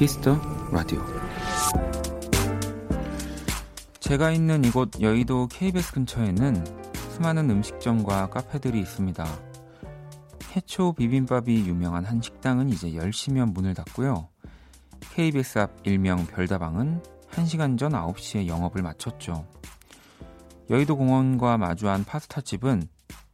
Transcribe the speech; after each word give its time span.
Kiss 0.00 0.23
the 0.23 0.40
Radio 0.72 1.04
제가 3.98 4.30
있는 4.30 4.64
이곳 4.64 4.98
여의도 4.98 5.48
KBS 5.48 5.92
근처에는 5.92 6.64
수많은 7.12 7.50
음식점과 7.50 8.30
카페들이 8.30 8.80
있습니다. 8.80 9.26
해초 10.56 10.94
비빔밥이 10.94 11.66
유명한 11.66 12.06
한 12.06 12.22
식당은 12.22 12.70
이제 12.70 12.92
10시면 12.92 13.52
문을 13.52 13.74
닫고요. 13.74 14.30
KBS 15.12 15.58
앞 15.58 15.86
일명 15.86 16.26
별다방은 16.26 17.02
1시간 17.32 17.78
전 17.78 17.92
9시에 17.92 18.46
영업을 18.46 18.80
마쳤죠. 18.80 19.46
여의도 20.70 20.96
공원과 20.96 21.58
마주한 21.58 22.04
파스타집은 22.04 22.88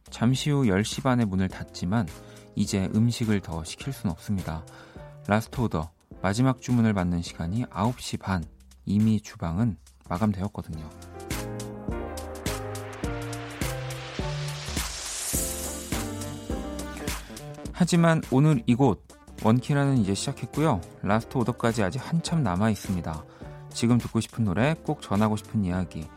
잠시 0.09 0.49
후 0.49 0.63
10시 0.63 1.01
반에 1.01 1.23
문을 1.23 1.47
닫지만 1.47 2.07
이제 2.55 2.89
음식을 2.93 3.39
더 3.39 3.63
시킬 3.63 3.93
순 3.93 4.11
없습니다. 4.11 4.65
last 5.27 5.61
order 5.61 5.96
마지막 6.21 6.61
주문을 6.61 6.93
받는 6.93 7.21
시간이 7.21 7.65
9시 7.65 8.19
반. 8.19 8.43
이미 8.85 9.21
주방은 9.21 9.77
마감되었거든요. 10.09 10.89
하지만 17.73 18.21
오늘 18.31 18.63
이곳 18.65 19.05
원키라는 19.43 19.97
이제 19.97 20.15
시작했고요. 20.15 20.81
last 21.03 21.37
order까지 21.37 21.83
아직 21.83 21.99
한참 21.99 22.41
남아 22.41 22.71
있습니다. 22.71 23.23
지금 23.71 23.99
듣고 23.99 24.19
싶은 24.19 24.45
노래, 24.45 24.73
꼭 24.83 25.01
전하고 25.01 25.35
싶은 25.35 25.63
이야기. 25.63 26.07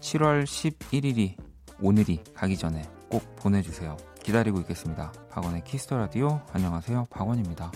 7월 0.00 0.44
11일이 0.44 1.36
오늘이 1.80 2.22
가기 2.34 2.56
전에 2.56 2.82
꼭 3.10 3.36
보내주세요. 3.36 3.96
기다리고 4.22 4.60
있겠습니다. 4.60 5.12
박원의 5.30 5.64
Kiss 5.64 5.83
the 5.83 5.98
Radio. 5.98 6.40
안녕하세요. 6.52 7.08
박원입니다. 7.10 7.70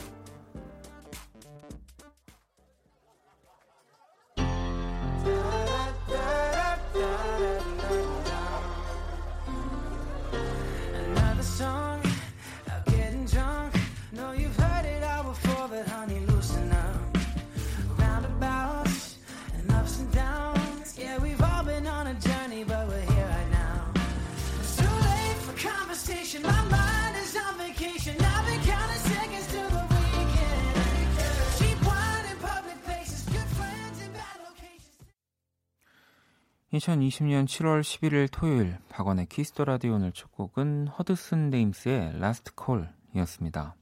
(2020년 37.16 37.46
7월 37.46 37.80
11일) 37.80 38.28
토요일 38.30 38.76
박원의 38.90 39.26
Kiss 39.26 39.48
the 39.48 39.64
Radio 39.64 39.94
오늘 39.94 40.12
첫 40.12 40.30
곡은 40.32 40.88
Hudson 40.88 41.48
Thames의 41.48 42.18
Last 42.18 42.52
Call이었습니다. 42.54 43.74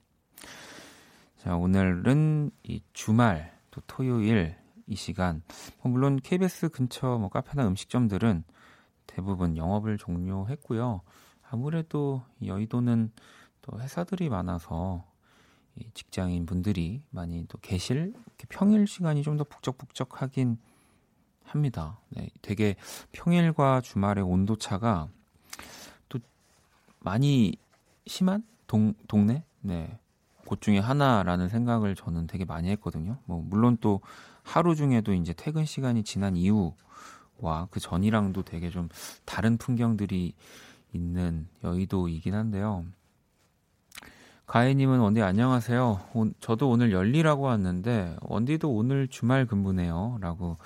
자 1.38 1.56
오늘은 1.56 2.52
이 2.62 2.80
주말 2.92 3.52
또 3.72 3.80
토요일 3.88 4.56
이 4.86 4.94
시간 4.94 5.42
뭐 5.82 5.90
물론 5.90 6.20
KBS 6.20 6.68
근처 6.68 7.18
뭐 7.18 7.28
카페나 7.28 7.66
음식점들은 7.66 8.44
대부분 9.08 9.56
영업을 9.56 9.98
종료했고요. 9.98 11.00
아무래도 11.50 12.22
여의도는 12.44 13.10
또 13.62 13.80
회사들이 13.80 14.28
많아서 14.28 15.04
직장인 15.94 16.46
분들이 16.46 17.02
많이 17.10 17.44
또 17.48 17.58
계실 17.58 18.14
평일 18.48 18.86
시간이 18.86 19.22
좀 19.24 19.36
더 19.36 19.42
북적북적하긴 19.42 20.58
합니다. 21.44 21.98
네, 22.10 22.28
되게 22.42 22.76
평일과 23.12 23.80
주말의 23.80 24.24
온도 24.24 24.56
차가 24.56 25.08
또 26.08 26.18
많이 27.00 27.56
심한 28.06 28.42
동, 28.66 28.94
동네? 29.08 29.44
네. 29.60 29.98
곳 30.46 30.60
중에 30.60 30.78
하나라는 30.78 31.48
생각을 31.48 31.94
저는 31.94 32.26
되게 32.26 32.44
많이 32.44 32.68
했거든요. 32.70 33.18
뭐, 33.24 33.42
물론 33.46 33.78
또 33.80 34.00
하루 34.42 34.74
중에도 34.74 35.14
이제 35.14 35.32
퇴근 35.32 35.64
시간이 35.64 36.04
지난 36.04 36.36
이후와 36.36 37.68
그 37.70 37.80
전이랑도 37.80 38.42
되게 38.42 38.68
좀 38.70 38.88
다른 39.24 39.56
풍경들이 39.56 40.34
있는 40.92 41.48
여의도이긴 41.62 42.34
한데요. 42.34 42.84
가혜님은 44.46 44.98
원디 44.98 45.22
안녕하세요. 45.22 46.00
오, 46.12 46.30
저도 46.40 46.68
오늘 46.68 46.92
열리라고 46.92 47.44
왔는데 47.44 48.16
원디도 48.20 48.70
오늘 48.70 49.08
주말 49.08 49.46
근무네요. 49.46 50.18
라고 50.20 50.58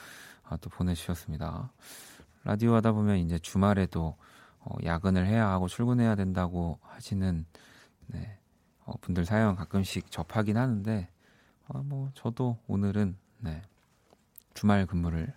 아, 0.48 0.56
또 0.56 0.70
보내주셨습니다. 0.70 1.70
라디오 2.44 2.74
하다 2.74 2.92
보면 2.92 3.18
이제 3.18 3.38
주말에도 3.38 4.16
어, 4.60 4.76
야근을 4.82 5.26
해야 5.26 5.48
하고 5.48 5.68
출근해야 5.68 6.14
된다고 6.14 6.78
하시는 6.82 7.44
네, 8.06 8.38
어, 8.84 8.94
분들 9.00 9.26
사연 9.26 9.54
가끔씩 9.56 10.10
접하긴 10.10 10.56
하는데 10.56 11.08
어, 11.68 11.82
뭐 11.84 12.10
저도 12.14 12.58
오늘은 12.66 13.16
네, 13.38 13.62
주말 14.54 14.86
근무를 14.86 15.34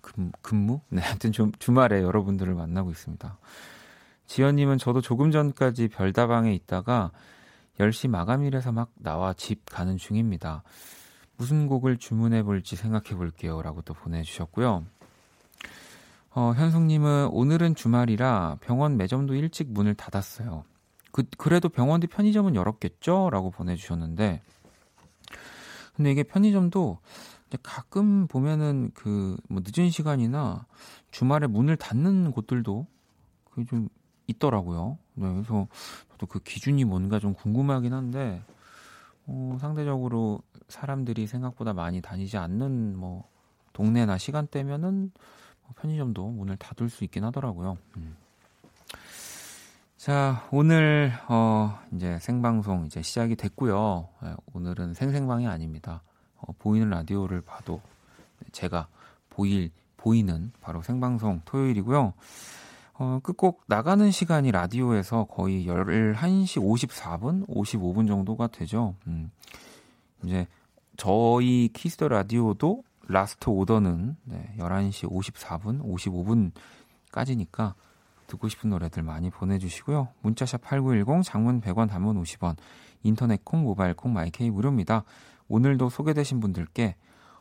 근, 0.00 0.32
근무? 0.40 0.80
네, 0.88 1.02
하여튼 1.02 1.32
주, 1.32 1.52
주말에 1.58 2.00
여러분들을 2.02 2.54
만나고 2.54 2.90
있습니다. 2.90 3.38
지연님은 4.26 4.78
저도 4.78 5.02
조금 5.02 5.30
전까지 5.30 5.88
별다방에 5.88 6.54
있다가 6.54 7.10
10시 7.78 8.08
마감일에서 8.08 8.72
막 8.72 8.90
나와 8.94 9.34
집 9.34 9.64
가는 9.66 9.98
중입니다. 9.98 10.62
무슨 11.40 11.68
곡을 11.68 11.96
주문해 11.96 12.42
볼지 12.42 12.76
생각해 12.76 13.16
볼게요. 13.16 13.62
라고 13.62 13.80
또 13.80 13.94
보내주셨고요. 13.94 14.84
어, 16.32 16.52
현숙님은 16.54 17.28
오늘은 17.32 17.74
주말이라 17.76 18.58
병원 18.60 18.98
매점도 18.98 19.34
일찍 19.34 19.72
문을 19.72 19.94
닫았어요. 19.94 20.64
그, 21.12 21.22
그래도 21.38 21.70
병원 21.70 22.00
뒤 22.00 22.08
편의점은 22.08 22.54
열었겠죠? 22.54 23.30
라고 23.32 23.50
보내주셨는데, 23.50 24.42
근데 25.96 26.12
이게 26.12 26.24
편의점도 26.24 26.98
가끔 27.62 28.26
보면은 28.26 28.90
그, 28.92 29.38
뭐 29.48 29.62
늦은 29.64 29.88
시간이나 29.88 30.66
주말에 31.10 31.46
문을 31.46 31.78
닫는 31.78 32.32
곳들도 32.32 32.86
그게 33.50 33.64
좀 33.64 33.88
있더라고요. 34.26 34.98
네, 35.14 35.32
그래서 35.32 35.68
저도 36.10 36.26
그 36.26 36.38
기준이 36.40 36.84
뭔가 36.84 37.18
좀 37.18 37.32
궁금하긴 37.32 37.94
한데, 37.94 38.42
어, 39.26 39.56
상대적으로 39.58 40.42
사람들이 40.70 41.26
생각보다 41.26 41.72
많이 41.72 42.00
다니지 42.00 42.36
않는 42.36 42.96
뭐 42.96 43.28
동네나 43.72 44.18
시간대면은 44.18 45.12
뭐 45.62 45.74
편의점도 45.76 46.28
문을 46.28 46.56
닫을 46.56 46.88
수 46.88 47.04
있긴 47.04 47.24
하더라고요. 47.24 47.78
음. 47.96 48.16
자, 49.96 50.48
오늘 50.50 51.12
어 51.28 51.78
이제 51.92 52.18
생방송 52.20 52.86
이제 52.86 53.02
시작이 53.02 53.36
됐고요. 53.36 54.08
네, 54.22 54.34
오늘은 54.54 54.94
생생방이 54.94 55.46
아닙니다. 55.46 56.02
어, 56.38 56.52
보이는 56.58 56.88
라디오를 56.88 57.42
봐도 57.42 57.82
제가 58.52 58.88
보일 59.28 59.70
보이는 59.98 60.52
바로 60.60 60.80
생방송 60.80 61.42
토요일이고요. 61.44 62.14
어, 62.94 63.20
끝곡 63.22 63.62
나가는 63.66 64.10
시간이 64.10 64.50
라디오에서 64.52 65.24
거의 65.24 65.66
11시 65.66 66.60
54분, 66.62 67.46
55분 67.48 68.06
정도가 68.06 68.46
되죠. 68.48 68.94
음, 69.06 69.30
이제 70.24 70.46
저희 71.00 71.70
Kiss 71.72 71.93
the 71.93 72.08
Radio도 72.08 72.84
last 73.08 73.48
order는 73.48 74.18
네, 74.24 74.54
11시 74.58 75.10
54분, 75.10 76.52
55분까지니까 77.10 77.72
듣고 78.26 78.50
싶은 78.50 78.68
노래들 78.68 79.02
많이 79.02 79.30
보내주시고요. 79.30 80.08
문자샵 80.20 80.60
8910, 80.60 81.24
장문 81.24 81.62
100원, 81.62 81.88
단문 81.88 82.22
50원, 82.22 82.58
인터넷 83.02 83.42
콩, 83.46 83.62
모바일 83.62 83.94
콩, 83.94 84.12
마이케이 84.12 84.50
무료입니다. 84.50 85.04
오늘도 85.48 85.88
소개되신 85.88 86.38
분들께 86.38 86.96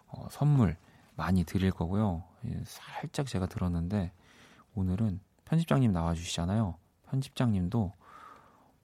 어, 0.08 0.28
선물 0.32 0.78
많이 1.18 1.44
드릴 1.44 1.72
거고요. 1.72 2.24
예, 2.46 2.64
살짝 2.64 3.28
제가 3.28 3.48
들었는데 3.48 4.14
오늘은 4.74 5.20
편집장님 5.44 5.92
나와주시잖아요. 5.92 6.76
편집장님도 7.10 7.92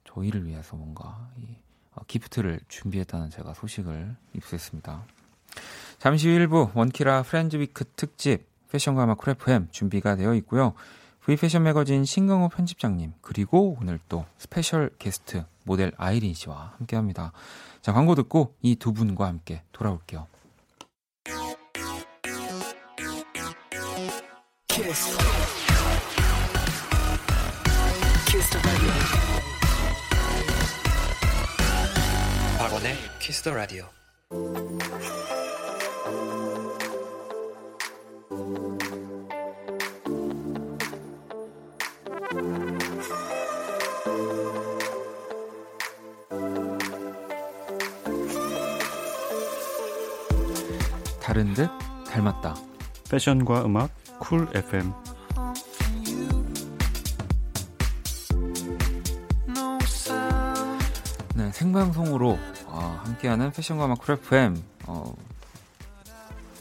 저희를 0.04 0.44
위해서 0.44 0.76
뭔가 0.76 1.30
gift를 2.06 2.60
준비했다는 2.68 3.30
제가 3.30 3.54
소식을 3.54 4.14
입수했습니다. 4.34 5.04
잠시 5.98 6.28
후 6.28 6.34
일부 6.34 6.70
원키라 6.74 7.22
Friends 7.22 7.56
Week 7.56 7.84
특집 7.96 8.46
패션과 8.70 9.06
음악 9.06 9.26
쿨 9.28 9.52
FM 9.52 9.68
준비가 9.70 10.16
되어 10.16 10.34
있고요. 10.34 10.74
V패션 11.24 11.62
매거진 11.64 12.04
신강호 12.04 12.48
편집장님 12.50 13.14
그리고 13.20 13.76
오늘 13.80 13.98
또 14.08 14.26
special 14.38 14.90
guest 14.98 15.44
모델 15.64 15.92
아이린 15.96 16.34
씨와 16.34 16.74
함께합니다. 16.78 17.32
자 17.82 17.92
광고 17.92 18.14
듣고 18.14 18.54
이 18.62 18.76
두 18.76 18.92
분과 18.92 19.26
함께 19.26 19.62
돌아올게요. 19.72 20.26
키스. 24.68 25.16
이현우의 32.76 32.94
키스더 33.20 33.54
라디오. 33.54 33.86
다른 51.22 51.54
듯 51.54 51.70
닮았다. 52.10 52.56
패션과 53.10 53.64
음악 53.64 53.90
쿨 54.18 54.48
FM 54.54 54.92
네, 61.34 61.52
생방송으로 61.52 62.38
어, 62.76 63.00
함께하는 63.04 63.50
패션과 63.52 63.94
FM. 64.08 64.62
어, 64.86 65.14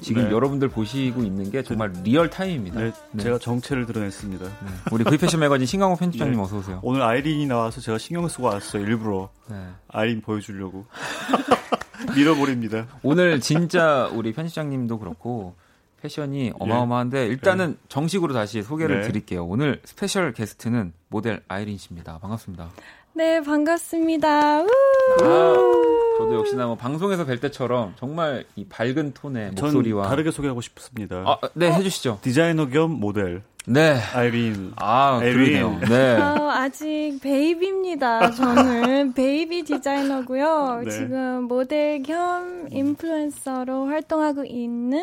지금 0.01 0.25
네. 0.25 0.31
여러분들 0.31 0.69
보시고 0.69 1.21
있는 1.23 1.49
게 1.51 1.63
정말 1.63 1.91
real 2.03 2.29
time입니다. 2.29 2.79
네, 2.79 2.91
네. 3.11 3.23
제가 3.23 3.39
정체를 3.39 3.85
드러냈습니다. 3.85 4.45
네. 4.45 4.71
우리 4.91 5.03
V 5.03 5.17
패션 5.17 5.39
매거진 5.39 5.65
신강호 5.65 5.95
편집장님 5.95 6.35
네. 6.35 6.41
어서 6.41 6.57
오세요. 6.57 6.79
오늘 6.83 7.01
아이린이 7.01 7.45
나와서 7.47 7.81
제가 7.81 7.97
신경 7.97 8.27
쓰고 8.27 8.45
왔어요. 8.45 8.83
일부러 8.83 9.29
네. 9.49 9.55
아이린 9.89 10.21
보여주려고 10.21 10.85
밀어버립니다. 12.15 12.87
오늘 13.03 13.39
진짜 13.39 14.09
우리 14.13 14.33
편집장님도 14.33 14.99
그렇고 14.99 15.55
패션이 16.01 16.53
어마어마한데 16.59 17.25
일단은 17.27 17.77
정식으로 17.89 18.33
다시 18.33 18.61
소개를 18.61 19.01
네. 19.01 19.07
드릴게요. 19.07 19.45
오늘 19.45 19.81
special 19.85 20.33
guest는 20.33 20.93
모델 21.09 21.41
아이린 21.47 21.77
씨입니다. 21.77 22.19
반갑습니다. 22.19 22.69
네, 23.13 23.41
반갑습니다. 23.41 24.61
우! 24.61 24.67
아, 25.23 25.64
역시나 26.45 26.67
뭐 26.67 26.75
방송에서 26.75 27.25
뵐 27.25 27.39
때처럼 27.39 27.93
정말 27.97 28.45
이 28.55 28.65
밝은 28.65 29.13
톤의 29.13 29.55
전 29.55 29.65
목소리와 29.65 30.07
다르게 30.07 30.31
소개하고 30.31 30.61
싶습니다. 30.61 31.23
아, 31.25 31.37
네, 31.53 31.71
해주시죠. 31.71 32.19
디자이너 32.21 32.67
겸 32.67 32.91
모델 32.91 33.41
네. 33.67 33.99
아이린. 34.13 34.73
아. 34.75 35.19
그러네요. 35.19 35.79
네. 35.89 36.17
어, 36.17 36.51
아직 36.51 37.19
baby입니다. 37.21 38.31
저는 38.31 39.13
baby 39.15 39.63
디자이너고요. 39.63 40.81
네. 40.85 40.91
지금 40.91 41.43
모델 41.45 42.03
겸 42.03 42.67
influencer로 42.71 43.87
활동하고 43.87 44.45
있는 44.45 45.01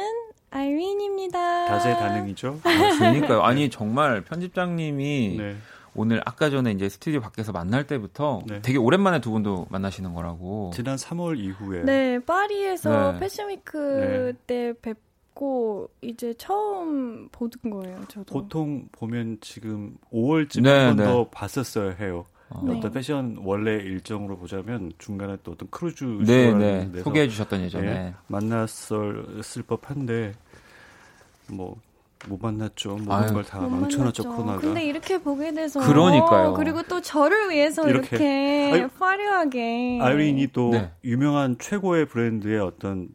아이린입니다. 0.51 1.67
다재다능이죠. 1.67 2.61
아, 2.63 2.99
그러니까요. 2.99 3.43
아니, 3.43 3.69
정말 3.71 4.21
편집장님이 4.21 5.37
네. 5.39 5.57
오늘 5.95 6.23
아까 6.25 6.49
전에 6.49 6.73
이제 6.73 6.89
스튜디오 6.89 7.21
밖에서 7.21 7.53
만날 7.53 7.87
때부터 7.87 8.43
네. 8.47 8.63
되게 8.63 8.79
오랜만에 8.79 9.21
두 9.21 9.31
분도 9.31 9.67
만나시는 9.71 10.15
거라고. 10.15 10.71
지난 10.75 10.97
3월 10.97 11.39
이후에 11.39 11.83
네, 11.83 12.19
파리에서 12.21 13.13
네. 13.13 13.19
패션위크 13.21 14.33
때 14.47 14.73
뵙고 14.81 15.91
이제 16.01 16.33
처음 16.39 17.29
보는 17.31 17.53
거예요. 17.71 18.01
저도. 18.09 18.33
보통 18.33 18.89
보면 18.93 19.39
지금 19.41 19.97
5월쯤에 20.13 20.63
네, 20.63 20.71
한번 20.87 20.97
네. 20.97 21.05
더 21.05 21.29
봤었어야 21.29 21.93
해요. 21.93 22.25
어. 22.49 22.63
네. 22.67 22.77
어떤 22.77 22.91
패션 22.93 23.39
원래 23.45 23.73
일정으로 23.77 24.39
보자면 24.39 24.93
중간에 24.99 25.37
또 25.43 25.53
어떤 25.53 25.69
크루즈 25.71 26.05
네, 26.05 26.53
네. 26.53 27.03
소개해 27.03 27.29
주셨던 27.29 27.63
예전에. 27.63 27.87
네, 27.87 28.15
만났을 28.29 29.63
법한데 29.67 30.33
뭐 31.49 31.77
못 32.29 32.41
만났죠. 32.41 32.97
모든. 32.97 33.35
걸다못 33.35 33.71
망쳐놨죠. 33.71 34.23
코로나가. 34.25 34.61
근데 34.61 34.85
이렇게 34.85 35.19
보게 35.19 35.53
돼서 35.53 35.81
그러니까요. 35.81 36.55
그리고 36.55 36.83
또 36.85 37.01
저를 37.01 37.51
위해서 37.51 37.89
이렇게. 37.89 38.17
이렇게, 38.17 38.71
아유, 38.75 38.89
화려하게 38.99 39.99
아이린이 40.01 40.49
또 40.53 40.71
네. 40.71 40.91
유명한 41.05 41.57
최고의 41.59 42.07
브랜드의 42.07 42.61
어떤 42.61 43.09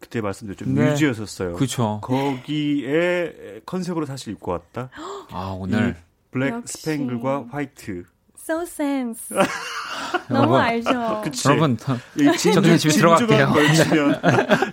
그때 0.00 0.20
말씀드렸죠 0.20 0.64
네. 0.70 0.90
뮤즈였었어요. 0.90 1.54
그쵸. 1.54 2.00
거기에 2.02 3.60
컨셉으로 3.66 4.06
사실 4.06 4.32
입고 4.32 4.52
왔다. 4.52 4.90
아, 5.30 5.56
오늘. 5.58 5.90
이 5.90 5.94
블랙 6.30 6.52
역시. 6.52 6.78
스팽글과 6.78 7.46
화이트. 7.50 8.04
So 8.44 8.62
sense. 8.62 9.36
너무 10.28 10.56
알죠. 10.56 11.20
그치. 11.22 11.46
여러분, 11.48 11.76
이 12.16 12.36
진주, 12.36 12.52
저 12.54 12.60
그냥 12.60 12.76
집에 12.76 12.92
들어갈게요. 12.94 13.46
걸치면 13.54 14.20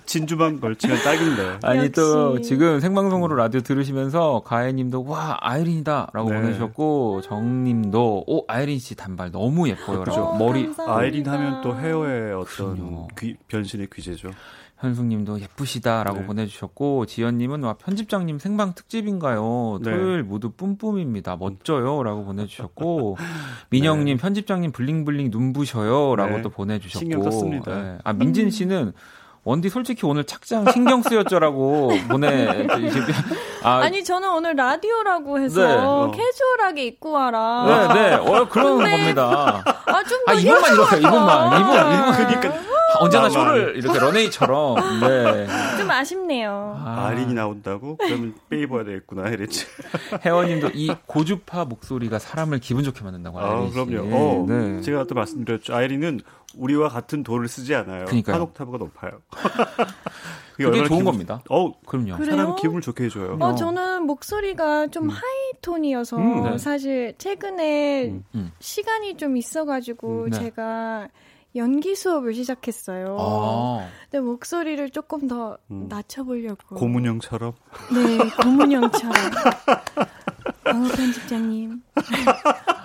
진주만 0.07 0.59
걸치면 0.59 0.97
딱인데. 1.03 1.59
아니 1.61 1.79
역시. 1.81 1.91
또 1.91 2.41
지금 2.41 2.79
생방송으로 2.79 3.35
라디오 3.35 3.61
들으시면서 3.61 4.41
가혜님도 4.43 5.05
와 5.05 5.37
아이린이다라고 5.41 6.29
네. 6.31 6.35
보내주셨고 6.41 7.21
정님도 7.21 8.23
오 8.25 8.43
아이린 8.47 8.79
씨 8.79 8.95
단발 8.95 9.31
너무 9.31 9.69
예뻐요. 9.69 9.99
그죠. 9.99 10.19
라고 10.19 10.37
머리 10.37 10.63
감사합니다. 10.65 10.97
아이린 10.99 11.27
하면 11.27 11.61
또 11.61 11.75
헤어의 11.77 12.33
어떤. 12.33 13.07
귀- 13.19 13.37
변신의 13.47 13.89
귀재죠. 13.93 14.31
현숙님도 14.79 15.41
예쁘시다라고 15.41 16.19
네. 16.19 16.25
보내주셨고 16.25 17.05
지연님은 17.05 17.63
와 17.63 17.73
편집장님 17.73 18.39
생방 18.39 18.73
특집인가요? 18.73 19.79
네. 19.83 19.91
토요일 19.91 20.23
모두 20.23 20.51
뿜뿜입니다. 20.51 21.35
멋져요라고 21.35 22.23
보내주셨고 22.23 23.17
민영님 23.69 24.17
편집장님 24.17 24.71
블링블링 24.71 25.29
눈부셔요라고 25.31 26.37
네. 26.37 26.41
또 26.41 26.49
보내주셨고 26.49 26.99
신경 26.99 27.23
썼습니다. 27.23 27.75
네. 27.75 27.97
아 28.03 28.13
민진 28.13 28.49
씨는 28.49 28.93
원디 29.43 29.69
솔직히 29.69 30.05
오늘 30.05 30.25
착장 30.25 30.69
신경 30.71 31.01
쓰였죠라고 31.01 31.91
보내 32.09 32.67
아, 33.63 33.79
아니 33.79 34.03
저는 34.03 34.29
오늘 34.29 34.55
라디오라고 34.55 35.39
해서 35.39 35.65
네, 35.65 35.73
어. 35.73 36.11
캐주얼하게 36.15 36.85
입고 36.85 37.11
와라. 37.11 37.89
네, 37.93 38.09
네. 38.09 38.15
어, 38.15 38.47
그런 38.47 38.77
겁니다. 38.77 39.63
아좀더 39.85 40.31
아, 40.31 40.33
이분만 40.33 40.73
이러세요, 40.73 40.99
이분만. 40.99 41.61
이분, 41.61 41.75
이분. 41.75 42.11
그러니까 42.13 42.78
언제나. 42.99 43.29
쇼를 43.29 43.75
이렇게 43.77 43.99
런웨이처럼. 43.99 44.75
네. 45.01 45.47
좀 45.77 45.89
아쉽네요. 45.91 46.75
아, 46.83 47.07
아린이 47.07 47.33
나온다고? 47.33 47.97
그러면 47.97 48.33
빼 48.49 48.61
입어야 48.61 48.83
되겠구나 48.83 49.29
이랬지. 49.29 49.65
혜원님도 50.25 50.69
이 50.73 50.91
고주파 51.05 51.65
목소리가 51.65 52.19
사람을 52.19 52.59
기분 52.59 52.83
좋게 52.83 53.03
만든다고 53.03 53.39
아, 53.39 53.51
아이린 53.51 53.67
씨. 53.69 53.73
그럼요. 53.73 54.15
어, 54.15 54.45
네. 54.47 54.81
제가 54.81 55.05
또 55.05 55.15
말씀드렸죠. 55.15 55.75
아이린은 55.75 56.21
우리와 56.57 56.89
같은 56.89 57.23
도를 57.23 57.47
쓰지 57.47 57.75
않아요. 57.75 58.05
그러니까요. 58.05 58.35
한 58.35 58.41
옥타브가 58.41 58.77
높아요. 58.79 59.11
그게 60.53 60.65
얼마나 60.65 60.87
좋은 60.87 60.99
기분- 60.99 61.05
겁니다. 61.13 61.41
어, 61.49 61.71
그럼요. 61.85 62.17
그래요? 62.17 62.35
사람 62.35 62.55
기분을 62.57 62.81
좋게 62.81 63.05
해줘요. 63.05 63.37
어, 63.39 63.55
저는 63.55 64.03
목소리가 64.03 64.87
좀 64.87 65.09
하이톤이어서 65.09 66.17
음, 66.17 66.43
네. 66.43 66.57
사실 66.57 67.15
최근에 67.17 68.07
음. 68.09 68.23
음. 68.35 68.51
시간이 68.59 69.15
좀 69.15 69.37
있어가지고 69.37 70.23
음, 70.25 70.29
네. 70.31 70.37
제가 70.39 71.07
연기 71.55 71.95
수업을 71.95 72.33
시작했어요. 72.35 73.17
아, 73.19 73.87
근데 74.03 74.19
목소리를 74.23 74.89
조금 74.91 75.27
더 75.27 75.57
음. 75.71 75.87
낮춰보려고. 75.89 76.75
고문형처럼. 76.75 77.53
네, 77.93 78.17
고문형처럼. 78.43 79.13
광호 80.63 80.87
편집장님, 80.93 81.81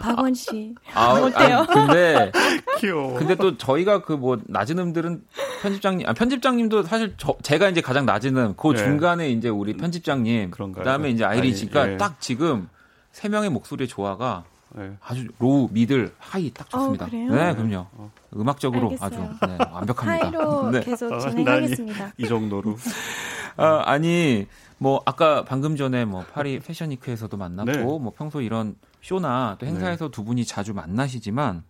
박원 0.00 0.32
씨. 0.32 0.74
아, 0.94 1.12
어때요? 1.12 1.58
아, 1.58 1.66
근데, 1.66 2.32
귀여워. 2.80 3.18
근데 3.18 3.34
또 3.34 3.58
저희가 3.58 4.02
그 4.02 4.14
뭐, 4.14 4.38
낮은 4.46 4.78
음들은 4.78 5.24
편집장님, 5.62 6.08
아, 6.08 6.14
편집장님도 6.14 6.84
사실 6.84 7.14
저, 7.18 7.36
제가 7.42 7.68
이제 7.68 7.82
가장 7.82 8.06
낮은 8.06 8.36
음, 8.36 8.54
그 8.56 8.68
네. 8.68 8.78
중간에 8.78 9.28
이제 9.28 9.50
우리 9.50 9.76
편집장님, 9.76 10.50
그런가요? 10.50 10.82
그 10.82 10.88
다음에 10.88 11.10
이제 11.10 11.24
아이린 11.24 11.50
아니, 11.50 11.54
씨가 11.54 11.92
예. 11.92 11.96
딱 11.98 12.18
지금 12.20 12.68
세 13.12 13.28
명의 13.28 13.50
목소리의 13.50 13.88
조화가 13.88 14.44
네. 14.76 14.96
아주 15.00 15.28
low, 15.38 15.68
middle, 15.70 16.12
high 16.18 16.50
딱 16.50 16.68
좋습니다. 16.68 17.06
어, 17.06 17.08
그래요? 17.08 17.30
네, 17.32 17.54
그럼요. 17.54 17.86
어. 17.92 18.10
음악적으로 18.34 18.90
알겠어요. 18.90 19.06
아주 19.06 19.46
네, 19.46 19.58
완벽합니다. 19.72 20.26
high로 20.26 20.70
네. 20.72 20.80
계속 20.80 21.12
어, 21.12 21.18
진행하겠습니다. 21.20 22.12
이 22.18 22.26
정도로. 22.26 22.76
아, 23.56 23.82
아니 23.86 24.46
뭐 24.78 25.00
아까 25.06 25.44
방금 25.44 25.76
전에 25.76 26.04
뭐 26.04 26.24
파리 26.24 26.58
패션 26.58 26.90
위크에서도 26.90 27.36
만났고 27.36 27.70
네. 27.70 27.82
뭐 27.84 28.12
평소 28.16 28.40
이런 28.40 28.74
쇼나 29.00 29.56
또 29.60 29.66
행사에서 29.66 30.08
두 30.08 30.24
분이 30.24 30.44
자주 30.44 30.74
만나시지만 30.74 31.62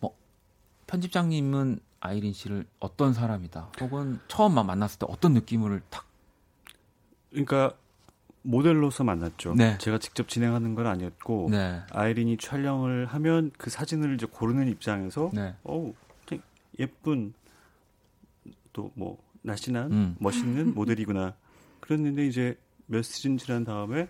뭐 0.00 0.16
편집장님은 0.88 1.78
아이린 2.00 2.32
씨를 2.32 2.66
어떤 2.80 3.12
사람이다 3.12 3.68
혹은 3.80 4.18
처음 4.26 4.54
만- 4.54 4.66
만났을 4.66 4.98
때 4.98 5.06
어떤 5.08 5.34
느낌을 5.34 5.82
탁 5.88 6.04
그러니까 7.30 7.72
모델로서 8.42 9.04
만났죠. 9.04 9.54
네. 9.54 9.76
제가 9.78 9.98
직접 9.98 10.28
진행하는 10.28 10.74
건 10.74 10.86
아니었고 10.86 11.48
네. 11.50 11.80
아이린이 11.92 12.36
촬영을 12.36 13.06
하면 13.06 13.50
그 13.58 13.70
사진을 13.70 14.14
이제 14.14 14.26
고르는 14.30 14.68
입장에서 14.68 15.30
네. 15.34 15.54
어우 15.62 15.94
예쁜 16.78 17.34
또 18.72 18.90
뭐 18.94 19.18
날씬한 19.42 19.92
음. 19.92 20.16
멋있는 20.18 20.74
모델이구나. 20.74 21.34
그랬는데 21.80 22.26
이제 22.26 22.58
몇 22.86 23.02
시즌 23.02 23.38
지난 23.38 23.64
다음에 23.64 24.08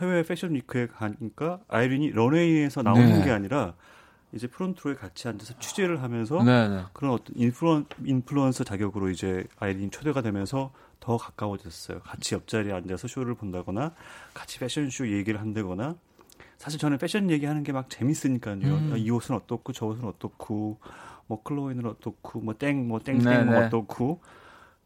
해외 0.00 0.22
패션 0.22 0.54
위크에 0.54 0.86
가니까 0.86 1.60
아이린이 1.68 2.10
런웨이에서 2.10 2.82
나오는 2.82 3.18
네. 3.18 3.24
게 3.24 3.30
아니라 3.30 3.74
이제 4.32 4.46
프론트로에 4.46 4.94
같이 4.94 5.28
앉아서 5.28 5.58
취재를 5.58 6.02
하면서 6.02 6.42
네, 6.42 6.68
네. 6.68 6.82
그런 6.92 7.12
어떤 7.12 7.36
인플루언, 7.36 7.86
인플루언서 8.04 8.64
자격으로 8.64 9.10
이제 9.10 9.44
아이린이 9.58 9.90
초대가 9.90 10.22
되면서 10.22 10.72
더 11.00 11.16
가까워졌어요. 11.16 12.00
같이 12.00 12.34
옆자리에 12.34 12.72
앉아서 12.72 13.08
쇼를 13.08 13.34
본다거나 13.34 13.94
같이 14.34 14.58
패션쇼 14.58 15.10
얘기를 15.12 15.40
한다거나 15.40 15.96
사실 16.58 16.78
저는 16.78 16.98
패션 16.98 17.30
얘기하는 17.30 17.62
게 17.62 17.72
막 17.72 17.88
재밌으니까요. 17.88 18.56
음. 18.56 18.90
야, 18.92 18.96
이 18.96 19.10
옷은 19.10 19.34
어떻고 19.34 19.72
저 19.72 19.86
옷은 19.86 20.04
어떻고 20.04 20.78
뭐 21.26 21.42
클로이는 21.42 21.86
어떻고 21.86 22.40
뭐 22.40 22.54
땡 22.54 22.86
뭐 22.86 22.98
땡땡 23.00 23.46
뭐 23.46 23.64
어떻고 23.64 24.20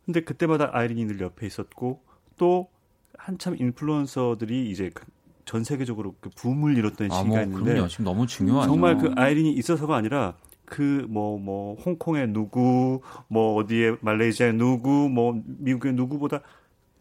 근데 0.04 0.21
그때마다 0.21 0.71
아이린이 0.73 1.04
늘 1.06 1.21
옆에 1.21 1.47
있었고 1.47 2.02
또 2.37 2.68
한참 3.16 3.56
인플루언서들이 3.59 4.71
이제 4.71 4.90
그전 4.90 5.64
세계적으로 5.64 6.14
그 6.21 6.30
붐을 6.30 6.76
이뤘던 6.76 7.11
아, 7.11 7.14
시기가 7.16 7.35
뭐, 7.37 7.42
있는데 7.42 7.73
그럼요. 7.73 7.88
지금 7.88 8.04
너무 8.04 8.26
중요하죠. 8.26 8.68
정말 8.71 8.99
그 8.99 9.12
아이린이 9.16 9.52
있어서가 9.52 9.97
아니라 9.97 10.35
그 10.66 11.06
뭐뭐 11.09 11.38
뭐 11.38 11.75
홍콩의 11.76 12.28
누구 12.28 13.00
뭐 13.28 13.54
어디에 13.56 13.97
말레이시아의 14.00 14.54
누구 14.54 15.09
뭐 15.09 15.40
미국의 15.44 15.92
누구보다 15.94 16.40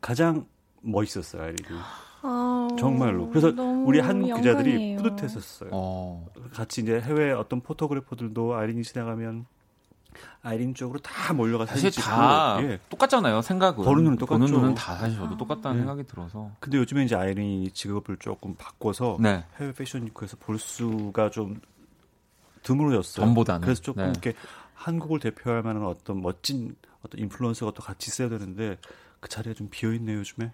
가장 0.02 0.46
멋있었어요 0.82 1.44
아이린이. 1.44 1.80
아, 2.26 2.70
정말로. 2.80 3.30
그래서 3.30 3.48
우리 3.86 4.00
한국 4.00 4.30
영광이에요. 4.30 4.36
기자들이 4.38 4.96
뿌듯했었어요. 4.96 5.70
어. 5.74 6.26
같이 6.54 6.82
이제 6.82 7.00
해외 7.02 7.32
어떤 7.32 7.62
포토그래퍼들도 7.62 8.56
아이린이 8.56 8.84
지나가면 8.84 9.46
아이린 10.42 10.74
쪽으로 10.74 11.00
다 11.00 11.34
몰려가 11.34 11.66
사실 11.66 11.92
다 11.92 12.60
예. 12.62 12.80
똑같잖아요 12.90 13.42
생각은 13.42 13.84
보는 13.84 14.04
눈은 14.04 14.18
똑같죠. 14.18 14.40
보는 14.40 14.54
눈은 14.54 14.76
다 14.76 14.96
사실 14.96 15.18
저도 15.18 15.38
똑같다는 15.38 15.78
네. 15.78 15.82
생각이 15.82 16.04
들어서. 16.04 16.52
근데 16.60 16.78
요즘에 16.78 17.04
이제 17.04 17.16
아이린이 17.16 17.72
직업을 17.72 18.18
조금 18.18 18.56
바꿔서 18.56 19.18
네. 19.20 19.44
해외 19.60 19.74
패션 19.74 20.06
위크에서 20.06 20.38
볼 20.38 20.60
수가 20.60 21.30
좀 21.30 21.60
드물어졌어요. 22.64 23.26
전보다는. 23.26 23.62
그래서 23.62 23.82
조금 23.82 24.04
네. 24.04 24.10
이렇게 24.10 24.34
한국을 24.74 25.20
대표할 25.20 25.62
만한 25.62 25.86
어떤 25.86 26.22
멋진 26.22 26.76
어떤 27.06 27.22
인플루언서가 27.22 27.72
또 27.74 27.84
같이 27.84 28.10
있어야 28.10 28.30
되는데 28.30 28.78
그 29.20 29.30
자리가 29.30 29.54
좀 29.54 29.68
비어 29.70 29.94
있네요 29.94 30.20
요즘에. 30.20 30.52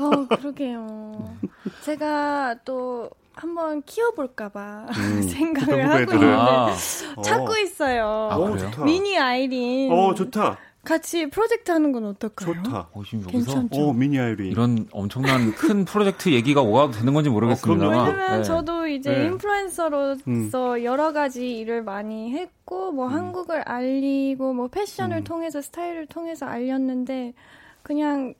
어 0.00 0.26
그러게요. 0.36 1.36
제가 1.82 2.56
또 2.64 3.08
한번 3.34 3.82
키워볼까봐 3.82 4.86
음, 4.96 5.22
생각을 5.28 5.88
하고 5.88 6.12
있는데 6.12 6.26
아. 6.34 6.74
찾고 7.22 7.52
어. 7.52 7.58
있어요. 7.58 8.28
아, 8.30 8.58
좋다. 8.58 8.84
미니 8.84 9.18
아이린. 9.18 9.92
어 9.92 10.14
좋다. 10.14 10.58
같이 10.84 11.28
프로젝트 11.28 11.70
하는 11.70 11.92
건 11.92 12.04
어떨까요? 12.04 12.54
좋다. 12.62 12.88
어, 12.92 13.02
지금 13.04 13.24
여기서 13.24 13.64
어, 13.72 13.92
미니 13.92 14.18
아이린. 14.18 14.50
이런 14.50 14.86
엄청난 14.92 15.52
큰 15.52 15.84
프로젝트 15.84 16.30
얘기가 16.30 16.62
오가도 16.62 16.92
되는 16.92 17.12
건지 17.14 17.30
모르겠습니다. 17.30 17.86
어, 17.86 17.90
왜냐면 17.90 18.38
네. 18.38 18.42
저도 18.42 18.86
이제 18.86 19.10
네. 19.10 19.26
인플루엔서로서 19.26 20.20
음. 20.28 20.84
여러 20.84 21.12
가지 21.12 21.58
일을 21.58 21.82
많이 21.82 22.32
했고 22.32 22.92
뭐 22.92 23.08
음. 23.08 23.12
한국을 23.12 23.62
알리고 23.62 24.52
뭐 24.52 24.68
패션을 24.68 25.18
음. 25.18 25.24
통해서 25.24 25.60
스타일을 25.60 26.06
통해서 26.06 26.46
알렸는데 26.46 27.34
그냥 27.82 28.34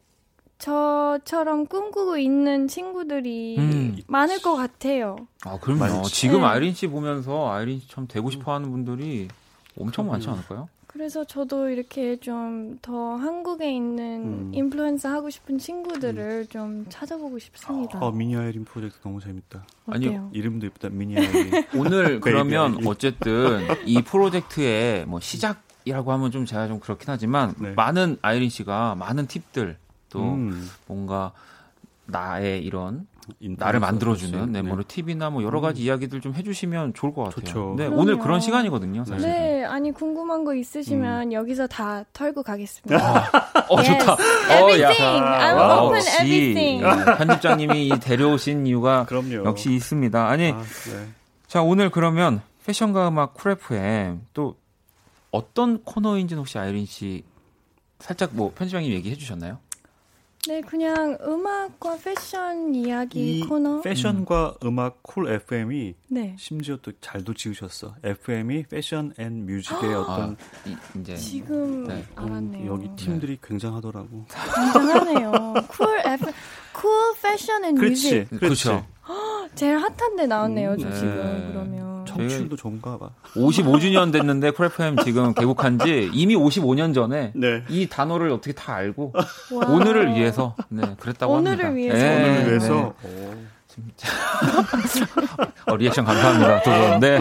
저처럼 0.59 1.67
꿈꾸고 1.67 2.17
있는 2.17 2.69
친구들이 2.69 3.57
음. 3.59 3.97
많을 4.07 4.41
것 4.41 4.55
같아요. 4.55 5.17
아, 5.45 5.59
그럼요. 5.59 6.03
지금 6.05 6.41
네. 6.41 6.47
아이린 6.47 6.73
씨 6.75 6.87
보면서 6.87 7.53
아이린 7.53 7.81
씨처럼 7.81 8.07
되고 8.09 8.31
싶어 8.31 8.55
하는 8.55 8.71
분들이 8.71 9.29
엄청 9.79 10.07
많지 10.07 10.29
않을까요? 10.29 10.69
그래서 10.95 11.25
저도 11.25 11.69
이렇게 11.69 12.17
좀 12.21 12.65
더 12.83 13.17
한국에 13.17 13.75
있는 13.75 14.25
음. 14.25 14.51
인플루엔서 14.55 15.09
하고 15.09 15.31
싶은 15.31 15.59
친구들을 15.59 16.47
음. 16.47 16.49
좀 16.49 16.87
찾아보고 16.89 17.39
싶습니다. 17.39 17.99
아, 18.03 18.11
미니 18.11 18.37
아이린 18.37 18.65
프로젝트 18.65 19.01
너무 19.03 19.21
재밌다. 19.21 19.67
아니 19.87 20.17
이름도 20.33 20.67
예쁘다. 20.67 20.91
미니 20.91 21.17
아이린. 21.17 21.65
오늘 21.77 22.21
그러면 22.21 22.87
어쨌든 22.87 23.67
이 23.87 24.03
프로젝트의 24.03 25.07
뭐 25.07 25.21
시작이라고 25.21 26.13
하면 26.13 26.31
좀 26.31 26.45
제가 26.45 26.69
좀 26.69 26.79
그렇긴 26.79 27.07
하지만 27.09 27.55
네. 27.59 27.73
많은 27.73 28.19
아이린 28.23 28.49
씨가 28.51 28.95
많은 28.97 29.27
팁들 29.27 29.79
또 30.11 30.21
음. 30.21 30.69
뭔가 30.87 31.33
나의 32.07 32.63
이런 32.63 33.07
나를 33.41 33.81
만들어주는 33.81 34.53
네, 34.53 34.63
뭐 34.63 34.79
팁이나 34.87 35.31
뭐 35.31 35.43
여러 35.43 35.61
가지 35.61 35.83
음. 35.83 35.87
이야기들 35.87 36.21
좀 36.21 36.35
해주시면 36.35 36.95
좋을 36.95 37.15
것 37.15 37.25
같아요. 37.25 37.45
좋죠. 37.45 37.75
네, 37.77 37.87
오늘 37.87 38.19
그런 38.19 38.41
시간이거든요. 38.41 39.05
사실. 39.05 39.29
네, 39.29 39.65
아니 39.65 39.93
궁금한 39.93 40.45
거 40.45 40.55
있으시면 40.55 41.29
음. 41.29 41.33
여기서 41.33 41.67
다 41.67 42.05
털고 42.13 42.43
가겠습니다. 42.43 42.97
아, 43.03 43.31
어 43.71 43.77
yes. 43.77 43.99
좋다. 43.99 44.17
Everything. 44.59 45.23
어, 45.23 45.27
I'm 45.27 45.57
와, 45.57 45.83
open 45.83 45.97
역시 45.97 46.11
everything. 46.23 46.83
네, 46.83 47.05
편집장님이 47.19 47.89
이 47.89 48.01
데려오신 48.01 48.67
이유가 48.67 49.05
그럼요. 49.09 49.45
역시 49.45 49.73
있습니다. 49.73 50.29
아니, 50.29 50.53
아, 50.53 50.59
네. 50.63 51.07
자 51.47 51.63
오늘 51.63 51.91
그러면 51.91 52.43
패션과 52.67 53.09
음악 53.09 53.35
쿨 53.35 53.53
FM 53.53 54.23
또 54.33 54.57
어떤 55.31 55.83
코너인지는 55.83 56.41
혹시 56.41 56.59
아이린 56.59 56.87
씨 56.87 57.25
살짝 57.99 58.31
뭐 58.33 58.53
편집장님 58.55 58.93
얘기해 58.93 59.17
주셨나요? 59.17 59.59
네, 60.49 60.61
그냥 60.61 61.17
음악과 61.23 61.97
패션 62.05 62.75
이야기 62.75 63.41
코너. 63.41 63.81
패션과 63.81 64.57
음. 64.65 64.79
악쿨 64.79 65.31
FM이 65.33 65.95
네. 66.09 66.35
심지어 66.39 66.77
또 66.83 66.93
잘도 67.01 67.33
지으셨어. 67.35 67.95
FM이 68.03 68.65
fashion 68.65 69.15
and 69.19 69.47
music의 69.47 69.95
어떤 69.95 70.33
아, 70.33 70.99
이제 71.01 71.17
지금 71.17 71.87
네. 71.87 72.05
알았네요. 72.15 72.71
여기 72.71 72.91
팀들이 72.97 73.37
네. 73.37 73.39
굉장하더라고. 73.43 74.27
굉장하네요. 74.55 75.55
cool 75.69 75.99
F 76.05 76.27
cool 76.73 76.91
fashion 77.23 77.65
and 77.65 77.75
music. 77.75 78.29
그렇죠. 78.39 78.85
제일 79.55 79.79
핫한데 79.79 80.27
나왔네요, 80.27 80.73
음, 80.73 80.79
저 80.79 80.89
네. 80.89 80.95
지금 80.97 81.49
그러면. 81.53 81.84
청춘도 82.17 82.57
좋은가 82.57 82.99
봐. 82.99 83.11
55주년 83.35 84.13
됐는데 84.13 84.51
쿨FM 84.51 84.97
지금 85.05 85.35
개국한 85.35 85.79
지 85.79 86.11
이미 86.13 86.37
55년 86.37 86.95
전에 86.95 87.33
네. 87.35 87.63
이 87.69 87.89
단어를 87.89 88.31
어떻게 88.31 88.53
다 88.53 88.75
알고 88.75 89.13
와. 89.15 89.67
오늘을 89.69 90.15
위해서 90.15 90.55
네, 90.69 90.83
그랬다고 91.01 91.35
오늘을 91.35 91.65
합니다. 91.65 91.95
위해서. 91.95 91.99
네, 91.99 92.31
오늘을 92.31 92.49
위해서. 92.51 92.95
네. 93.03 93.45
진짜. 93.75 94.09
어, 95.67 95.77
리액션 95.77 96.05
감사합니다, 96.05 96.63
두 96.63 96.71
분. 96.71 97.01
네. 97.01 97.19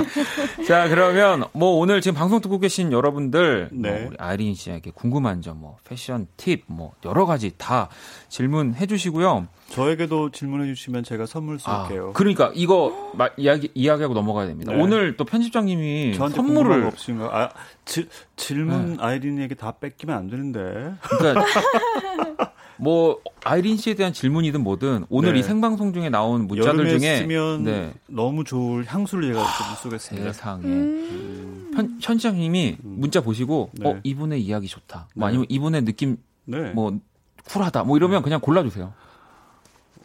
자, 0.67 0.87
그러면 0.87 1.45
뭐 1.51 1.79
오늘 1.79 1.99
지금 1.99 2.15
방송 2.15 2.41
듣고 2.41 2.59
계신 2.59 2.91
여러분들, 2.91 3.69
뭐 3.71 3.81
네. 3.81 3.99
뭐 3.99 4.07
우리 4.09 4.17
아이린 4.19 4.53
씨에게 4.53 4.91
궁금한 4.93 5.41
점, 5.41 5.59
뭐 5.59 5.77
패션 5.83 6.27
팁, 6.37 6.63
뭐 6.67 6.93
여러 7.05 7.25
가지 7.25 7.53
다 7.57 7.89
질문해 8.29 8.85
주시고요. 8.85 9.47
저에게도 9.73 10.29
질문해 10.29 10.67
주시면 10.75 11.03
제가 11.03 11.25
선물 11.25 11.57
쏠게요. 11.57 12.09
아, 12.09 12.13
그러니까 12.13 12.51
이거 12.53 13.11
마, 13.15 13.29
이야기 13.37 13.71
이야기하고 13.73 14.13
넘어가야 14.13 14.45
됩니다. 14.45 14.71
네. 14.71 14.79
오늘 14.79 15.17
또 15.17 15.25
편집장님이 15.25 16.13
선물을 16.13 16.85
없으신가? 16.85 17.25
아, 17.25 17.49
지, 17.83 18.07
질문 18.35 18.93
네. 18.93 18.97
아이린에게 18.99 19.55
다 19.55 19.71
뺏기면 19.71 20.15
안 20.15 20.29
되는데. 20.29 20.93
그러니까 21.01 21.43
뭐 22.77 23.19
아이린 23.43 23.77
씨에 23.77 23.95
대한 23.95 24.13
질문이든 24.13 24.61
뭐든 24.61 25.05
오늘 25.09 25.33
네. 25.33 25.39
이 25.39 25.43
생방송 25.43 25.93
중에 25.93 26.09
나온 26.09 26.45
문자들 26.45 26.99
중에 26.99 27.17
쓰면 27.17 27.63
네. 27.63 27.93
너무 28.07 28.43
좋을 28.43 28.85
향수를 28.85 29.33
제가 29.33 29.39
좀 29.39 29.75
쏘겠습니다. 29.83 30.33
세상에 30.33 30.65
음. 30.65 31.71
편, 31.73 31.97
편집장님이 31.99 32.77
음. 32.83 32.95
문자 32.99 33.21
보시고 33.21 33.71
네. 33.73 33.89
어 33.89 33.99
이분의 34.03 34.41
이야기 34.41 34.67
좋다. 34.67 35.07
뭐 35.15 35.27
네. 35.27 35.29
아니면 35.29 35.47
이분의 35.49 35.85
느낌 35.85 36.17
네. 36.45 36.71
뭐 36.71 36.99
쿨하다. 37.45 37.83
뭐 37.85 37.97
이러면 37.97 38.19
네. 38.19 38.23
그냥 38.23 38.39
골라주세요. 38.39 38.93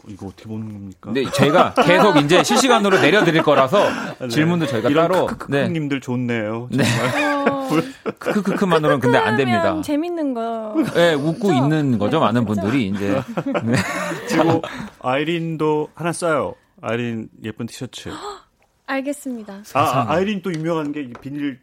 이거 0.08 0.26
어떻게 0.26 0.48
보는 0.48 0.72
겁니까? 0.72 1.10
네, 1.12 1.24
제가 1.30 1.74
계속 1.74 2.16
이제 2.16 2.42
실시간으로 2.44 3.00
내려드릴 3.00 3.42
거라서 3.42 3.84
네. 4.20 4.28
질문도 4.28 4.66
저희가 4.66 4.88
따로. 4.90 5.28
네. 5.48 5.68
님들 5.68 6.00
좋네요. 6.00 6.68
정말. 6.70 6.86
네. 7.72 8.14
크크크크만으로는 8.18 9.00
근데 9.00 9.18
안 9.18 9.36
됩니다. 9.36 9.80
재밌는 9.82 10.34
거. 10.34 10.74
네, 10.94 11.14
웃고 11.14 11.48
그렇죠? 11.48 11.54
있는 11.64 11.98
거죠. 11.98 12.18
네, 12.18 12.24
많은 12.24 12.44
그렇죠? 12.44 12.60
분들이 12.62 12.88
이제. 12.88 13.22
네. 13.64 13.74
그리고 14.28 14.62
아이린도 15.00 15.88
하나 15.94 16.12
써요. 16.12 16.54
아이린 16.80 17.28
예쁜 17.44 17.66
티셔츠. 17.66 18.10
알겠습니다. 18.86 19.62
아, 19.74 19.80
아, 19.80 20.06
아이린 20.08 20.40
또 20.42 20.52
유명한 20.52 20.92
게 20.92 21.10
비닐 21.20 21.60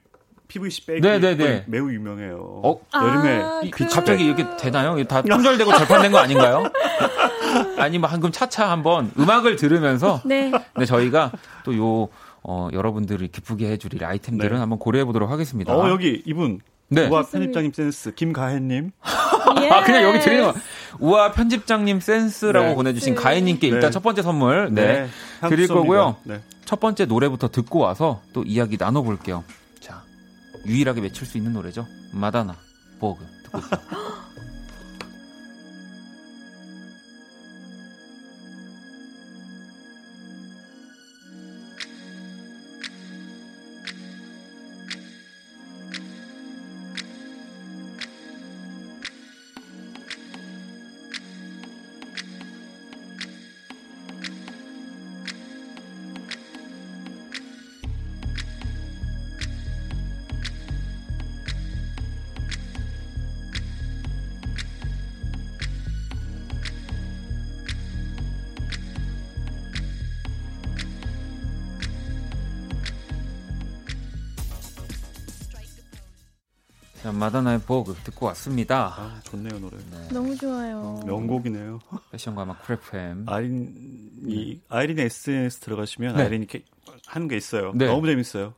PVC 0.55 0.85
백이 0.85 1.01
네네네. 1.01 1.65
매우 1.67 1.91
유명해요. 1.91 2.61
어? 2.63 2.79
여름에 2.93 3.41
아, 3.41 3.61
그... 3.71 3.87
갑자기 3.87 4.25
이렇게 4.25 4.45
되나요? 4.57 5.01
다 5.05 5.21
품절되고 5.21 5.71
절판된 5.75 6.11
거 6.11 6.17
아닌가요? 6.19 6.63
아니면 7.77 8.09
한금 8.09 8.31
차차 8.31 8.69
한번 8.69 9.11
음악을 9.19 9.57
들으면서 9.57 10.21
네. 10.25 10.51
네 10.77 10.85
저희가 10.85 11.31
또요 11.63 12.07
어, 12.41 12.69
여러분들이 12.71 13.27
기쁘게 13.27 13.69
해주릴 13.71 14.03
아이템들은 14.05 14.51
네. 14.51 14.59
한번 14.59 14.79
고려해 14.79 15.03
보도록 15.05 15.29
하겠습니다. 15.29 15.75
어, 15.75 15.89
여기 15.89 16.21
이분. 16.25 16.59
네. 16.87 17.07
우아 17.07 17.23
편집장님 17.23 17.73
센스, 17.73 18.13
김가혜님. 18.13 18.91
아, 19.01 19.83
그냥 19.83 20.03
여기 20.03 20.19
드리는 20.19 20.43
거. 20.43 20.53
우아 20.99 21.31
편집장님 21.31 21.99
센스라고 21.99 22.67
네. 22.67 22.75
보내주신 22.75 23.15
네. 23.15 23.21
가혜님께 23.21 23.67
일단 23.67 23.89
네. 23.89 23.91
첫 23.91 24.03
번째 24.03 24.21
선물, 24.21 24.69
네. 24.71 25.09
네. 25.41 25.49
드릴 25.49 25.67
거고요. 25.67 26.17
네. 26.23 26.41
첫 26.65 26.79
번째 26.79 27.05
노래부터 27.05 27.49
듣고 27.49 27.79
와서 27.79 28.21
또 28.33 28.43
이야기 28.43 28.77
나눠볼게요. 28.79 29.43
자, 30.65 30.71
유일하게 30.71 31.01
외칠 31.01 31.25
수 31.27 31.37
있는 31.37 31.53
노래죠. 31.53 31.87
마다나, 32.11 32.55
보그. 32.99 33.25
듣고. 33.43 33.61
자, 33.61 33.81
마돈나의 77.35 77.59
Vogue 77.61 77.87
듣고 78.03 78.27
왔습니다. 78.27 78.95
아, 78.97 79.19
좋네요, 79.23 79.59
노래. 79.59 79.77
네. 79.91 80.07
너무 80.13 80.35
좋아요. 80.37 81.01
명곡이네요. 81.05 81.79
패션과 82.11 82.45
음악 82.45 82.61
쿨 82.63 82.94
FM. 82.94 83.25
아이린이, 83.27 83.71
네. 84.21 84.59
아이린 84.69 84.99
SNS 84.99 85.59
들어가시면 85.59 86.15
네. 86.15 86.23
아이린이 86.23 86.45
이렇게 86.49 86.63
하는 87.07 87.27
게 87.27 87.35
있어요. 87.35 87.73
네. 87.75 87.87
너무 87.87 88.07
재밌어요. 88.07 88.53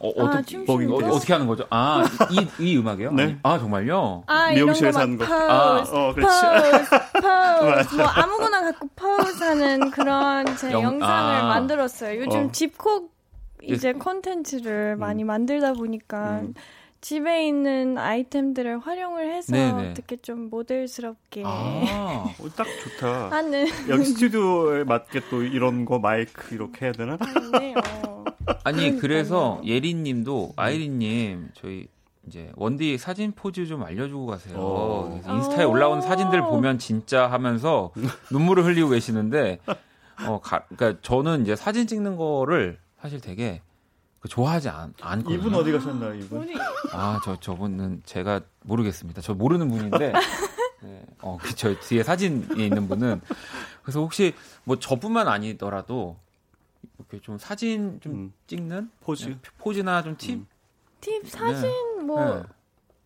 어, 0.00 0.08
어떻게, 0.08 0.56
아, 0.56 0.60
뭐, 0.66 1.14
어떻게 1.14 1.32
하는 1.32 1.46
거죠? 1.46 1.66
아, 1.70 2.04
이, 2.30 2.48
이 2.62 2.76
음악이요? 2.78 3.12
네. 3.12 3.38
아, 3.42 3.58
정말요? 3.58 4.24
아, 4.26 4.50
미용실에서 4.50 5.00
하는 5.00 5.16
거. 5.16 5.24
포즈, 5.24 5.34
아, 5.34 5.84
어, 5.90 6.14
그렇지. 6.14 6.40
포즈, 6.46 7.84
포즈. 7.84 7.94
뭐, 7.96 8.06
아무거나 8.06 8.62
갖고 8.62 8.88
포즈 8.96 9.42
하는 9.44 9.90
그런 9.90 10.44
제 10.56 10.72
영, 10.72 10.98
상을 10.98 11.04
아. 11.04 11.46
만들었어요. 11.46 12.20
요즘 12.20 12.46
어. 12.46 12.52
집콕 12.52 13.14
이제 13.62 13.92
콘텐츠를 13.92 14.94
음. 14.96 15.00
많이 15.00 15.24
만들다 15.24 15.74
보니까 15.74 16.40
음. 16.40 16.54
집에 17.00 17.46
있는 17.48 17.96
아이템들을 17.96 18.80
활용을 18.80 19.32
해서 19.32 19.52
네네. 19.52 19.90
어떻게 19.90 20.16
좀 20.16 20.50
모델스럽게 20.50 21.42
아, 21.46 22.34
어, 22.38 22.48
딱 22.54 22.66
좋다. 22.66 23.30
하는 23.36 23.66
여기 23.88 24.04
스튜디오에 24.04 24.84
맞게 24.84 25.22
또 25.30 25.42
이런 25.42 25.86
거 25.86 25.98
마이크 25.98 26.54
이렇게 26.54 26.86
해야 26.86 26.92
되나? 26.92 27.16
네, 27.58 27.74
어. 27.74 28.24
아니 28.64 28.96
그래서 28.98 29.60
예린님도 29.64 30.52
아이린님 30.56 31.50
저희 31.54 31.88
이제 32.26 32.52
원디 32.54 32.98
사진 32.98 33.32
포즈 33.32 33.66
좀 33.66 33.82
알려주고 33.82 34.26
가세요. 34.26 34.56
어. 34.58 35.20
인스타에 35.26 35.64
올라온 35.64 36.02
사진들 36.02 36.42
보면 36.42 36.78
진짜 36.78 37.26
하면서 37.30 37.92
눈물을 38.30 38.64
흘리고 38.64 38.90
계시는데 38.90 39.58
어, 40.26 40.38
가, 40.42 40.64
그러니까 40.68 41.00
저는 41.02 41.42
이제 41.42 41.56
사진 41.56 41.86
찍는 41.86 42.16
거를 42.16 42.78
사실 43.00 43.20
되게 43.22 43.62
그 43.62 43.69
좋아하지 44.28 44.68
않, 44.68 44.92
않거든요. 45.00 45.34
이분 45.34 45.54
어디 45.54 45.72
가셨나요, 45.72 46.14
이분? 46.14 46.48
아, 46.92 47.20
저, 47.24 47.38
저분은 47.40 48.02
제가 48.04 48.42
모르겠습니다. 48.64 49.22
저 49.22 49.34
모르는 49.34 49.68
분인데, 49.68 50.12
네, 50.82 51.06
어, 51.22 51.38
그, 51.40 51.54
저 51.54 51.74
뒤에 51.78 52.02
사진에 52.02 52.64
있는 52.64 52.86
분은. 52.86 53.22
그래서 53.82 54.00
혹시 54.00 54.34
뭐 54.64 54.78
저뿐만 54.78 55.26
아니더라도, 55.26 56.18
이렇게 56.98 57.18
좀 57.20 57.38
사진 57.38 57.98
좀 58.00 58.12
음. 58.12 58.32
찍는? 58.46 58.90
포즈? 59.00 59.28
네, 59.28 59.38
포즈나 59.58 60.02
좀 60.02 60.16
팁? 60.18 60.34
음. 60.34 60.46
팁, 61.00 61.26
사진, 61.26 61.70
네. 61.98 62.02
뭐, 62.04 62.34
네. 62.36 62.42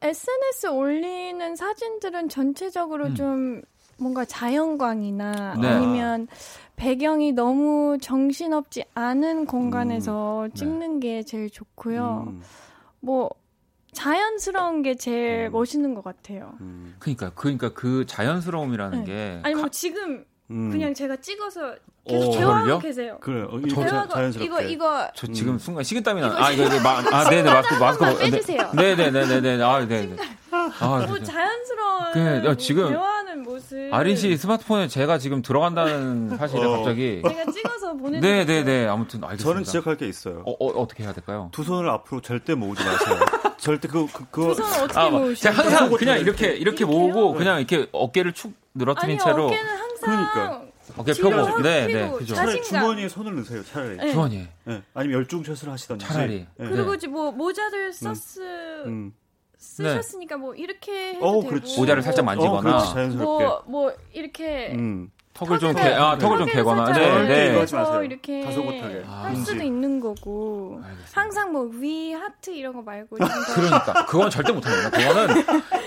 SNS 0.09 0.66
올리는 0.66 1.56
사진들은 1.56 2.28
전체적으로 2.28 3.06
음. 3.06 3.14
좀 3.14 3.62
뭔가 3.99 4.25
자연광이나 4.25 5.55
네. 5.61 5.69
아니면 5.69 6.29
배경이 6.77 7.33
너무 7.33 7.99
정신없지 8.01 8.85
않은 8.95 9.47
공간에서 9.47 10.45
음. 10.45 10.49
네. 10.51 10.55
찍는 10.55 11.01
게 11.01 11.23
제일 11.23 11.51
좋고요. 11.51 12.25
음. 12.29 12.43
뭐 13.01 13.31
자연스러운 13.93 14.83
게 14.83 14.97
제일 14.97 15.47
음. 15.47 15.53
멋있는 15.53 15.95
것 15.95 16.03
같아요. 16.03 16.55
음. 16.61 16.97
그러니까 16.99 17.31
그러니까 17.35 17.73
그 17.73 18.05
자연스러움이라는 18.07 19.05
네. 19.05 19.05
게 19.05 19.40
아니 19.45 19.55
뭐 19.55 19.68
지금 19.68 20.25
음. 20.50 20.70
그냥 20.70 20.92
제가 20.92 21.16
찍어서 21.16 21.74
계속 22.07 22.33
대화하고 22.33 22.78
계세요. 22.80 23.16
그래요. 23.20 23.48
어, 23.50 23.61
저, 23.68 23.87
자, 23.87 24.07
자연스럽게. 24.09 24.44
이거 24.44 24.61
이거 24.62 25.09
저 25.14 25.26
지금 25.28 25.59
순간 25.59 25.85
식은땀이 25.85 26.20
나. 26.20 26.35
아 26.37 26.50
이거 26.50 26.64
이거 26.64 26.80
마, 26.80 26.98
아 26.98 27.30
네네 27.30 27.50
마스크 27.50 27.74
마스크 27.76 28.18
빼주세요. 28.18 28.72
네네네네네 28.74 29.62
아 29.62 29.87
네네. 29.87 30.16
아, 30.50 31.04
뭐 31.07 31.18
자연스러운 31.18 32.12
그, 32.12 32.57
지금 32.59 32.90
대화하는 32.90 33.42
모습. 33.42 33.88
아린 33.92 34.16
씨 34.16 34.37
스마트폰에 34.37 34.88
제가 34.88 35.18
지금 35.18 35.40
들어간다는 35.40 36.37
사실을 36.37 36.66
어. 36.66 36.70
갑자기 36.76 37.22
제가 37.26 37.50
찍어서 37.50 37.94
보내. 37.94 38.20
네네네 38.20 38.87
아무튼 38.87 39.24
알겠습니다. 39.24 39.42
저는 39.42 39.64
지적할 39.64 39.96
게 39.96 40.07
있어요. 40.07 40.42
어, 40.46 40.52
어 40.59 40.87
떻게 40.87 41.04
해야 41.04 41.14
될까요? 41.14 41.48
두 41.52 41.64
손을 41.64 41.88
앞으로 41.88 42.20
절대 42.20 42.54
모으지 42.54 42.85
마세요. 42.85 43.18
절대 43.57 43.88
그, 43.88 44.07
그, 44.12 44.24
그. 44.30 44.40
두 44.48 44.54
손을 44.54 44.85
어떻게 44.85 45.00
아, 45.00 45.09
모으시죠? 45.09 45.50
제가 45.50 45.62
항상 45.62 45.90
그냥 45.90 46.20
이렇게 46.20 46.48
이렇게 46.48 46.85
모으고 46.85 47.33
그냥 47.33 47.59
이렇게 47.59 47.88
어깨를 47.92 48.33
축 48.35 48.52
늘어뜨린 48.75 49.19
아니, 49.21 49.25
채로. 49.25 49.47
어깨는 49.47 49.77
항상 49.77 49.99
그러니까. 50.01 50.65
어깨 50.97 51.13
펴고 51.15 51.63
네, 51.63 51.87
네, 51.87 52.11
그죠. 52.11 52.35
차라리 52.35 52.63
주머니에 52.63 53.09
손을 53.09 53.35
넣으세요, 53.37 53.65
차라리. 53.65 53.97
네. 53.97 54.11
주머니에. 54.11 54.49
네. 54.65 54.83
아니면 54.93 55.19
열중 55.19 55.43
샷을 55.43 55.71
하시던지. 55.71 56.05
차라리. 56.07 56.47
네. 56.57 56.69
그리고 56.69 56.95
뭐 57.11 57.33
모자를 57.33 57.93
썼스 57.93 58.41
음. 58.85 58.87
음. 58.87 59.15
쓰셨으니까 59.57 60.37
뭐 60.37 60.55
이렇게 60.55 61.15
해도 61.15 61.27
어, 61.27 61.43
되고 61.43 61.55
모자를 61.79 62.03
살짝 62.03 62.25
만지거나 62.27 62.59
어, 62.59 62.61
그렇지, 62.61 62.93
자연스럽게. 62.93 63.25
뭐, 63.25 63.63
뭐 63.67 63.93
이렇게 64.13 64.73
음. 64.75 65.11
턱을 65.35 65.59
좀 65.59 65.75
개, 65.75 65.81
아, 65.92 66.16
턱을 66.16 66.38
좀 66.38 66.47
개거나, 66.47 66.92
네, 66.92 67.25
네. 67.27 67.53
그래서 67.55 68.03
이렇게 68.05 68.44
다소곳하게. 68.44 69.03
할 69.05 69.33
아, 69.33 69.35
수도 69.35 69.62
있는 69.64 69.99
거고. 69.99 70.81
알겠습니다. 70.85 71.20
항상 71.20 71.53
뭐 71.53 71.64
V 71.73 72.12
하트 72.12 72.51
이런 72.51 72.73
거 72.73 72.83
말고. 72.83 73.16
그러니까 73.55 74.07
그건 74.07 74.31
절대 74.31 74.53
못 74.53 74.64
합니다. 74.64 74.90
그거는 74.90 75.44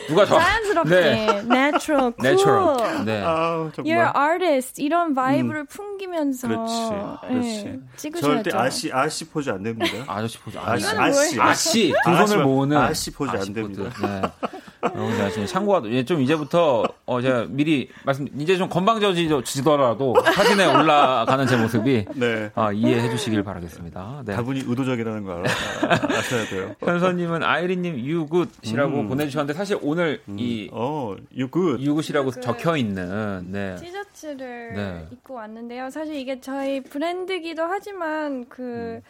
누가 0.09 0.25
더 0.25 0.37
자연스럽게, 0.39 0.89
네. 0.89 1.25
natural, 1.49 2.11
cool. 2.19 2.25
natural. 2.25 3.05
네. 3.05 3.23
아, 3.25 3.71
You're 3.77 4.15
artist 4.17 4.81
이런 4.81 5.13
vibe를 5.13 5.61
음. 5.61 5.65
풍기면서. 5.67 6.47
그렇지, 6.49 6.89
그렇지. 7.29 7.63
네, 7.63 7.79
찍으셔야죠. 7.95 8.43
절대 8.43 8.57
아씨 8.57 8.91
아씨 8.91 9.29
포즈 9.29 9.49
안 9.49 9.63
됩니다. 9.63 10.03
아저씨 10.07 10.37
포즈 10.39 10.57
아씨 10.57 10.87
아씨 10.97 11.39
아씨 11.41 11.93
두 12.03 12.27
손을 12.27 12.43
모으는 12.43 12.75
아씨 12.75 13.11
포즈 13.13 13.31
안 13.37 13.53
됩니다. 13.53 14.33
네. 14.81 14.89
여러분 14.95 15.31
제 15.31 15.45
참고가 15.45 15.81
좀 16.05 16.21
이제부터 16.21 16.83
어 17.05 17.21
제가 17.21 17.45
미리 17.49 17.89
말씀 18.03 18.27
이제 18.37 18.57
좀 18.57 18.69
건방져지더라도 18.69 20.15
사진에 20.33 20.65
올라가는 20.65 21.47
제 21.47 21.55
모습이 21.57 22.05
네. 22.15 22.51
어, 22.55 22.71
이해해 22.71 23.09
주시길 23.09 23.43
바라겠습니다. 23.43 24.23
네. 24.25 24.35
다분히 24.35 24.63
의도적이라는 24.65 25.23
걸 25.23 25.45
알아, 25.47 26.17
아셔야 26.17 26.45
돼요. 26.45 26.75
현서님은 26.79 27.43
아이린님 27.43 27.97
you 27.99 28.24
good이라고 28.24 28.99
음. 29.01 29.07
보내주셨는데 29.07 29.53
사실 29.57 29.77
오늘 29.81 30.21
음. 30.27 30.37
이 30.39 30.69
어, 30.71 31.15
you 31.35 31.55
good 31.55 31.81
you 31.81 31.94
good이라고 31.94 32.31
적혀 32.31 32.77
있는 32.77 33.51
네. 33.51 33.75
티셔츠를 33.75 34.73
네. 34.75 35.07
입고 35.11 35.35
왔는데요. 35.35 35.89
사실 35.89 36.15
이게 36.15 36.39
저희 36.39 36.81
브랜드기도 36.81 37.63
하지만 37.63 38.45
그 38.49 38.61
음. 38.63 39.01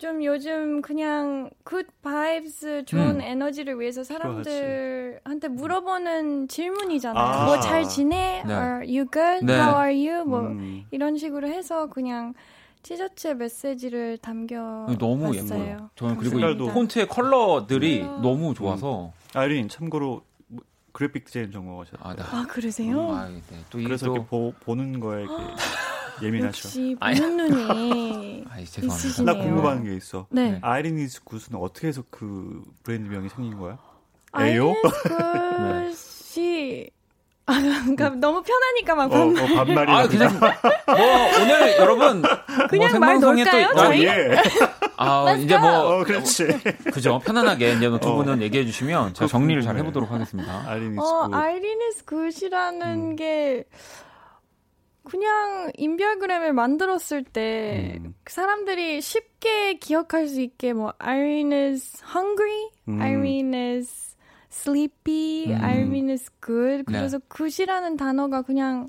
좀 0.00 0.24
요즘 0.24 0.80
그냥 0.80 1.50
good 1.62 1.86
vibes 2.00 2.86
좋은 2.86 3.16
음. 3.16 3.20
에너지를 3.20 3.78
위해서 3.78 4.02
사람들한테 4.02 5.48
물어보는 5.48 6.48
질문이잖아요. 6.48 7.22
아. 7.22 7.44
뭐잘 7.44 7.86
지내? 7.86 8.42
네. 8.46 8.52
Are 8.54 8.78
you 8.78 9.04
good? 9.12 9.44
네. 9.44 9.52
How 9.60 9.78
are 9.78 10.08
you? 10.08 10.24
뭐 10.24 10.40
음. 10.40 10.84
이런 10.90 11.18
식으로 11.18 11.48
해서 11.48 11.90
그냥 11.90 12.32
티셔츠에 12.82 13.34
메시지를 13.34 14.16
담겨 14.16 14.86
너무 14.98 15.36
예뻐요. 15.36 15.90
저는 15.96 16.16
그리고 16.16 16.38
이 16.40 16.56
폰트의 16.56 17.06
컬러들이 17.06 18.00
음. 18.00 18.22
너무 18.22 18.54
좋아서 18.54 19.12
음. 19.12 19.38
아이린 19.38 19.68
참고로 19.68 20.22
뭐 20.46 20.62
그래픽 20.92 21.26
디자인 21.26 21.52
전공하셨어요. 21.52 22.00
아, 22.02 22.14
네. 22.14 22.22
아 22.22 22.46
그러세요? 22.48 23.12
아, 23.12 23.28
네. 23.28 23.42
또 23.68 23.76
그래서 23.76 24.06
또... 24.06 24.14
이렇게 24.14 24.28
보, 24.28 24.54
보는 24.60 24.98
거에 24.98 25.24
이렇게 25.28 25.44
예민하셔. 26.22 26.68
역시 26.68 26.96
보는 27.00 27.36
눈이 27.50 28.44
아이, 28.50 28.62
있으시네요. 28.62 29.24
나 29.24 29.34
궁금한 29.42 29.84
게 29.84 29.94
있어. 29.94 30.26
네. 30.30 30.58
아이리니스 30.62 31.24
굿은 31.24 31.54
어떻게 31.54 31.88
해서 31.88 32.02
그 32.10 32.62
브랜드명이 32.82 33.28
생긴 33.28 33.58
거야? 33.58 33.78
에요? 34.38 34.74
굿이 36.34 36.90
아, 37.50 37.60
그러니까 37.60 38.10
너무 38.10 38.42
편하니까 38.42 38.94
막 38.94 39.08
반말. 39.08 39.42
어, 39.42 39.44
어, 39.44 39.56
반말이. 39.64 39.90
아, 39.90 40.06
그냥 40.06 40.38
뭐 40.38 40.48
오늘 41.42 41.76
여러분 41.78 42.22
그냥 42.68 42.90
뭐말 42.90 43.18
놓을까요? 43.18 43.68
또, 43.72 43.76
저희? 43.76 44.08
아, 44.08 44.18
예. 44.18 44.36
아, 44.96 45.32
이제 45.40 45.58
뭐 45.58 45.70
어, 46.00 46.04
그렇지. 46.04 46.46
그죠. 46.92 47.18
편안하게 47.18 47.72
이제 47.72 47.88
두 47.98 48.10
어. 48.10 48.14
분은 48.16 48.40
얘기해 48.42 48.64
주시면 48.66 49.14
제가 49.14 49.26
정리를 49.26 49.62
잘 49.62 49.76
해보도록 49.78 50.12
하겠습니다. 50.12 50.64
Irene 50.68 50.91
is 50.91 51.00
어, 51.00 51.26
good. 51.26 51.34
Irene 51.34 51.84
is 51.84 52.04
good이라는 52.04 52.86
음. 52.86 53.16
게 53.16 53.64
그냥 55.10 55.72
인별그램을 55.76 56.52
만들었을 56.52 57.24
때 57.24 57.98
음. 57.98 58.14
사람들이 58.26 59.00
쉽게 59.00 59.74
기억할 59.74 60.28
수 60.28 60.40
있게 60.40 60.72
뭐 60.72 60.92
Irene 60.98 61.52
is 61.52 62.00
hungry, 62.04 62.70
음. 62.86 63.02
Irene 63.02 63.76
is 63.78 64.16
sleepy, 64.52 65.52
음. 65.52 65.60
Irene 65.60 66.12
is 66.12 66.30
good. 66.40 66.84
그래서 66.84 67.18
네. 67.18 67.26
good이라는 67.28 67.96
단어가 67.96 68.42
그냥 68.42 68.88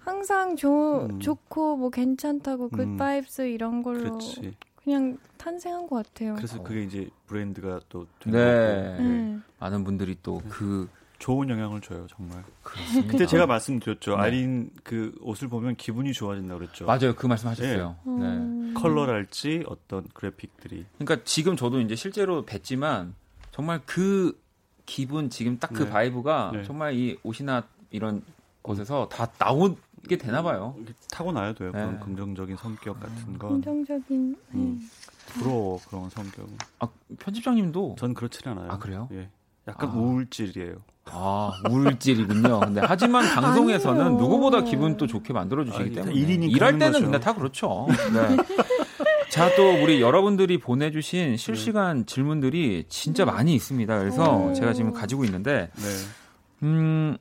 항상 0.00 0.56
조, 0.56 1.06
음. 1.08 1.20
좋고 1.20 1.76
뭐 1.76 1.90
괜찮다고 1.90 2.70
good 2.70 2.90
음. 2.90 2.96
vibes 2.96 3.42
이런 3.42 3.84
걸로 3.84 4.00
그렇지. 4.00 4.56
그냥 4.82 5.16
탄생한 5.38 5.86
것 5.86 6.04
같아요. 6.04 6.34
그래서 6.34 6.60
그게 6.64 6.82
이제 6.82 7.08
브랜드가 7.26 7.78
또 7.88 8.06
네. 8.26 8.96
네. 8.98 9.38
많은 9.60 9.84
분들이 9.84 10.16
또그 10.20 10.88
좋은 11.24 11.48
영향을 11.48 11.80
줘요, 11.80 12.06
정말. 12.10 12.44
그렇습니다. 12.62 13.10
그때 13.10 13.24
제가 13.24 13.46
말씀드렸죠. 13.46 14.16
네. 14.16 14.22
아이린 14.22 14.70
그 14.82 15.16
옷을 15.22 15.48
보면 15.48 15.74
기분이 15.76 16.12
좋아진다 16.12 16.54
그랬죠. 16.54 16.84
맞아요. 16.84 17.14
그 17.14 17.26
말씀 17.26 17.48
하셨어요. 17.48 17.96
네. 18.04 18.38
네. 18.38 18.74
컬러랄지 18.74 19.64
어떤 19.66 20.06
그래픽들이. 20.12 20.84
그러니까 20.98 21.24
지금 21.24 21.56
저도 21.56 21.80
이제 21.80 21.96
실제로 21.96 22.44
뵀지만 22.44 23.14
정말 23.52 23.80
그 23.86 24.38
기분 24.84 25.30
지금 25.30 25.58
딱그 25.58 25.84
네. 25.84 25.88
vibe가 25.88 26.50
네. 26.52 26.62
정말 26.64 26.92
이 26.92 27.18
옷이나 27.22 27.62
이런 27.88 28.20
곳에서 28.60 29.08
다 29.08 29.32
나오게 29.38 30.18
되나 30.18 30.42
봐요. 30.42 30.76
타고나야 31.10 31.54
돼요. 31.54 31.72
그런 31.72 31.94
네. 31.94 32.00
긍정적인 32.00 32.56
성격 32.58 33.00
같은 33.00 33.38
건. 33.38 33.62
긍정적인. 33.62 34.36
음. 34.56 34.90
부러워 35.28 35.80
그런 35.88 36.10
성격은. 36.10 36.58
아 36.80 36.88
편집장님도 37.18 37.96
전 37.98 38.12
그렇지 38.12 38.46
않아요. 38.46 38.70
아 38.70 38.78
그래요? 38.78 39.08
예. 39.12 39.30
약간 39.66 39.88
아. 39.88 39.94
우울질이에요. 39.94 40.82
아, 41.10 41.52
우울질이군요. 41.70 42.60
근데 42.60 42.80
하지만 42.84 43.26
방송에서는 43.34 44.00
아니에요. 44.00 44.18
누구보다 44.18 44.62
기분 44.62 44.96
또 44.96 45.06
좋게 45.06 45.32
만들어 45.32 45.64
주시기 45.64 45.92
때문에 45.92 46.14
일할 46.14 46.78
때는 46.78 46.92
거죠. 46.92 47.04
근데 47.04 47.20
다 47.20 47.34
그렇죠. 47.34 47.86
네. 48.12 48.36
자, 49.30 49.54
또 49.56 49.82
우리 49.82 50.00
여러분들이 50.00 50.58
보내 50.58 50.90
주신 50.90 51.36
실시간 51.36 51.98
네. 51.98 52.04
질문들이 52.06 52.84
진짜 52.88 53.24
많이 53.24 53.54
있습니다. 53.54 53.98
그래서 53.98 54.36
오. 54.36 54.52
제가 54.54 54.72
지금 54.72 54.92
가지고 54.92 55.24
있는데 55.24 55.70
네. 55.74 55.82
음 56.62 57.16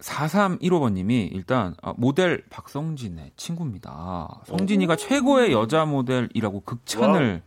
4315번님이 0.00 1.30
일단 1.32 1.74
아, 1.80 1.94
모델 1.96 2.44
박성진의 2.50 3.32
친구입니다. 3.36 4.40
성진이가 4.46 4.94
오. 4.94 4.96
최고의 4.96 5.52
여자 5.52 5.84
모델이라고 5.84 6.60
극찬을 6.60 7.30
wow. 7.30 7.40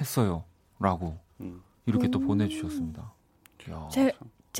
했어요. 0.00 0.44
라고 0.78 1.16
음. 1.40 1.62
이렇게 1.86 2.08
또 2.08 2.20
보내주셨습니다. 2.20 3.12
제, 3.90 4.12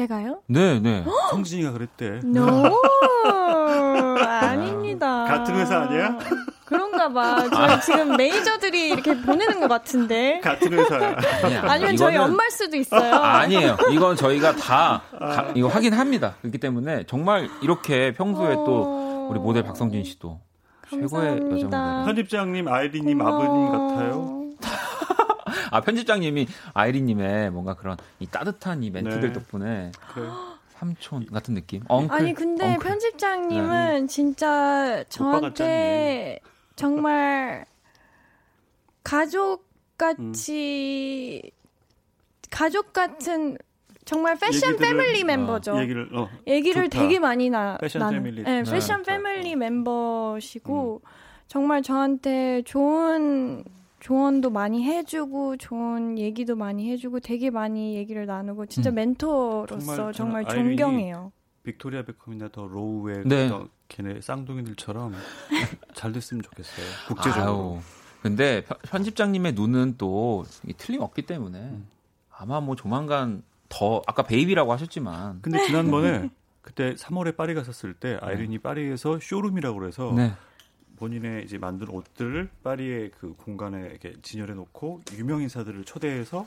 제가요? 0.03 0.43
네, 0.47 0.79
네. 0.79 1.05
성진이가 1.33 1.73
그랬대. 1.73 2.21
No, 2.25 2.81
아닙니다. 4.23 5.25
같은 5.25 5.57
회사 5.57 5.81
아니야? 5.81 6.17
그런가 6.65 7.13
봐. 7.13 7.49
저 7.51 7.81
지금 7.81 8.17
매니저들이 8.17 8.91
이렇게 8.91 9.21
보내는 9.21 9.59
것 9.59 9.67
같은데. 9.67 10.39
같은 10.39 10.73
회사야. 10.73 11.17
아니면 11.63 11.97
저희 11.97 12.17
엄마일 12.17 12.49
수도 12.53 12.77
있어요. 12.77 13.13
아니에요. 13.13 13.77
이건 13.91 14.15
저희가 14.15 14.55
다 14.55 15.03
가, 15.19 15.51
이거 15.57 15.67
확인합니다. 15.67 16.37
그렇기 16.43 16.59
때문에 16.59 17.03
정말 17.09 17.49
이렇게 17.61 18.13
평소에 18.15 18.55
어... 18.55 18.65
또 18.65 19.29
우리 19.33 19.41
모델 19.41 19.65
박성진 19.65 20.05
씨도 20.05 20.41
최고의 20.91 21.29
여자 21.51 21.65
모델. 21.65 22.05
편집장님, 22.07 22.69
아이리님, 22.69 23.21
아버님 23.21 23.73
같아요. 23.73 24.38
아 25.73 25.81
편집장님이 25.81 26.47
아이리님의 26.75 27.51
뭔가 27.51 27.75
그런 27.75 27.97
이 28.19 28.27
따뜻한 28.27 28.83
이 28.83 28.91
멘트들 28.91 29.21
네. 29.29 29.33
덕분에 29.33 29.93
그래. 30.15 30.29
삼촌 30.71 31.27
같은 31.27 31.55
느낌. 31.55 31.83
엉클, 31.89 32.17
아니 32.17 32.35
근데 32.35 32.65
엉클. 32.65 32.89
편집장님은 32.89 34.01
네. 34.03 34.07
진짜 34.07 35.05
저한테 35.09 36.39
정말 36.77 37.67
가족 39.03 39.67
같이 39.97 41.43
음. 41.45 41.51
가족 42.51 42.93
같은 42.93 43.59
정말 44.05 44.39
패션 44.39 44.77
family 44.77 45.25
멤버죠. 45.25 45.73
어, 45.75 45.81
얘기를 45.83 46.09
어, 46.15 46.31
얘기를 46.47 46.89
되게 46.89 47.19
많이 47.19 47.51
나 47.51 47.77
패션 47.79 48.01
나는, 48.01 48.19
family. 48.23 48.43
네, 48.43 48.63
패션 48.63 49.03
네. 49.03 49.13
family 49.13 49.55
멤버시고 49.57 51.03
음. 51.05 51.09
정말 51.47 51.83
저한테 51.83 52.63
좋은 52.63 53.65
조언도 54.01 54.51
많이 54.51 54.85
해주고 54.85 55.57
좋은 55.57 56.19
얘기도 56.19 56.57
많이 56.57 56.91
해주고 56.91 57.21
되게 57.21 57.51
많이 57.51 57.97
얘기를 57.97 58.27
나누고 58.27 58.67
진짜 58.67 58.91
음. 58.91 58.95
멘토로서 58.95 60.13
정말, 60.13 60.45
정말 60.45 60.49
존경해요. 60.49 61.33
빅토리아 61.65 62.05
베컴이나 62.05 62.49
더 62.49 62.67
로우의 62.67 63.25
네. 63.27 63.51
걔네 63.89 64.21
쌍둥이들처럼 64.21 65.15
잘 65.95 66.13
됐으면 66.13 66.43
좋겠어요. 66.43 66.87
국제적으로. 67.09 67.75
아유, 67.75 67.81
근데 68.23 68.65
편집장님의 68.83 69.53
눈은 69.53 69.95
또 69.99 70.45
틀림없기 70.77 71.23
때문에 71.23 71.59
음. 71.59 71.89
아마 72.31 72.61
뭐 72.61 72.77
조만간 72.77 73.43
더 73.69 74.03
아까 74.07 74.23
베이비라고 74.23 74.73
하셨지만 74.73 75.41
근데 75.43 75.65
지난번에 75.67 76.31
그때 76.63 76.95
3월에 76.95 77.37
파리 77.37 77.55
갔었을 77.55 77.95
때 77.95 78.19
아이린이 78.21 78.57
네. 78.57 78.63
파리에서 78.63 79.19
쇼룸이라고 79.21 79.79
그래서 79.79 80.13
네. 80.15 80.33
본인의 80.99 81.45
이제 81.45 81.59
만든 81.59 81.89
옷들을 81.89 82.51
파리의 82.63 83.13
그 83.19 83.35
공간에 83.35 83.81
이렇게 83.87 84.15
진열해 84.23 84.55
놓고 84.55 85.03
유명 85.15 85.41
인사들을 85.43 85.85
초대해서 85.85 86.47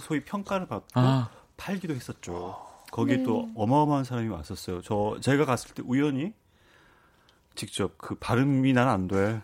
소위 0.00 0.22
평가를 0.22 0.66
받고 0.66 0.86
아. 0.94 1.30
팔기도 1.56 1.94
했었죠. 1.94 2.56
거기에 2.92 3.18
네. 3.18 3.22
또 3.24 3.48
어마어마한 3.54 4.04
사람이 4.04 4.28
왔었어요. 4.28 4.80
저 4.82 5.16
제가 5.20 5.44
갔을 5.44 5.74
때 5.74 5.82
우연히 5.86 6.32
직접 7.54 7.98
그 7.98 8.14
발음이 8.14 8.72
난 8.72 8.88
안 8.88 9.08
돼. 9.08 9.42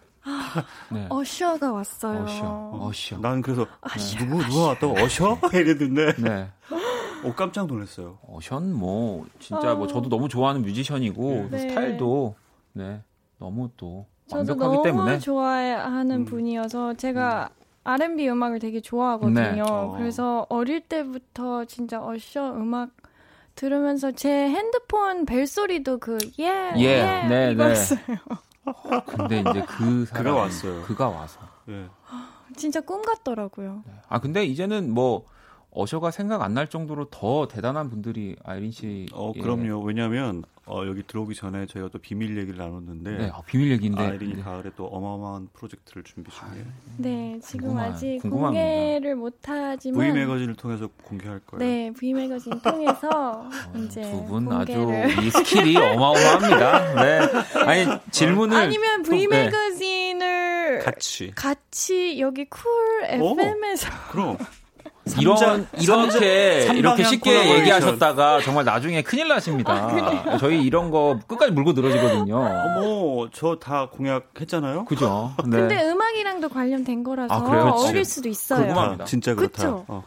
네. 0.92 1.06
어셔가 1.10 1.72
왔어요. 1.72 2.22
어셔. 2.24 2.70
어셔. 2.80 3.18
난 3.18 3.42
그래서 3.42 3.66
어셔, 3.82 4.18
누구 4.18 4.42
누가 4.44 4.68
왔다고 4.68 4.94
어셔? 4.98 5.38
이랬는데. 5.52 6.14
네. 6.22 6.50
오 7.24 7.32
깜짝 7.34 7.66
놀랐어요. 7.66 8.18
어션 8.28 8.72
뭐 8.72 9.26
진짜 9.40 9.72
어. 9.72 9.76
뭐 9.76 9.86
저도 9.86 10.08
너무 10.10 10.28
좋아하는 10.28 10.62
뮤지션이고 10.62 11.48
네. 11.50 11.58
스타일도 11.58 12.36
네 12.74 13.02
너무 13.38 13.70
또 13.78 14.06
완벽하기 14.30 14.58
너무 14.58 14.82
때문에 14.82 15.18
좋아하는 15.18 16.20
음. 16.20 16.24
분이어서 16.24 16.94
제가 16.94 17.50
음. 17.50 17.64
R&B 17.84 18.28
음악을 18.30 18.58
되게 18.58 18.80
좋아하거든요. 18.80 19.52
네. 19.52 19.60
어. 19.60 19.94
그래서 19.96 20.46
어릴 20.48 20.80
때부터 20.80 21.66
진짜 21.66 22.02
어셔 22.02 22.54
음악 22.54 22.90
들으면서 23.54 24.10
제 24.12 24.30
핸드폰 24.30 25.26
벨소리도 25.26 25.98
그 25.98 26.18
예, 26.40 26.72
예, 26.76 26.80
예 26.80 27.28
네, 27.28 27.52
이거였어요. 27.52 28.00
네. 28.06 28.16
근데 29.06 29.40
이제 29.40 29.62
그 29.66 30.06
사람 30.06 30.24
그가 30.24 30.36
왔어요. 30.36 30.82
그가 30.82 31.08
와서. 31.08 31.40
예. 31.68 31.86
진짜 32.56 32.80
꿈 32.80 33.02
같더라고요. 33.02 33.82
네. 33.86 33.92
아 34.08 34.20
근데 34.20 34.44
이제는 34.44 34.92
뭐 34.92 35.26
어셔가 35.74 36.10
생각 36.10 36.40
안 36.42 36.54
날 36.54 36.68
정도로 36.68 37.06
더 37.10 37.48
대단한 37.48 37.90
분들이 37.90 38.36
아이린 38.44 38.70
씨. 38.70 39.06
어 39.12 39.32
그럼요. 39.32 39.80
왜냐하면 39.82 40.44
어, 40.66 40.82
여기 40.86 41.02
들어오기 41.06 41.34
전에 41.34 41.66
저희가 41.66 41.90
또 41.92 41.98
비밀 41.98 42.38
얘기를 42.38 42.56
나눴는데. 42.56 43.10
네, 43.18 43.30
아, 43.34 43.42
비밀 43.44 43.70
얘기인데. 43.72 44.00
아이린이 44.00 44.36
네. 44.36 44.42
가을에 44.42 44.70
또 44.76 44.86
어마어마한 44.86 45.48
프로젝트를 45.52 46.04
준비 46.04 46.30
중이에요. 46.30 46.64
네, 46.96 47.38
지금 47.42 47.66
궁금한, 47.68 47.92
아직 47.92 48.18
궁금합니다. 48.22 48.64
공개를 48.64 49.16
못하지만. 49.16 50.00
V 50.00 50.12
매거진을 50.12 50.54
통해서 50.54 50.88
공개할 51.02 51.40
거예요. 51.40 51.58
네, 51.58 51.92
V 51.98 52.14
매거진 52.14 52.60
통해서 52.62 53.08
어, 53.10 53.50
이제 53.76 54.00
두분 54.10 54.50
아주 54.52 54.72
이 55.22 55.30
skill이 55.30 55.76
어마어마합니다. 55.76 56.94
네, 57.02 57.18
아니 57.66 58.00
질문을 58.10 58.56
아니면 58.56 59.02
V 59.02 59.26
매거진을 59.26 60.78
네. 60.78 60.84
같이 60.84 61.32
같이 61.34 62.20
여기 62.20 62.44
쿨 62.48 62.62
FM에서 63.04 63.88
그럼. 64.10 64.38
이런 65.20 65.66
이렇게 65.78 66.70
이렇게 66.74 67.04
쉽게 67.04 67.54
얘기하셨다가 67.58 68.40
정말 68.40 68.64
나중에 68.64 69.02
큰일 69.02 69.28
나십니다. 69.28 69.72
아, 69.72 70.38
저희 70.38 70.62
이런 70.62 70.90
거 70.90 71.18
끝까지 71.26 71.52
물고 71.52 71.72
늘어지거든요. 71.72 72.36
어머, 72.36 73.28
저 73.30 73.56
다 73.60 73.86
공약했잖아요. 73.90 74.84
그죠? 74.86 75.32
네. 75.46 75.58
근데 75.58 75.84
음악이랑도 75.90 76.48
관련된 76.48 77.04
거라서 77.04 77.34
아, 77.34 77.70
어릴 77.70 78.04
수도 78.04 78.28
있어요. 78.28 78.60
궁금합니다. 78.66 79.04
진짜 79.04 79.34
그렇다. 79.34 79.52
그쵸? 79.56 79.84
어. 79.88 80.04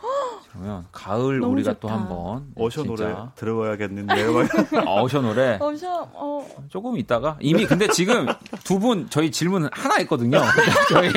그러면 0.52 0.86
가을 0.92 1.42
우리가 1.42 1.74
좋다. 1.74 1.80
또 1.82 1.88
한번 1.90 2.48
네, 2.56 2.64
어셔 2.66 2.84
노래 2.84 3.14
들어봐야겠는데요. 3.36 4.34
어셔 4.88 5.22
노래. 5.22 5.58
어셔 5.62 6.10
어. 6.14 6.48
조금 6.70 6.98
있다가 6.98 7.38
이미 7.42 7.66
근데 7.66 7.88
지금 7.90 8.28
두 8.64 8.78
분 8.80 9.10
저희 9.10 9.32
질문 9.32 9.68
하나 9.72 9.98
있거든요. 10.02 10.40
저희 10.90 11.10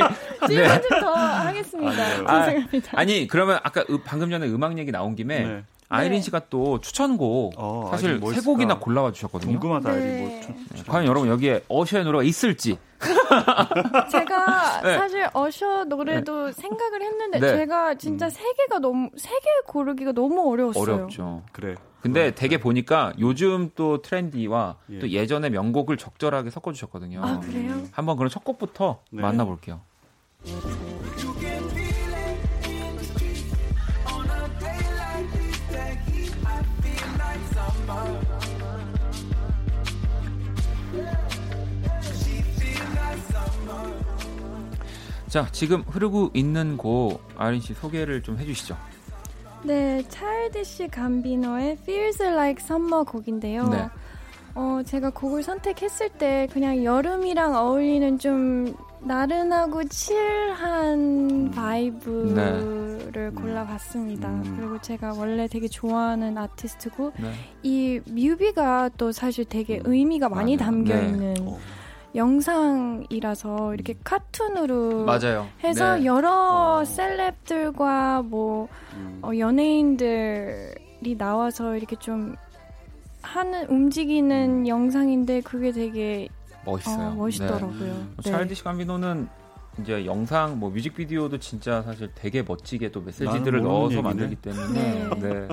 질문 0.47 0.64
네. 0.69 0.81
더 1.01 1.12
하겠습니다. 1.14 2.03
아, 2.27 2.45
죄송합니다. 2.47 2.93
아 2.95 3.05
니 3.05 3.27
그러면 3.27 3.59
아까 3.62 3.85
방금 4.05 4.31
전에 4.31 4.47
음악 4.49 4.79
얘기 4.79 4.90
나온 4.93 5.14
김에 5.14 5.40
네. 5.40 5.64
아이린 5.90 6.18
네. 6.18 6.20
씨가 6.22 6.42
또 6.48 6.81
추천곡 6.81 7.55
어, 7.57 7.88
사실 7.90 8.20
세 8.33 8.40
곡이나 8.40 8.79
골라와 8.79 9.12
주셨거든요. 9.12 9.59
궁금하다 9.59 9.90
아이린 9.90 10.18
뭐 10.20 10.29
네. 10.29 10.83
과연 10.87 11.07
여러분 11.07 11.29
여기에 11.29 11.64
어셔의 11.68 12.05
노래가 12.05 12.22
있을지. 12.22 12.79
제가 14.11 14.83
네. 14.83 14.96
사실 14.96 15.29
어셔 15.33 15.85
노래도 15.85 16.46
네. 16.46 16.53
생각을 16.53 17.03
했는데 17.03 17.40
네. 17.40 17.48
제가 17.57 17.94
진짜 17.96 18.26
음. 18.26 18.31
세 18.31 18.42
개가 18.57 18.79
너무 18.79 19.11
세 19.16 19.31
개 19.31 19.46
고르기가 19.66 20.12
너무 20.12 20.50
어려웠어요. 20.50 20.83
어렵죠. 20.94 21.42
그래. 21.53 21.74
근데 22.03 22.20
그러니까. 22.20 22.40
되게 22.40 22.59
보니까 22.59 23.12
요즘 23.18 23.70
또 23.74 24.00
트렌디와 24.00 24.76
예. 24.90 24.98
또 25.00 25.09
예전의 25.11 25.50
명곡을 25.50 25.96
적절하게 25.98 26.50
섞어 26.50 26.72
주셨거든요. 26.72 27.20
아, 27.22 27.40
그래요? 27.40 27.83
한번 27.92 28.16
그럼 28.16 28.31
첫 28.31 28.42
곡부터 28.44 29.00
네. 29.11 29.20
만나 29.22 29.44
볼게요. 29.44 29.81
자, 45.31 45.47
지금 45.53 45.83
흐르고 45.83 46.33
있는 46.35 46.77
곡 46.77 47.23
아린 47.37 47.61
씨 47.61 47.73
소개를 47.73 48.21
좀 48.21 48.37
해주시죠. 48.37 48.77
네, 49.62 50.03
차일드시 50.09 50.88
감비노의 50.88 51.79
Feels 51.83 52.21
Like 52.21 52.64
Summer 52.64 53.05
곡인데요. 53.05 53.69
네. 53.69 53.88
어, 54.57 54.81
제가 54.85 55.11
곡을 55.11 55.45
선택했을 55.45 56.09
때 56.09 56.49
그냥 56.53 56.83
여름이랑 56.83 57.55
어울리는 57.55 58.19
좀 58.19 58.75
나른하고 59.03 59.85
칠한 59.85 60.99
음. 60.99 61.51
바이브를 61.53 63.12
네. 63.12 63.31
골라봤습니다. 63.31 64.29
음. 64.29 64.57
그리고 64.59 64.81
제가 64.81 65.14
원래 65.16 65.47
되게 65.47 65.69
좋아하는 65.69 66.37
아티스트고 66.37 67.12
네. 67.21 67.33
이 67.62 68.01
뮤비가 68.05 68.90
또 68.97 69.12
사실 69.12 69.45
되게 69.45 69.79
음. 69.79 69.93
의미가 69.93 70.29
많이 70.29 70.57
담겨 70.57 70.97
네. 70.97 71.07
있는 71.07 71.35
네. 71.35 71.59
영상이라서 72.14 73.75
이렇게 73.75 73.94
카툰으로 74.03 75.05
맞아요. 75.05 75.49
해서 75.62 75.96
네. 75.96 76.05
여러 76.05 76.81
어. 76.81 76.85
셀럽들과 76.85 78.23
뭐 78.23 78.68
음. 78.94 79.20
어, 79.23 79.31
연예인들 79.37 80.75
나와서 81.16 81.77
이렇게 81.77 81.96
좀 81.96 82.37
하는 83.23 83.66
움직이는 83.68 84.61
음. 84.61 84.68
영상인데 84.68 85.40
그게 85.42 85.73
되게 85.73 86.29
멋있어요. 86.64 87.09
어, 87.09 87.14
멋있더라고요. 87.14 87.79
네. 87.79 88.07
네. 88.23 88.31
찰디시 88.31 88.64
감비노는 88.64 89.29
이제 89.81 90.05
영상 90.05 90.59
뭐 90.59 90.70
뮤직비디오도 90.70 91.38
진짜 91.38 91.81
사실 91.83 92.11
되게 92.14 92.42
멋지게 92.42 92.90
또 92.90 93.01
메시지들을 93.01 93.62
넣어서 93.62 93.92
얘기네. 93.92 94.03
만들기 94.03 94.37
때문에 94.37 95.09
네. 95.09 95.20
네. 95.20 95.49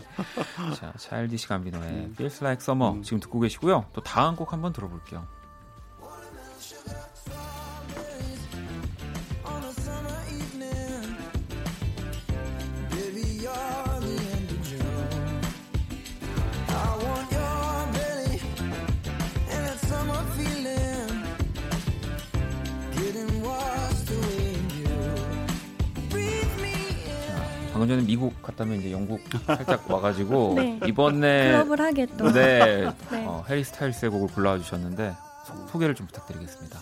자 0.76 0.92
찰디시 0.98 1.48
감비노의 1.48 1.84
음. 1.90 2.14
Feels 2.14 2.44
Like 2.44 2.62
Summer 2.62 2.98
음. 2.98 3.04
지금 3.04 3.20
듣고 3.20 3.40
계시고요. 3.40 3.86
또 3.94 4.02
다음 4.02 4.36
곡 4.36 4.52
한번 4.52 4.74
들어볼게요. 4.74 5.26
방금 27.78 27.90
전에 27.90 28.08
미국 28.08 28.42
갔다면 28.42 28.80
이제 28.80 28.92
영국 28.92 29.22
살짝 29.46 29.90
와가지고 29.90 30.54
네. 30.56 30.80
이번에 30.88 31.52
클럽을 31.52 31.80
하게 31.80 32.08
또 32.18 32.32
네, 32.32 32.90
네. 33.12 33.24
어, 33.28 33.46
해리 33.48 33.64
스타일스의 33.64 34.10
곡을 34.10 34.30
골라와 34.30 34.58
주셨는데 34.58 35.14
소, 35.70 35.78
개를 35.78 35.94
좀 35.94 36.08
부탁드리겠습니다. 36.08 36.80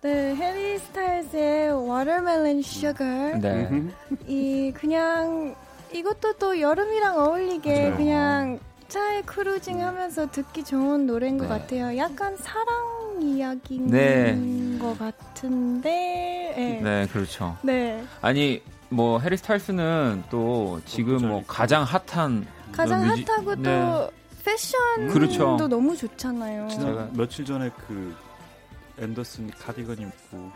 네, 0.00 0.34
해리 0.34 0.78
스타일스의 0.78 1.68
Watermelon 1.70 2.60
Sugar. 2.60 3.38
네. 3.38 3.90
이 4.26 4.72
그냥 4.74 5.54
이것도 5.92 6.34
또 6.38 6.58
여름이랑 6.58 7.18
어울리게 7.18 7.82
맞아요. 7.82 7.96
그냥 7.96 8.58
차에 8.88 9.20
크루징 9.22 9.84
하면서 9.84 10.30
듣기 10.30 10.64
좋은 10.64 11.06
노래인 11.06 11.36
네. 11.36 11.46
것 11.46 11.48
같아요. 11.50 11.94
약간 11.98 12.34
사랑 12.38 13.20
이야기인 13.20 13.86
네. 13.88 14.78
것 14.80 14.98
같은데. 14.98 16.54
네. 16.56 16.80
네, 16.82 17.06
그렇죠. 17.12 17.54
네. 17.62 18.02
아니 18.22 18.62
뭐 18.90 19.18
해리 19.18 19.36
스타일스는 19.36 20.24
또 20.30 20.80
지금 20.84 21.28
뭐 21.28 21.44
가장 21.46 21.82
핫한 21.82 22.46
가장 22.72 23.06
뮤지... 23.06 23.24
핫하고 23.24 23.54
네. 23.56 23.62
또 23.62 24.10
패션도 24.44 25.12
그렇죠. 25.12 25.68
너무 25.68 25.96
좋잖아요. 25.96 26.68
제가 26.68 27.10
며칠 27.12 27.44
전에 27.44 27.70
그 27.86 28.14
앤더슨 28.98 29.50
카디건 29.50 29.98
입고 29.98 30.52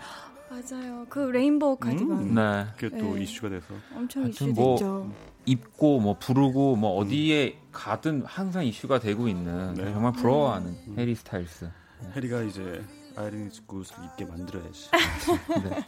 맞아요. 0.49 1.07
그 1.09 1.19
레인보우 1.19 1.77
카디건. 1.77 2.11
음, 2.11 2.35
네. 2.35 2.67
그게 2.77 2.97
또 2.99 3.15
네. 3.15 3.23
이슈가 3.23 3.49
돼서 3.49 3.67
엄청 3.95 4.29
이슈됐죠. 4.29 4.55
뭐 4.55 5.15
입고 5.47 6.01
뭐 6.01 6.17
부르고 6.19 6.77
뭐 6.77 6.97
어디에 6.99 7.59
가든 7.73 8.25
항상 8.27 8.65
이슈가 8.65 8.99
되고 9.01 9.29
있는 9.29 9.75
네. 9.75 9.93
정말 9.93 10.13
부러워하는 10.13 10.69
음. 10.89 10.95
해리 10.99 11.15
스타일스. 11.15 11.71
해리가 12.15 12.43
이제 12.43 12.85
아이린 13.17 13.51
굿을 13.67 13.85
입게 14.05 14.25
만들어야지. 14.25 14.91
네. 15.65 15.87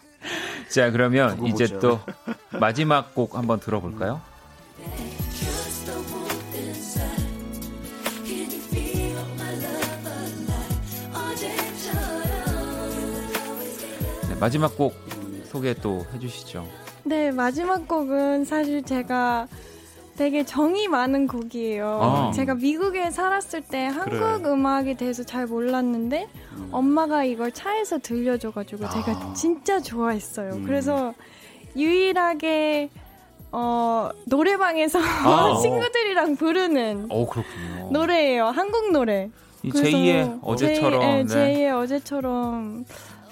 자, 0.68 0.90
그러면 0.90 1.46
이제 1.46 1.78
또 1.78 2.00
마지막 2.61 3.14
곡 3.14 3.37
한번 3.37 3.61
들어볼까요? 3.61 4.21
네, 14.29 14.40
마지막 14.40 14.77
곡 14.77 14.95
소개 15.45 15.75
또 15.75 16.05
해주시죠. 16.12 16.67
네, 17.05 17.31
마지막 17.31 17.87
곡은 17.87 18.45
사실 18.45 18.83
제가 18.83 19.47
되게 20.17 20.45
정이 20.45 20.88
많은 20.88 21.27
곡이에요. 21.27 21.99
아. 22.01 22.33
제가 22.33 22.55
미국에 22.55 23.11
살았을 23.11 23.62
때 23.62 23.87
한국 23.87 24.11
그래. 24.11 24.51
음악에 24.51 24.95
대해서 24.95 25.25
잘 25.25 25.47
몰랐는데 25.47 26.29
음. 26.53 26.69
엄마가 26.71 27.25
이걸 27.25 27.51
차에서 27.53 27.99
들려줘가지고 27.99 28.87
아. 28.87 28.90
제가 28.90 29.35
진짜 29.35 29.81
좋아했어요. 29.81 30.55
음. 30.55 30.64
그래서 30.64 31.14
유일하게 31.77 32.91
어, 33.53 34.11
노래방에서 34.27 34.99
아. 34.99 35.59
친구들이랑 35.63 36.37
부르는 36.37 37.07
오, 37.11 37.29
노래예요. 37.91 38.47
한국 38.47 38.91
노래. 38.91 39.31
제2의 39.65 40.41
어제처럼. 40.43 41.27
제, 41.27 41.35
네, 41.35 41.55
제2의 41.55 41.83
어제처럼 41.83 42.85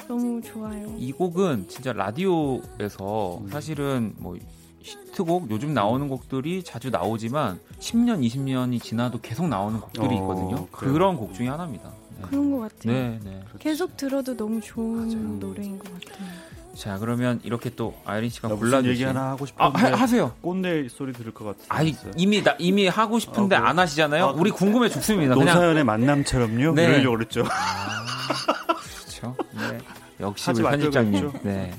너무 0.08 0.40
좋아요. 0.40 0.94
이 0.98 1.12
곡은 1.12 1.68
진짜 1.68 1.92
라디오에서 1.92 3.38
음. 3.42 3.48
사실은 3.50 4.14
뭐 4.18 4.36
히트곡 4.80 5.50
요즘 5.50 5.74
나오는 5.74 6.08
곡들이 6.08 6.62
자주 6.62 6.90
나오지만 6.90 7.60
10년, 7.78 8.24
20년이 8.26 8.82
지나도 8.82 9.20
계속 9.20 9.48
나오는 9.48 9.80
곡들이 9.80 10.06
어, 10.06 10.12
있거든요. 10.14 10.56
어, 10.56 10.68
그런 10.70 11.16
곡 11.16 11.34
중에 11.34 11.48
하나입니다. 11.48 11.90
네. 12.18 12.22
그런 12.22 12.50
것 12.52 12.60
같아요. 12.60 12.92
네, 12.92 13.18
네. 13.24 13.42
계속 13.58 13.96
들어도 13.96 14.36
너무 14.36 14.60
좋은 14.60 15.08
맞아요. 15.08 15.38
노래인 15.38 15.78
것 15.78 15.92
같아요. 15.92 16.51
자 16.74 16.98
그러면 16.98 17.40
이렇게 17.44 17.70
또 17.70 17.94
아이린 18.04 18.30
씨가 18.30 18.48
골라주신 18.48 18.90
얘기 18.90 19.04
하나 19.04 19.30
하고 19.30 19.44
싶은데 19.46 19.78
아, 19.78 19.92
하, 19.96 20.06
세요 20.06 20.34
꽃내 20.40 20.88
소리 20.88 21.12
들을 21.12 21.32
것 21.32 21.44
같아요. 21.44 21.66
아니 21.68 21.94
이미 22.16 22.42
나, 22.42 22.54
이미 22.58 22.88
하고 22.88 23.18
싶은데 23.18 23.56
아, 23.56 23.68
안 23.68 23.78
하시잖아요. 23.78 24.24
아, 24.24 24.30
우리 24.30 24.50
궁금해 24.50 24.88
죽습니다. 24.88 25.34
노사연의 25.34 25.84
만남처럼요. 25.84 26.72
네. 26.74 26.86
그러려고 26.86 27.16
그랬죠. 27.18 27.44
아, 27.44 28.76
그렇죠. 29.00 29.36
네. 29.52 29.78
역시 30.20 30.50
우리 30.50 30.62
편집장님. 30.62 31.32
네. 31.42 31.72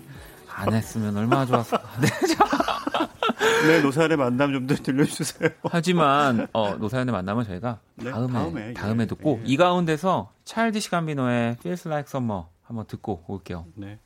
안 0.55 0.71
했으면 0.73 1.17
얼마나 1.17 1.45
좋았을까. 1.45 1.81
네. 1.99 2.07
네, 3.67 3.81
노사연의 3.81 4.17
만남 4.17 4.51
좀 4.53 4.67
더 4.67 4.75
들려주세요. 4.75 5.49
하지만 5.69 6.47
어, 6.53 6.75
노사연의 6.75 7.11
만남은 7.13 7.45
저희가 7.45 7.79
네, 7.95 8.11
다음에 8.11 8.33
다음에, 8.33 8.73
다음에 8.73 9.03
예, 9.03 9.07
듣고 9.07 9.39
예. 9.41 9.47
이 9.47 9.57
가운데서 9.57 10.31
찰디시 10.45 10.89
감비노의 10.89 11.57
Feels 11.59 11.87
Like 11.87 12.09
Summer 12.09 12.43
한번 12.61 12.85
듣고 12.87 13.23
올게요. 13.27 13.65
네. 13.75 13.99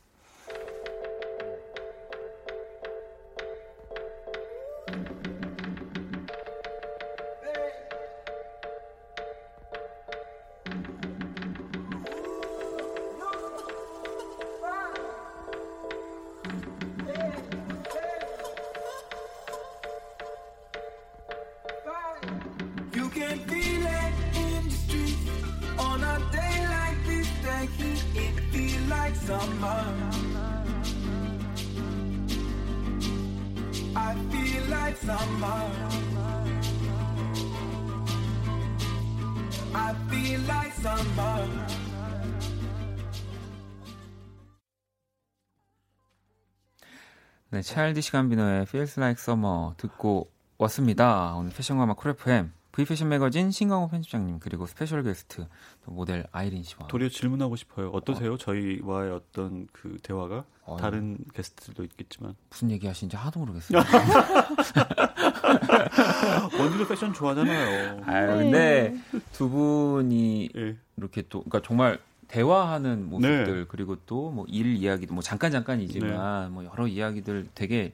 네, 47.49 47.61
차일디시 47.61 48.11
감비노의 48.11 48.63
Feels 48.63 48.99
Like 48.99 49.21
Summer 49.21 49.73
듣고 49.77 50.29
왔습니다. 50.57 51.33
오늘 51.35 51.51
패션과마 51.51 51.93
쿨FM 51.93 52.51
V패션 52.73 53.07
매거진 53.09 53.49
신광호 53.51 53.87
편집장님 53.87 54.39
그리고 54.39 54.67
스페셜 54.67 55.01
게스트 55.01 55.47
또 55.85 55.91
모델 55.91 56.25
아이린 56.31 56.61
씨와 56.61 56.87
도리어 56.87 57.09
질문하고 57.09 57.55
싶어요. 57.55 57.89
어떠세요? 57.89 58.33
어. 58.33 58.37
저희와의 58.37 59.11
어떤 59.13 59.67
그 59.71 59.97
대화가 60.03 60.43
어. 60.63 60.77
다른 60.77 61.17
게스트들도 61.33 61.83
있겠지만 61.85 62.35
무슨 62.49 62.69
얘기 62.69 62.85
하시는지 62.85 63.15
하나도 63.15 63.39
모르겠어요. 63.39 63.81
원디도 66.59 66.87
패션 66.87 67.13
좋아하잖아요. 67.13 68.01
아 68.05 68.25
근데 68.27 68.95
두 69.31 69.49
분이 69.49 70.49
네. 70.53 70.77
이렇게 70.97 71.23
또 71.29 71.43
그러니까 71.43 71.61
정말 71.65 71.97
대화하는 72.27 73.09
모습들 73.09 73.59
네. 73.61 73.65
그리고 73.67 73.95
또 74.05 74.31
뭐 74.31 74.45
일 74.47 74.75
이야기도 74.75 75.13
뭐 75.13 75.23
잠깐 75.23 75.51
잠깐이지만 75.51 76.43
네. 76.49 76.53
뭐 76.53 76.65
여러 76.65 76.87
이야기들 76.87 77.47
되게 77.55 77.93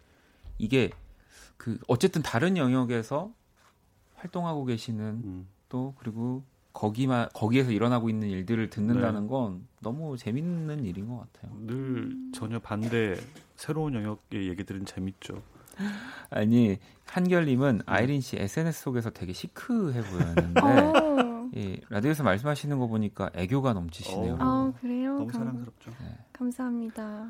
이게 0.58 0.90
그 1.58 1.78
어쨌든 1.88 2.22
다른 2.22 2.58
영역에서 2.58 3.32
활동하고 4.16 4.66
계시는 4.66 5.04
음. 5.24 5.48
또 5.70 5.94
그리고 6.00 6.44
거기만 6.74 7.30
거기에서 7.34 7.72
일어나고 7.72 8.10
있는 8.10 8.30
일들을 8.30 8.70
듣는다는 8.70 9.24
네. 9.24 9.28
건 9.28 9.68
너무 9.82 10.18
재밌는 10.18 10.84
일인 10.86 11.08
것 11.08 11.20
같아요. 11.32 11.52
늘 11.68 12.16
전혀 12.34 12.58
반대 12.60 13.16
새로운 13.56 13.94
영역의 13.94 14.48
얘기들은 14.50 14.86
재밌죠. 14.86 15.42
아니 16.30 16.78
한결님은 17.06 17.78
네. 17.80 17.84
아이린 17.86 18.22
씨 18.22 18.38
SNS 18.38 18.82
속에서 18.84 19.10
되게 19.12 19.34
시크해 19.34 20.02
보였는데 20.04 20.62
어. 21.56 21.60
예, 21.60 21.78
라디오에서 21.90 22.24
말씀하시는 22.24 22.78
거 22.80 22.88
보니까 22.88 23.30
애교가 23.36 23.74
넘치시네요. 23.74 24.38
아 24.40 24.72
그래요? 24.82 25.14
너무 25.14 25.28
감, 25.28 25.42
사랑스럽죠. 25.42 25.92
네. 26.02 26.18
감사합니다. 26.34 27.28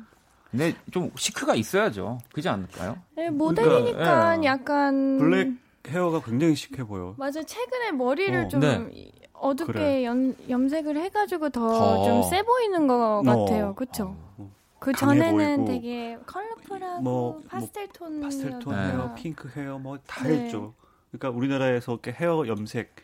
근데 0.50 0.74
좀 0.92 1.10
chic가 1.16 1.54
있어야죠. 1.56 2.18
그지 2.32 2.48
않을까요? 2.48 2.96
네, 3.16 3.28
모델이니까 3.30 3.92
그러니까, 3.92 4.36
네. 4.36 4.46
약간 4.46 5.18
블랙 5.18 5.52
헤어가 5.88 6.20
굉장히 6.22 6.54
시크해 6.54 6.84
보여. 6.86 7.14
맞아. 7.18 7.42
최근에 7.42 7.92
머리를 7.92 8.44
어. 8.44 8.48
좀 8.48 8.60
네. 8.60 9.10
어둡게 9.34 9.72
그래. 9.72 10.04
염, 10.04 10.34
염색을 10.48 10.96
해가지고 10.96 11.50
더 11.50 12.04
좀세 12.04 12.42
보이는 12.42 12.86
것 12.86 12.94
어. 12.94 13.22
같아요. 13.22 13.74
그쵸? 13.74 14.16
어. 14.38 14.50
그 14.78 14.92
전에는 14.92 15.64
되게 15.64 16.18
컬러풀하고 16.26 17.02
뭐, 17.02 17.42
파스텔 17.48 17.88
톤 17.88 18.12
뭐 18.14 18.22
파스텔 18.22 18.58
톤 18.60 18.74
헤어, 18.74 19.14
핑크 19.14 19.48
헤어 19.56 19.78
뭐 19.78 19.98
다 20.06 20.24
했죠. 20.24 20.74
그러니까 21.10 21.30
우리나라에서 21.36 21.92
이렇게 21.92 22.12
헤어 22.12 22.46
염색 22.46 22.94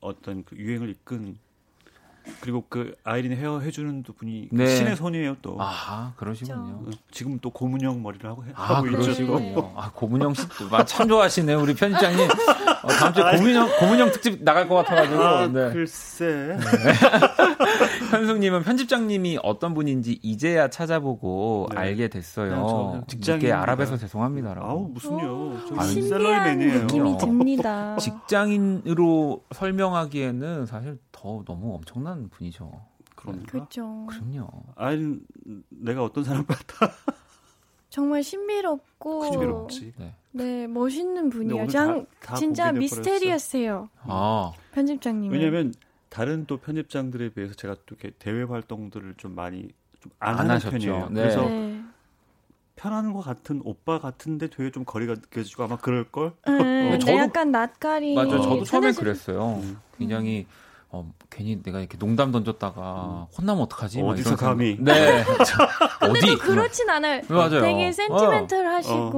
어떤 0.00 0.44
그 0.44 0.56
유행을 0.56 0.90
이끈 0.90 1.38
그리고 2.40 2.64
그 2.68 2.94
아이린 3.02 3.32
헤어 3.32 3.60
해주는 3.60 4.02
분이 4.02 4.48
그 4.50 4.54
네. 4.54 4.76
신의 4.76 4.96
손이에요 4.96 5.36
또. 5.42 5.56
아 5.58 6.12
그러시군요. 6.16 6.84
어, 6.86 6.90
지금 7.10 7.38
또 7.40 7.50
고문형 7.50 8.02
머리를 8.02 8.28
하고 8.28 8.44
해, 8.44 8.50
아, 8.54 8.76
하고 8.76 8.88
있죠. 8.88 9.74
아 9.76 9.90
고문형 9.92 10.34
씨참 10.34 11.08
좋아하시네 11.08 11.54
우리 11.54 11.74
편집장님. 11.74 12.28
어, 12.82 12.88
다음 12.88 13.14
주에 13.14 13.24
고문형 13.36 13.78
고문형 13.78 14.12
특집 14.12 14.42
나갈 14.42 14.68
것 14.68 14.76
같아가지고. 14.76 15.22
아, 15.22 15.46
네. 15.46 15.72
글쎄. 15.72 16.56
네. 16.58 16.60
현숙님은 18.10 18.62
편집장님이 18.62 19.38
어떤 19.42 19.74
분인지 19.74 20.18
이제야 20.22 20.68
찾아보고 20.68 21.68
네. 21.70 21.78
알게 21.78 22.08
됐어요. 22.08 23.04
직장에 23.08 23.50
알아뵈서 23.50 23.96
죄송합니다라고. 23.96 24.66
아우 24.66 24.88
무슨요? 24.88 25.66
저 25.68 25.82
셀러리맨이에요. 25.82 26.80
느낌이 26.82 27.18
듭니다. 27.18 27.96
직장인으로 28.00 29.44
설명하기에는 29.52 30.66
사실 30.66 30.98
더 31.12 31.42
너무 31.46 31.74
엄청난 31.74 32.28
분이죠. 32.28 32.70
그러니까. 33.14 33.46
그렇죠. 33.50 34.06
그럼요. 34.06 34.48
아니 34.76 35.18
내가 35.68 36.04
어떤 36.04 36.24
사람 36.24 36.44
같아. 36.46 36.92
정말 37.90 38.22
신비롭고 38.22 39.30
신비롭지. 39.30 39.92
네. 39.98 40.14
네, 40.32 40.66
멋있는 40.68 41.28
분이에요. 41.28 41.66
장, 41.66 42.06
다, 42.20 42.28
다 42.28 42.34
진짜 42.36 42.70
미스테리어스해요. 42.72 43.88
아. 44.04 44.52
편집장님. 44.72 45.32
왜냐면 45.32 45.74
다른 46.10 46.44
또 46.46 46.58
편집장들에 46.58 47.30
비해서 47.30 47.54
제가 47.54 47.76
또 47.86 47.94
이렇게 47.94 48.10
대외 48.18 48.42
활동들을 48.42 49.14
좀 49.16 49.34
많이 49.34 49.68
좀안 50.00 50.38
하는 50.38 50.56
하셨죠. 50.56 50.70
편이에요. 50.70 51.08
네. 51.10 51.22
그래서 51.22 51.42
네. 51.42 51.82
편한 52.76 53.12
것 53.12 53.20
같은 53.20 53.60
오빠 53.64 54.00
같은데 54.00 54.48
되게 54.48 54.70
좀 54.70 54.84
거리가 54.84 55.14
느껴지고 55.14 55.64
아마 55.64 55.76
그럴 55.76 56.10
걸. 56.10 56.32
음, 56.48 56.98
저도 56.98 57.16
약간 57.16 57.50
낯가리. 57.50 58.14
맞아, 58.14 58.40
저도 58.40 58.64
처음에 58.64 58.92
그랬어요. 58.92 59.60
음. 59.62 59.78
굉장히 59.98 60.46
어, 60.92 61.08
괜히 61.30 61.62
내가 61.62 61.78
이렇게 61.78 61.96
농담 61.98 62.32
던졌다가 62.32 62.80
음. 63.04 63.34
혼나면 63.36 63.62
어떡하지? 63.64 64.00
어디서 64.00 64.34
감히? 64.34 64.76
네. 64.80 65.22
어디? 66.02 66.36
그렇진 66.36 66.90
않아요. 66.90 67.22
맞아요. 67.28 67.60
되게 67.60 67.92
센티멘털 67.92 68.66
어. 68.66 68.70
하시고, 68.70 69.10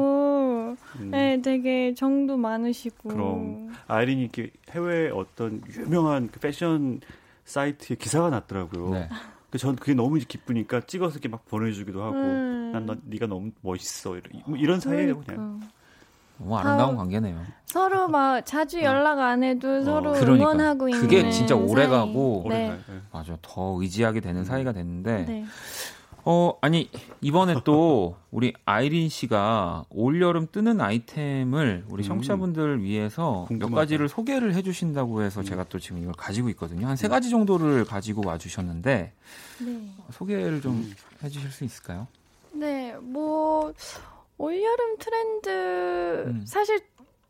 어. 0.72 0.98
음. 1.00 1.10
네, 1.10 1.40
되게 1.42 1.94
정도 1.94 2.36
많으시고. 2.36 3.08
그럼 3.08 3.72
아이린이 3.86 4.22
이렇게 4.22 4.50
해외 4.70 5.10
어떤 5.10 5.62
유명한 5.76 6.28
그 6.30 6.40
패션 6.40 7.00
사이트에 7.44 7.96
기사가 7.96 8.30
났더라고요. 8.30 8.90
네. 8.90 9.08
전 9.58 9.76
그게 9.76 9.92
너무 9.92 10.18
기쁘니까 10.18 10.82
찍어서 10.86 11.14
이렇게 11.14 11.28
막 11.28 11.44
보내주기도 11.46 12.02
하고, 12.02 12.16
음. 12.16 12.70
난 12.72 12.86
너, 12.86 12.96
네가 13.04 13.26
너무 13.26 13.50
멋있어 13.60 14.16
이런, 14.16 14.42
뭐 14.46 14.56
이런 14.56 14.80
사이예요 14.80 15.20
그러니까. 15.20 15.34
그냥. 15.34 15.60
너무 16.38 16.56
아름다운 16.58 16.96
관계네요. 16.96 17.40
서로 17.66 18.08
막 18.08 18.44
자주 18.44 18.78
어. 18.78 18.82
연락 18.82 19.18
안 19.20 19.42
해도 19.42 19.68
어. 19.68 19.82
서로 19.82 20.12
그러니까. 20.12 20.52
응원하고 20.52 20.88
있는 20.88 21.02
그게 21.02 21.30
진짜 21.30 21.54
오래 21.54 21.86
가고 21.86 22.46
네. 22.48 22.78
맞아 23.12 23.36
더 23.42 23.76
의지하게 23.80 24.20
되는 24.20 24.44
사이가 24.44 24.72
됐는데 24.72 25.24
네. 25.26 25.44
어 26.24 26.56
아니 26.60 26.88
이번에 27.20 27.56
또 27.64 28.14
우리 28.30 28.52
아이린 28.64 29.08
씨가 29.08 29.86
올 29.90 30.22
여름 30.22 30.46
뜨는 30.50 30.80
아이템을 30.80 31.84
우리 31.88 32.04
음. 32.04 32.06
청취자분들 32.06 32.82
위해서 32.82 33.44
궁금하다. 33.48 33.70
몇 33.70 33.76
가지를 33.80 34.08
소개를 34.08 34.54
해 34.54 34.62
주신다고 34.62 35.22
해서 35.22 35.40
음. 35.40 35.44
제가 35.44 35.64
또 35.64 35.78
지금 35.80 35.98
이걸 35.98 36.12
가지고 36.16 36.48
있거든요 36.50 36.86
한 36.86 36.96
세 36.96 37.08
가지 37.08 37.28
정도를 37.30 37.84
가지고 37.84 38.22
와 38.26 38.38
주셨는데 38.38 39.12
네. 39.66 39.88
소개를 40.12 40.60
좀 40.60 40.72
음. 40.74 40.94
해주실 41.24 41.50
수 41.50 41.64
있을까요? 41.64 42.06
네, 42.52 42.94
뭐 43.00 43.72
올여름 44.38 44.96
트렌드 45.00 46.24
음. 46.28 46.44
사실 46.46 46.80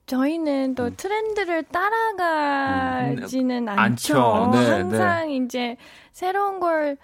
저희는 0.05 0.74
또 0.74 0.85
음. 0.87 0.94
트렌드를 0.96 1.62
따라가지는 1.64 3.62
음. 3.62 3.68
않죠. 3.68 4.50
네, 4.52 4.61
네. 4.61 4.70
항상 4.70 5.28
네. 5.28 5.37
이제 5.37 5.76
새로운 6.12 6.61
걸 6.61 6.98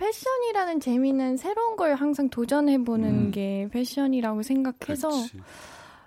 패션이라는 0.00 0.80
재미는 0.80 1.36
새로운 1.36 1.76
걸 1.76 1.94
항상 1.94 2.30
도전해보는 2.30 3.08
음. 3.08 3.30
게 3.30 3.68
패션이라고 3.70 4.42
생각해서 4.42 5.10
그치. 5.10 5.40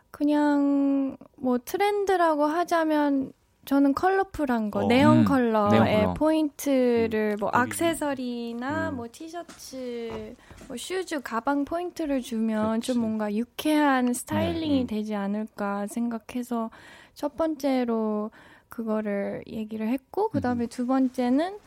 그냥 0.09 1.15
뭐 1.37 1.59
트렌드라고 1.63 2.45
하자면 2.45 3.33
저는 3.65 3.93
컬러풀한 3.93 4.71
거, 4.71 4.79
어. 4.85 4.87
네온 4.87 5.19
음. 5.19 5.25
컬러의 5.25 5.83
네온. 5.83 6.13
포인트를 6.15 7.35
음. 7.37 7.39
뭐 7.39 7.49
악세서리나 7.53 8.89
음. 8.89 8.95
뭐 8.97 9.07
티셔츠, 9.11 10.35
뭐 10.67 10.75
슈즈, 10.75 11.21
가방 11.21 11.63
포인트를 11.63 12.21
주면 12.21 12.81
그렇지. 12.81 12.87
좀 12.93 13.01
뭔가 13.01 13.33
유쾌한 13.33 14.11
스타일링이 14.13 14.75
네, 14.75 14.81
음. 14.81 14.87
되지 14.87 15.15
않을까 15.15 15.87
생각해서 15.87 16.71
첫 17.13 17.37
번째로 17.37 18.31
그거를 18.69 19.43
얘기를 19.47 19.87
했고 19.87 20.29
그다음에 20.29 20.65
음. 20.65 20.67
두 20.67 20.85
번째는 20.87 21.57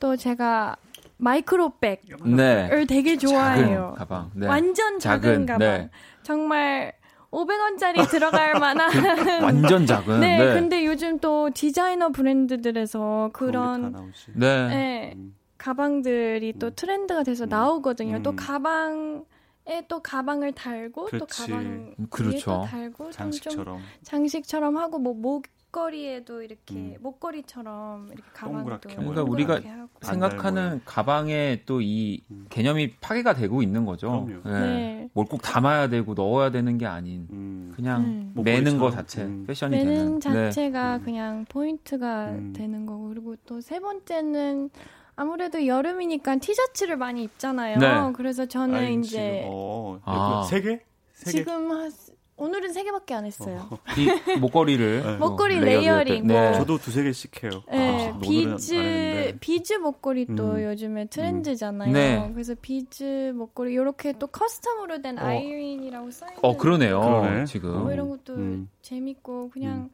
또 0.00 0.16
제가 0.16 0.76
micro 1.16 1.70
bag을 1.70 2.36
네. 2.36 2.84
되게 2.86 3.16
좋아해요. 3.16 3.66
작은 3.66 3.94
가방. 3.94 4.30
네. 4.34 4.46
완전 4.46 4.98
작은, 4.98 5.22
작은 5.22 5.46
가방. 5.46 5.58
네. 5.58 5.90
정말 6.22 6.92
500원짜리 7.30 8.08
들어갈 8.10 8.54
만한 8.58 8.90
그 8.90 9.44
완전 9.44 9.86
작은. 9.86 10.20
네, 10.20 10.38
네, 10.38 10.54
근데 10.54 10.84
요즘 10.86 11.18
또 11.18 11.50
디자이너 11.52 12.10
브랜드들에서 12.10 13.30
그런 13.32 14.12
네. 14.34 14.68
네 14.68 15.12
음. 15.16 15.34
가방들이 15.58 16.54
또 16.58 16.68
음. 16.68 16.72
트렌드가 16.76 17.22
돼서 17.22 17.44
음. 17.44 17.48
나오거든요. 17.48 18.16
음. 18.16 18.22
또 18.22 18.36
가방 18.36 19.24
에또 19.66 20.02
가방을 20.02 20.52
달고 20.52 21.06
그렇지. 21.06 21.18
또 21.18 21.26
가방 21.26 21.94
그렇죠. 22.10 22.50
위에 22.50 22.56
또 22.56 22.64
달고 22.66 23.10
장식처럼 23.12 23.80
장식처럼 24.02 24.76
하고 24.76 24.98
뭐 24.98 25.14
목 25.14 25.44
목걸이에도 25.74 26.42
이렇게 26.42 26.74
음. 26.74 26.96
목걸이처럼 27.00 28.06
이렇게 28.12 28.22
가방도 28.32 28.78
그러니까 28.88 29.22
우리가 29.22 29.60
생각하는 30.00 30.80
가방에 30.84 31.62
또이 31.66 32.22
음. 32.30 32.46
개념이 32.48 32.92
파괴가 33.00 33.34
되고 33.34 33.60
있는 33.62 33.84
거죠. 33.84 34.28
네. 34.44 34.50
네. 34.52 35.10
뭘 35.12 35.24
꼭 35.24 35.42
담아야 35.42 35.88
되고 35.88 36.14
넣어야 36.14 36.50
되는 36.50 36.78
게 36.78 36.86
아닌 36.86 37.26
음. 37.32 37.72
그냥 37.74 38.02
음. 38.02 38.32
매는 38.36 38.78
거 38.78 38.90
자체 38.90 39.22
음. 39.22 39.44
패션이 39.46 39.76
매는 39.76 39.94
되는 39.94 40.20
자체가 40.20 40.98
네. 40.98 41.04
그냥 41.04 41.44
포인트가 41.48 42.26
음. 42.30 42.52
되는 42.54 42.86
거고 42.86 43.08
그리고 43.08 43.36
또 43.46 43.60
세 43.60 43.80
번째는 43.80 44.68
아무래도 45.16 45.66
여름이니까 45.66 46.36
티셔츠를 46.36 46.96
많이 46.96 47.22
입잖아요. 47.24 47.78
네. 47.78 48.12
그래서 48.14 48.46
저는 48.46 48.74
아니, 48.74 48.94
이제 48.96 49.42
어, 49.46 49.98
아. 50.04 50.46
세 50.48 50.60
개? 50.60 50.80
세 51.14 51.30
지금 51.30 51.70
한 51.70 51.90
오늘은 52.44 52.72
세 52.72 52.84
개밖에 52.84 53.14
안 53.14 53.24
했어요. 53.24 53.66
어. 53.70 53.78
이 53.96 54.36
목걸이를 54.38 55.02
네. 55.06 55.16
목걸이 55.16 55.60
layering. 55.60 56.26
네. 56.26 56.34
뭐. 56.50 56.52
저도 56.54 56.78
두세 56.78 57.02
개씩 57.02 57.42
해요. 57.42 57.62
네, 57.70 58.10
아, 58.12 58.18
비즈 58.18 59.36
비즈 59.40 59.72
목걸이 59.74 60.26
또 60.36 60.52
음. 60.52 60.62
요즘에 60.64 61.06
트렌드잖아요. 61.06 61.92
네. 61.92 62.30
그래서 62.32 62.54
비즈 62.60 63.32
목걸이 63.34 63.72
이렇게 63.72 64.12
또 64.18 64.26
custom으로 64.26 65.02
된 65.02 65.18
어. 65.18 65.22
아이린이라고 65.22 66.10
써 66.10 66.26
있는. 66.26 66.38
어 66.42 66.56
그러네요. 66.56 67.00
그러네. 67.00 67.44
지금 67.46 67.82
뭐 67.82 67.92
이런 67.92 68.08
것도 68.08 68.34
음. 68.34 68.68
재밌고 68.82 69.50
그냥. 69.50 69.72
음. 69.76 69.90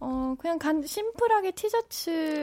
어 0.00 0.36
그냥 0.38 0.60
간 0.60 0.80
심플하게 0.80 1.50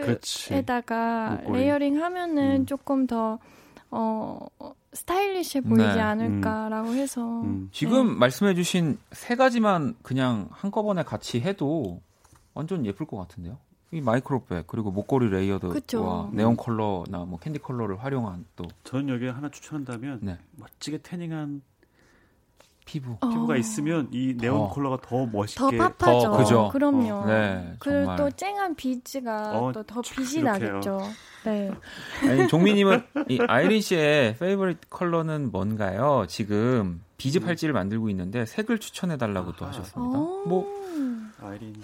티셔츠에다가 0.10 1.39
layering 1.48 2.02
하면은 2.03 2.62
음. 2.62 2.66
조금 2.66 3.08
더 3.08 3.39
어, 3.98 4.46
스타일리시해 4.91 5.62
보이지 5.62 5.96
네. 5.96 6.02
않을까라고 6.02 6.89
음. 6.89 6.96
해서 6.96 7.41
음. 7.41 7.70
지금 7.72 8.10
네. 8.10 8.16
말씀해주신 8.16 8.98
세 9.14 9.36
가지만 9.36 9.96
그냥 10.02 10.50
한꺼번에 10.52 11.04
같이 11.04 11.39
해도 11.39 12.02
완전 12.54 12.86
예쁠 12.86 13.08
것 13.08 13.18
같은데요. 13.18 13.58
이 13.91 14.02
micro 14.02 14.43
bag 14.43 14.68
그리고 14.68 14.91
목걸이 14.91 15.30
layered와 15.30 16.30
네온 16.34 16.58
컬러나 16.58 17.24
뭐 17.26 17.39
캔디 17.39 17.60
컬러를 17.60 18.04
활용한 18.04 18.46
또 18.58 18.66
저는 18.84 19.08
여기 19.10 19.28
하나 19.28 19.50
추천한다면 19.50 20.20
네. 20.22 20.38
멋지게 20.58 20.98
태닝한 20.98 21.62
피부 22.86 23.18
어. 23.20 23.30
피부가 23.30 23.58
있으면 23.58 24.08
이 24.12 24.36
네온 24.38 24.62
어. 24.62 24.70
컬러가 24.70 24.98
더 25.02 25.26
멋있게 25.26 25.78
더 25.78 25.90
pop하죠. 25.93 26.32
더, 26.32 26.38
그죠? 26.38 26.70
그럼요. 26.72 27.14
어. 27.14 27.26
네, 27.26 27.76
그리고 27.80 28.16
또 28.16 28.30
쨍한 28.30 28.76
비즈가 28.76 29.58
어, 29.58 29.72
또더 29.72 30.02
빛이 30.02 30.44
나겠죠. 30.44 31.02
네. 31.44 31.72
아니, 32.24 32.48
종민님은 32.48 33.04
이 33.30 33.40
아이린 33.48 33.82
씨의 33.82 34.38
favorite 34.38 34.89
컬러는 34.90 35.52
뭔가요? 35.52 36.26
지금 36.28 37.04
비즈 37.18 37.40
음. 37.40 37.46
팔찌를 37.46 37.74
만들고 37.74 38.10
있는데 38.10 38.46
색을 38.46 38.80
추천해 38.80 39.18
달라고 39.18 39.54
또 39.54 39.66
하셨습니다. 39.66 40.18
어. 40.20 40.44
뭐 40.46 40.68
아이린 41.42 41.76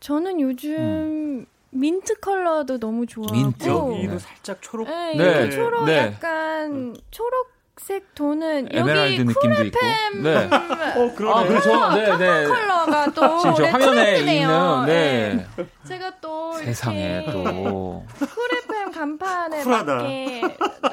저는 0.00 0.40
요즘 0.40 0.76
음. 0.78 1.46
민트 1.70 2.20
컬러도 2.20 2.78
너무 2.78 3.06
좋아하고 3.06 3.34
민트 3.34 3.68
여기도 3.68 4.12
네. 4.12 4.18
살짝 4.18 4.62
초록 4.62 4.88
네, 4.88 5.14
네. 5.16 5.50
초록 5.50 5.84
네. 5.84 5.98
약간 5.98 6.96
초록 7.10 7.57
색 7.80 8.14
또는 8.14 8.68
에메랄드 8.70 9.22
느낌도 9.22 9.64
있고. 9.64 9.78
네. 10.22 10.48
어, 10.96 11.14
그러네. 11.14 11.34
아, 11.34 11.44
그렇죠. 11.46 11.90
네, 11.94 12.16
네. 12.16 12.46
컬러가 12.46 13.04
또 13.12 13.38
지금 13.38 13.54
저 13.54 13.64
화면에 13.66 14.18
있는 14.18 14.86
네. 14.86 15.46
네. 15.56 15.66
제가 15.86 16.12
또 16.20 16.52
세상에 16.54 17.24
또 17.30 18.04
쿨FM 18.18 18.92
간판에 18.92 19.62
쿨하다. 19.62 19.94
맞게 19.94 20.42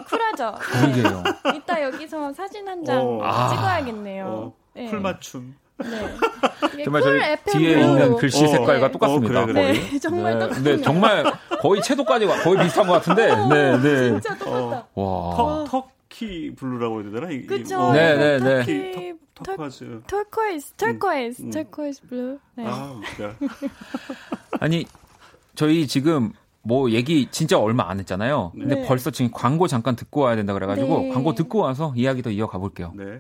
쿨하죠. 0.10 0.56
그러게요. 0.60 1.24
이따 1.56 1.82
여기서 1.84 2.34
사진 2.34 2.68
한장 2.68 3.00
어. 3.22 3.50
찍어야겠네요. 3.50 4.26
어. 4.26 4.54
네. 4.74 4.86
쿨 4.90 5.00
맞춤. 5.00 5.56
네. 5.78 6.84
정말 6.86 7.02
저희 7.02 7.20
뒤에 7.52 7.82
있는 7.82 8.16
글씨 8.16 8.46
어, 8.46 8.48
색깔과 8.48 8.86
어, 8.86 8.92
똑같습니다. 8.92 9.42
어, 9.42 9.46
그래, 9.46 9.74
그래. 9.74 9.90
네, 9.92 10.00
정말 10.00 10.40
네, 10.40 10.62
네, 10.62 10.82
정말 10.82 11.24
거의 11.60 11.82
채도까지 11.82 12.28
거의 12.28 12.60
비슷한 12.60 12.88
것 12.88 12.94
같은데. 12.94 13.32
어, 13.32 13.48
네, 13.48 13.78
네. 13.80 14.10
진짜 14.12 14.38
똑같다. 14.38 14.88
와. 14.94 15.36
터, 15.68 15.88
터키 16.16 16.54
blue라고 16.56 17.04
해야 17.04 17.12
되나? 17.12 17.28
그죠. 17.46 17.78
어, 17.80 17.94
네, 17.94 18.16
네, 18.16 18.40
네. 18.40 18.60
터키, 18.60 19.14
터, 19.34 19.44
turquoise. 19.44 20.02
turquoise, 20.08 20.74
turquoise, 20.78 21.42
음, 21.42 21.52
turquoise 21.52 22.02
blue. 22.08 22.40
네. 22.56 22.64
아, 22.66 23.02
아니, 24.60 24.86
저희 25.56 25.86
지금 25.88 26.32
뭐 26.62 26.90
얘기 26.92 27.28
진짜 27.30 27.60
얼마 27.60 27.90
안 27.90 28.00
했잖아요. 28.00 28.54
근데 28.56 28.76
네. 28.76 28.88
벌써 28.88 29.12
지금 29.12 29.32
광고 29.32 29.68
잠깐 29.68 29.96
듣고 29.96 30.22
와야 30.22 30.36
된다 30.36 30.54
그래가지고 30.54 31.00
네. 31.00 31.10
광고 31.10 31.36
듣고 31.36 31.60
와서 31.60 31.94
이야기 31.96 32.22
더 32.22 32.32
이어가 32.32 32.58
볼게요. 32.58 32.94
네. 32.96 33.20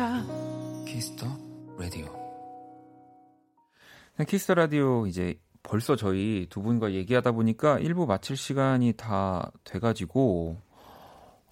거야. 0.00 0.24
키스터 0.86 1.26
라디오. 1.78 2.06
키스터 4.26 4.54
라디오 4.54 5.06
이제 5.06 5.38
벌써 5.62 5.94
저희 5.94 6.46
두 6.48 6.62
분과 6.62 6.92
얘기하다 6.92 7.32
보니까 7.32 7.78
1부 7.78 8.06
마칠 8.06 8.36
시간이 8.36 8.94
다 8.94 9.50
돼가지고 9.64 10.56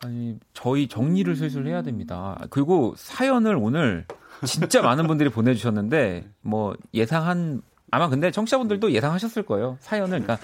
아니 0.01 0.39
저희 0.55 0.89
정리를 0.89 1.35
슬슬 1.37 1.67
해야 1.67 1.83
됩니다. 1.83 2.39
그리고 2.49 2.95
사연을 2.97 3.57
오늘 3.57 4.07
진짜 4.47 4.81
많은 4.81 5.07
분들이 5.07 5.29
보내주셨는데 5.29 6.31
뭐 6.41 6.75
예상한 6.95 7.61
아마 7.91 8.09
근데 8.09 8.31
청취자분들도 8.31 8.93
예상하셨을 8.93 9.43
거예요. 9.45 9.77
사연을 9.81 10.23
그러니까 10.23 10.39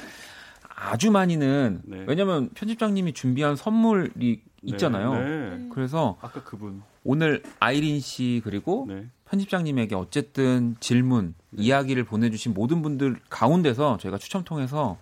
아주 0.69 1.11
많이는 1.11 1.83
네. 1.85 2.05
왜냐면 2.07 2.51
편집장님이 2.55 3.15
준비한 3.15 3.57
선물이 3.57 4.43
있잖아요. 4.67 5.15
네. 5.15 5.69
그래서 5.73 6.17
아까 6.21 6.43
그분. 6.43 6.83
오늘 7.05 7.43
아이린 7.61 8.01
씨 8.01 8.41
그리고 8.45 8.87
네. 8.89 9.07
편집장님에게 9.27 9.95
어쨌든 9.95 10.77
질문, 10.81 11.35
네. 11.51 11.63
이야기를 11.65 12.05
보내주신 12.05 12.55
모든 12.55 12.83
분들 12.83 13.17
가운데서 13.31 13.99
저희가 13.99 14.19
추첨 14.19 14.45
통해서 14.45 14.97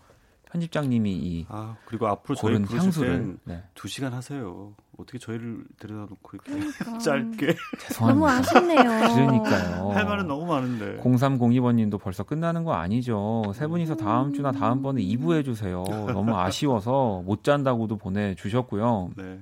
편집장님이 0.51 1.13
이 1.13 1.47
아, 1.49 1.77
그리고 1.87 2.07
앞으로 2.09 2.35
저희 2.35 2.53
고른 2.53 2.67
향수를 2.69 3.11
땐 3.11 3.39
네. 3.45 3.63
두 3.75 3.89
시간 3.89 4.13
하세요. 4.13 4.75
어떻게 4.99 5.19
저희를 5.19 5.65
데려다 5.79 6.03
놓고 6.03 6.31
이렇게 6.35 6.53
그러니까. 6.53 6.99
짧게 7.01 7.47
너무 7.47 7.57
죄송합니다. 7.81 8.27
아쉽네요. 8.29 8.83
그러니까요. 9.15 9.91
할 9.93 10.05
말은 10.05 10.27
너무 10.29 10.45
많은데. 10.47 10.99
0302번 11.03 11.77
님도 11.77 11.97
벌써 11.99 12.23
끝나는 12.23 12.65
거 12.65 12.75
아니죠. 12.75 13.53
세 13.55 13.67
분이서 13.67 13.97
다음 13.97 14.35
주나 14.35 14.53
다음번에 14.53 15.01
2부 15.03 15.35
해 15.37 15.43
주세요. 15.43 15.85
너무 15.89 16.37
아쉬워서 16.37 17.23
못 17.25 17.43
잔다고도 17.45 17.97
보내 17.97 18.35
주셨고요. 18.35 19.13
네. 19.17 19.41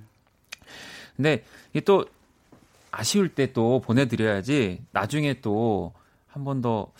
근데 1.20 1.44
이게 1.70 1.80
또 1.80 2.06
아쉬울 2.90 3.28
때 3.28 3.52
또 3.52 3.80
보내드려야지 3.80 4.82
나중에 4.92 5.40
또 5.40 5.92
한 6.32 6.44
번 6.44 6.62
더 6.62 6.92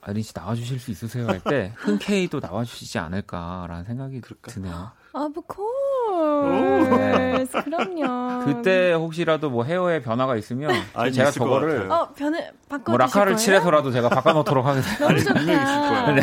아린 0.00 0.22
씨 0.22 0.32
나와주실 0.34 0.78
수 0.80 0.90
있으세요 0.90 1.26
할 1.28 1.40
때 1.40 1.72
흔쾌히도 1.78 2.40
나와주시지 2.40 2.98
않을까라는 2.98 3.84
생각이 3.84 4.20
그럴까? 4.20 4.50
드네요. 4.52 4.90
Of 5.14 5.40
course. 5.50 7.50
그럼요. 7.64 8.44
그때 8.44 8.92
혹시라도 8.92 9.48
뭐 9.50 9.64
헤어에 9.64 10.02
변화가 10.02 10.36
있으면 10.36 10.70
아니, 10.94 11.12
제가 11.12 11.30
저거를. 11.30 11.90
어, 11.90 12.10
변을 12.14 12.50
바꿔 12.68 12.92
뭐 12.92 12.98
라카를 12.98 13.32
거예요? 13.32 13.36
칠해서라도 13.38 13.90
제가 13.90 14.10
바꿔놓도록 14.10 14.64
하겠습니다. 14.66 15.08
너무 15.08 15.14
아니, 15.14 15.24
분명히 15.24 15.62
있을 15.62 15.74
좋다. 15.74 16.12
네. 16.12 16.20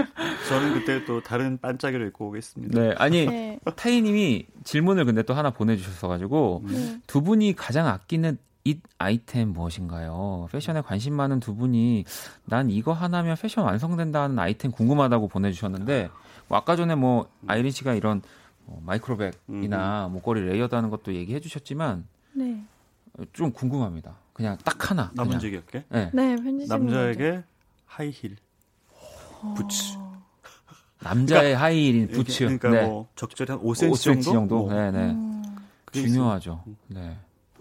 저는 0.48 0.72
그때 0.74 1.04
또 1.04 1.20
다른 1.22 1.58
반짝이를 1.58 2.06
입고 2.08 2.28
오겠습니다. 2.28 2.80
네, 2.80 2.94
아니 2.98 3.26
네. 3.26 3.58
타이님이 3.76 4.46
질문을 4.64 5.04
근데 5.04 5.22
또 5.22 5.34
하나 5.34 5.50
보내주셨어가지고 5.50 6.62
네. 6.66 6.98
두 7.06 7.22
분이 7.22 7.54
가장 7.56 7.86
아끼는 7.86 8.38
잇 8.64 8.80
아이템 8.98 9.52
무엇인가요? 9.54 10.48
패션에 10.52 10.82
관심 10.82 11.14
많은 11.14 11.40
두 11.40 11.54
분이 11.56 12.04
난 12.44 12.68
이거 12.70 12.92
하나면 12.92 13.36
패션 13.40 13.64
완성된다는 13.64 14.38
아이템 14.38 14.70
궁금하다고 14.70 15.28
보내주셨는데 15.28 16.10
뭐 16.10 16.20
아까 16.56 16.76
전에 16.76 16.94
뭐 16.94 17.28
아이린 17.46 17.70
씨가 17.70 17.94
이런 17.94 18.22
뭐 18.66 18.80
micro 18.84 19.40
bag이나 19.40 20.08
목걸이 20.08 20.42
layered하는 20.42 20.90
것도 20.90 21.14
얘기해 21.14 21.40
주셨지만 21.40 22.06
네. 22.32 22.62
좀 23.32 23.52
궁금합니다. 23.52 24.16
그냥 24.32 24.56
딱 24.64 24.90
하나. 24.90 25.04
나 25.14 25.22
그냥. 25.22 25.28
먼저 25.30 25.46
얘기 25.46 25.56
할게. 25.56 25.84
네. 25.88 26.10
네. 26.14 26.36
남자에게 26.68 27.42
하이힐, 27.86 28.36
먼저. 29.42 29.62
부츠. 29.62 29.98
남자의 31.02 31.56
하이힐인 31.56 32.08
부츠. 32.08 32.38
그러니까 32.44 32.70
네. 32.70 32.86
뭐 32.86 33.08
적절히 33.16 33.52
한 33.52 33.60
5cm, 33.60 33.90
5cm 33.90 34.02
정도. 34.02 34.32
정도. 34.32 34.56
뭐 34.66 34.72
네, 34.74 34.90
네. 34.90 34.98
음. 35.10 35.42
중요하죠. 35.92 36.62
네. 36.88 37.16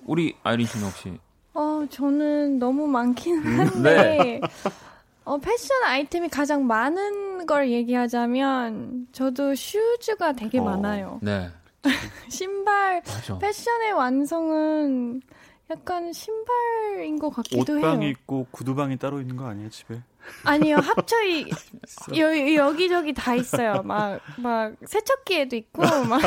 우리 0.05 0.35
아이린 0.43 0.65
씨는 0.65 0.87
혹시 0.87 1.17
어, 1.53 1.85
저는 1.89 2.59
너무 2.59 2.87
많긴 2.87 3.37
음, 3.45 3.59
한데, 3.59 4.39
네. 4.39 4.41
어, 5.29 5.37
패션 5.37 5.83
아이템이 5.83 6.27
가장 6.29 6.65
많은 6.65 7.45
걸 7.45 7.69
얘기하자면, 7.69 9.09
저도 9.11 9.53
슈즈가 9.53 10.33
되게 10.33 10.57
어. 10.57 10.63
많아요. 10.63 11.19
네. 11.21 11.49
신발, 12.29 13.03
맞아. 13.05 13.37
패션의 13.37 13.91
완성은 13.93 15.21
약간 15.69 16.11
신발인 16.11 17.19
것 17.19 17.29
같기도 17.29 17.61
옷방이 17.75 18.05
해요. 18.05 18.09
있고 18.11 18.47
구두방이 18.49 18.97
따로 18.97 19.21
있는 19.21 19.37
거 19.37 19.45
아니에요 19.45 19.69
집에? 19.69 20.01
아니요, 20.45 20.77
합쳐이, 20.77 21.45
여, 22.17 22.55
여기저기 22.55 23.13
다 23.13 23.35
있어요. 23.35 23.83
막, 23.83 24.19
막, 24.37 24.73
세척기에도 24.83 25.55
있고, 25.57 25.83
막, 25.83 26.19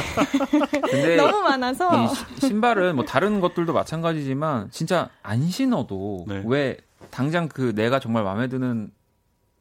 근데 0.70 1.16
너무 1.18 1.40
많아서. 1.42 2.04
이 2.04 2.08
시- 2.40 2.46
신발은 2.46 2.94
뭐 2.94 3.04
다른 3.04 3.40
것들도 3.40 3.72
마찬가지지만 3.72 4.70
진짜 4.70 5.10
안 5.24 5.48
신어도 5.48 6.24
네. 6.28 6.42
왜 6.46 6.76
당장 7.12 7.46
그 7.46 7.74
내가 7.74 8.00
정말 8.00 8.24
마음에 8.24 8.48
드는 8.48 8.90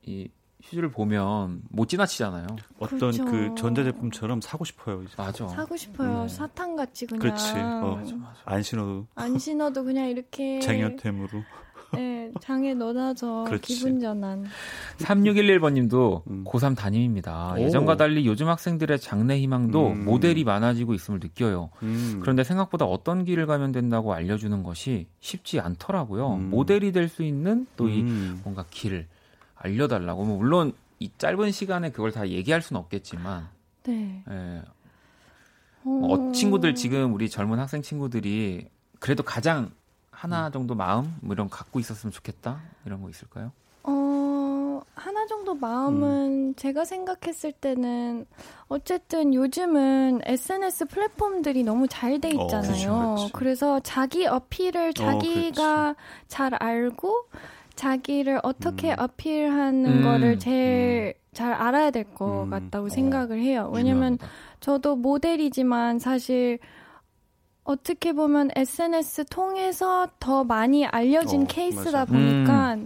이 0.03 0.29
슈즈를 0.63 0.89
보면 0.89 1.63
못 1.69 1.89
지나치잖아요. 1.89 2.47
어떤 2.79 2.99
그렇죠. 2.99 3.25
그 3.25 3.53
전자제품처럼 3.57 4.39
사고 4.41 4.63
싶어요. 4.63 5.03
이제. 5.03 5.13
맞아. 5.17 5.47
사고 5.49 5.75
싶어요. 5.75 6.21
네. 6.23 6.27
사탕 6.29 6.75
같이 6.75 7.05
그냥. 7.07 7.19
그렇지. 7.19 7.51
어. 7.57 7.97
맞아, 7.97 8.15
맞아. 8.15 8.39
안 8.45 8.63
신어도 8.63 9.07
안 9.15 9.37
신어도 9.37 9.83
그냥 9.83 10.09
이렇게. 10.09 10.59
쟁여템으로. 10.61 11.43
네, 11.99 12.31
장에 12.41 12.73
넣어놔서 12.73 13.43
그렇지. 13.45 13.73
기분 13.75 13.99
전환. 13.99 14.45
3611번님도 14.99 16.23
음. 16.29 16.43
고3 16.45 16.75
담임입니다. 16.75 17.53
오. 17.53 17.59
예전과 17.61 17.97
달리 17.97 18.25
요즘 18.25 18.47
학생들의 18.47 18.99
장래 18.99 19.39
희망도 19.39 19.89
음. 19.89 20.05
모델이 20.05 20.43
많아지고 20.43 20.93
있음을 20.93 21.19
느껴요. 21.19 21.69
음. 21.83 22.19
그런데 22.21 22.43
생각보다 22.43 22.85
어떤 22.85 23.25
길을 23.25 23.45
가면 23.45 23.71
된다고 23.71 24.13
알려주는 24.13 24.63
것이 24.63 25.07
쉽지 25.19 25.59
않더라고요. 25.59 26.35
음. 26.35 26.49
모델이 26.49 26.91
될 26.91 27.11
수 27.11 27.23
있는 27.23 27.67
또이 27.75 28.01
음. 28.01 28.39
뭔가 28.43 28.63
길을 28.69 29.05
알려달라고. 29.55 30.23
뭐 30.23 30.37
물론 30.37 30.71
이 30.99 31.09
짧은 31.17 31.51
시간에 31.51 31.91
그걸 31.91 32.11
다 32.11 32.29
얘기할 32.29 32.61
수는 32.61 32.79
없겠지만, 32.79 33.49
네. 33.83 34.23
예, 34.29 34.61
어, 35.83 35.89
뭐 35.89 36.31
친구들 36.31 36.73
지금 36.75 37.13
우리 37.13 37.27
젊은 37.27 37.59
학생 37.59 37.81
친구들이 37.81 38.67
그래도 38.99 39.23
가장 39.23 39.71
하나 40.21 40.51
정도 40.51 40.75
마음 40.75 41.15
뭐 41.21 41.33
이런 41.33 41.49
거 41.49 41.57
갖고 41.57 41.79
있었으면 41.79 42.11
좋겠다 42.11 42.61
이런 42.85 43.01
거 43.01 43.09
있을까요? 43.09 43.51
어, 43.83 44.79
하나 44.93 45.25
정도 45.25 45.55
마음은 45.55 46.49
음. 46.49 46.53
제가 46.55 46.85
생각했을 46.85 47.51
때는 47.53 48.27
어쨌든 48.67 49.33
요즘은 49.33 50.21
SNS 50.23 50.85
플랫폼들이 50.85 51.63
너무 51.63 51.87
잘돼 51.87 52.35
어, 52.37 52.43
있잖아요. 52.43 53.15
그치, 53.15 53.23
그치. 53.23 53.33
그래서 53.33 53.79
자기 53.79 54.27
어필을 54.27 54.93
자기가 54.93 55.95
잘 56.27 56.53
알고 56.53 57.25
자기를 57.73 58.41
어떻게 58.43 58.91
음. 58.91 58.99
어필하는 58.99 59.85
음, 59.85 60.03
거를 60.03 60.37
제일 60.37 61.15
잘 61.33 61.51
알아야 61.53 61.89
될것 61.89 62.45
음. 62.45 62.49
같다고 62.51 62.85
어, 62.85 62.89
생각을 62.89 63.39
해요. 63.39 63.71
왜냐면 63.73 64.19
중요합니다. 64.19 64.27
저도 64.59 64.97
모델이지만 64.97 65.97
사실 65.97 66.59
어떻게 67.63 68.13
보면 68.13 68.49
SNS 68.55 69.25
통해서 69.25 70.07
더 70.19 70.43
많이 70.43 70.85
알려진 70.85 71.43
어, 71.43 71.45
케이스다 71.47 71.99
맞아. 71.99 72.05
보니까 72.05 72.77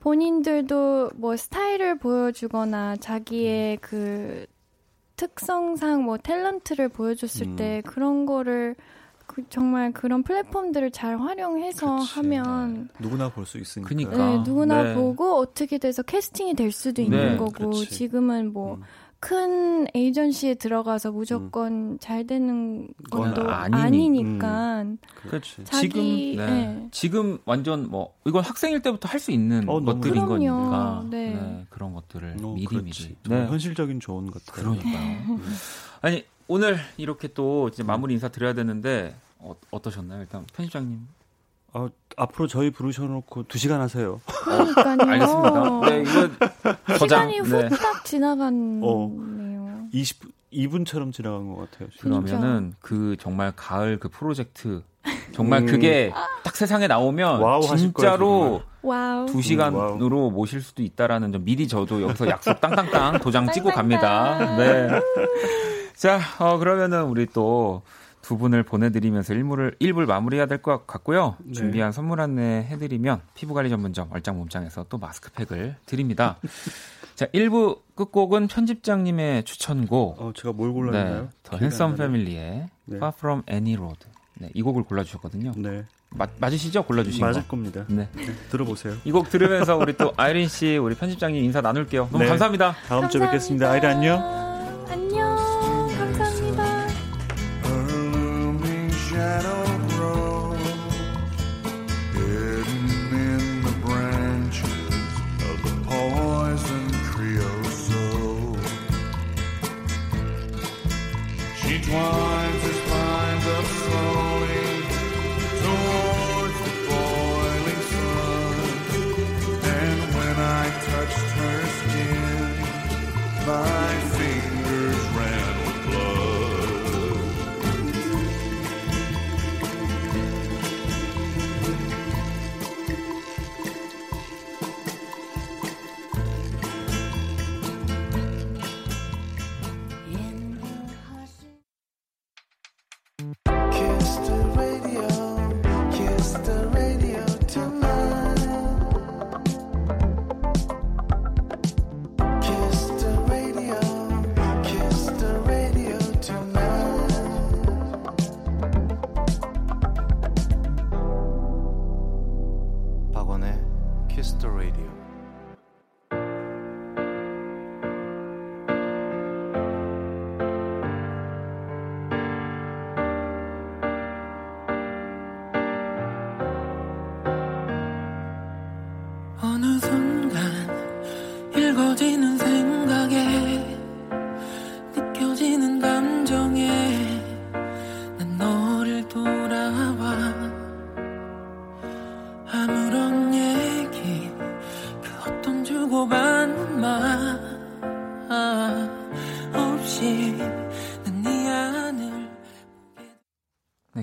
본인들도 0.00 1.10
뭐 1.16 1.36
스타일을 1.36 1.98
보여주거나 1.98 2.96
자기의 2.96 3.78
그 3.78 4.46
특성상 5.16 6.04
뭐 6.04 6.16
탤런트를 6.16 6.88
보여줬을 6.92 7.46
음. 7.48 7.56
때 7.56 7.82
그런 7.84 8.24
거를 8.24 8.76
그 9.26 9.42
정말 9.50 9.92
그런 9.92 10.22
플랫폼들을 10.22 10.90
잘 10.90 11.18
활용해서 11.18 11.96
그치. 11.98 12.14
하면 12.14 12.88
누구나 12.98 13.28
볼 13.28 13.44
수 13.44 13.58
있으니까. 13.58 13.88
그러니까. 13.88 14.16
네, 14.16 14.38
누구나 14.44 14.82
네. 14.84 14.94
보고 14.94 15.36
어떻게 15.36 15.78
돼서 15.78 16.02
캐스팅이 16.02 16.54
될 16.54 16.72
수도 16.72 17.02
있는 17.02 17.32
네, 17.32 17.36
거고 17.36 17.70
그치. 17.70 17.90
지금은 17.90 18.52
뭐 18.52 18.76
음. 18.76 18.82
큰 19.20 19.86
에이전시에 19.94 20.54
들어가서 20.54 21.10
무조건 21.10 21.72
음. 21.72 21.98
잘 21.98 22.26
되는 22.26 22.88
것도 23.10 23.50
아니니. 23.50 24.38
까 24.38 24.82
음. 24.82 24.98
그렇지. 25.16 25.64
지금 25.64 26.02
네. 26.02 26.36
네. 26.36 26.88
지금 26.92 27.38
완전 27.44 27.88
뭐 27.90 28.14
이건 28.24 28.44
학생일 28.44 28.80
때부터 28.80 29.08
할 29.08 29.18
수 29.18 29.32
있는 29.32 29.68
어, 29.68 29.80
것들인 29.80 30.24
그럼요. 30.24 30.28
거니까 30.28 31.04
네. 31.10 31.34
네. 31.34 31.66
그런 31.68 31.92
것들을 31.94 32.36
어, 32.42 32.52
미리 32.54 32.66
그렇지. 32.66 33.16
미리 33.24 33.34
네. 33.34 33.46
현실적인 33.46 33.98
조언 33.98 34.30
같아요. 34.30 34.52
그러니까요. 34.76 35.18
음. 35.28 35.42
아니 36.00 36.24
오늘 36.46 36.76
이렇게 36.96 37.26
또 37.28 37.66
이제 37.68 37.82
마무리 37.82 38.14
인사 38.14 38.28
드려야 38.28 38.52
되는데 38.54 39.16
어, 39.40 39.54
어떠셨나요? 39.72 40.20
일단 40.20 40.46
편집장님 40.54 41.08
어, 41.74 41.88
앞으로 42.16 42.46
저희 42.48 42.70
부르셔놓고 42.70 43.44
두 43.44 43.58
시간 43.58 43.80
하세요. 43.80 44.20
그러니까요. 44.26 45.10
알겠습니다. 45.10 45.80
네, 45.90 46.02
이거 46.02 46.98
저장. 46.98 47.30
시간이 47.30 47.40
네. 47.42 47.68
후딱 47.68 48.04
지나갔네요. 48.04 48.80
어, 48.84 49.88
20 49.92 50.38
2분처럼 50.52 51.12
지나간 51.12 51.54
것 51.54 51.70
같아요. 51.70 51.90
진짜. 51.90 52.02
그러면은 52.04 52.74
그 52.80 53.16
정말 53.20 53.52
가을 53.54 53.98
그 53.98 54.08
프로젝트 54.08 54.82
정말 55.32 55.60
음. 55.60 55.66
그게 55.66 56.10
딱 56.42 56.56
세상에 56.56 56.86
나오면 56.86 57.40
wow 57.42 57.60
진짜로 57.76 58.62
거야, 58.82 59.26
두 59.26 59.42
시간으로 59.42 60.20
wow. 60.20 60.30
모실 60.30 60.62
수도 60.62 60.82
있다라는 60.82 61.32
점 61.32 61.44
미리 61.44 61.68
저도 61.68 62.00
여기서 62.00 62.28
약속 62.28 62.60
땅땅땅 62.62 63.18
도장 63.20 63.50
찍고 63.52 63.70
갑니다. 63.70 64.56
네. 64.56 64.88
자, 65.94 66.18
어, 66.38 66.56
그러면은 66.56 67.04
우리 67.04 67.26
또 67.26 67.82
두 68.28 68.36
분을 68.36 68.62
보내드리면서 68.62 69.32
1부를, 69.32 69.80
1부를 69.80 70.04
마무리해야 70.04 70.44
될 70.44 70.58
것 70.58 70.86
같고요. 70.86 71.36
네. 71.44 71.52
준비한 71.54 71.92
선물 71.92 72.20
안내 72.20 72.66
해드리면 72.68 73.22
피부관리 73.32 73.70
전문점 73.70 74.08
얼짱몸짱에서 74.12 74.84
또 74.90 74.98
마스크팩을 74.98 75.76
드립니다. 75.86 76.36
자, 77.16 77.24
1부 77.28 77.78
끝곡은 77.94 78.48
편집장님의 78.48 79.44
추천곡. 79.44 80.20
어, 80.20 80.32
제가 80.36 80.52
뭘 80.52 80.74
골랐나요? 80.74 81.22
네, 81.22 81.28
더 81.42 81.56
핸섬 81.56 81.96
패밀리의 81.96 82.66
네. 82.84 82.96
Far 82.96 83.12
From 83.16 83.42
Any 83.50 83.76
Road. 83.76 84.06
네, 84.34 84.50
이 84.52 84.60
곡을 84.60 84.82
골라주셨거든요. 84.82 85.52
네. 85.56 85.84
맞, 86.10 86.28
맞으시죠? 86.38 86.82
골라주신 86.82 87.24
맞을 87.24 87.42
거. 87.44 87.48
겁니다. 87.48 87.86
네. 87.88 88.08
네. 88.14 88.26
들어보세요. 88.50 88.94
이 89.06 89.10
곡 89.10 89.30
들으면서 89.30 89.74
우리 89.78 89.96
또 89.96 90.12
아이린 90.18 90.48
씨, 90.48 90.76
우리 90.76 90.94
편집장님 90.94 91.42
인사 91.42 91.62
나눌게요. 91.62 92.08
너무 92.12 92.24
네. 92.24 92.28
감사합니다. 92.28 92.74
다음 92.88 93.08
주에 93.08 93.22
뵙겠습니다. 93.22 93.70
아이린 93.70 93.88
안녕. 93.88 94.47
one. 111.90 112.17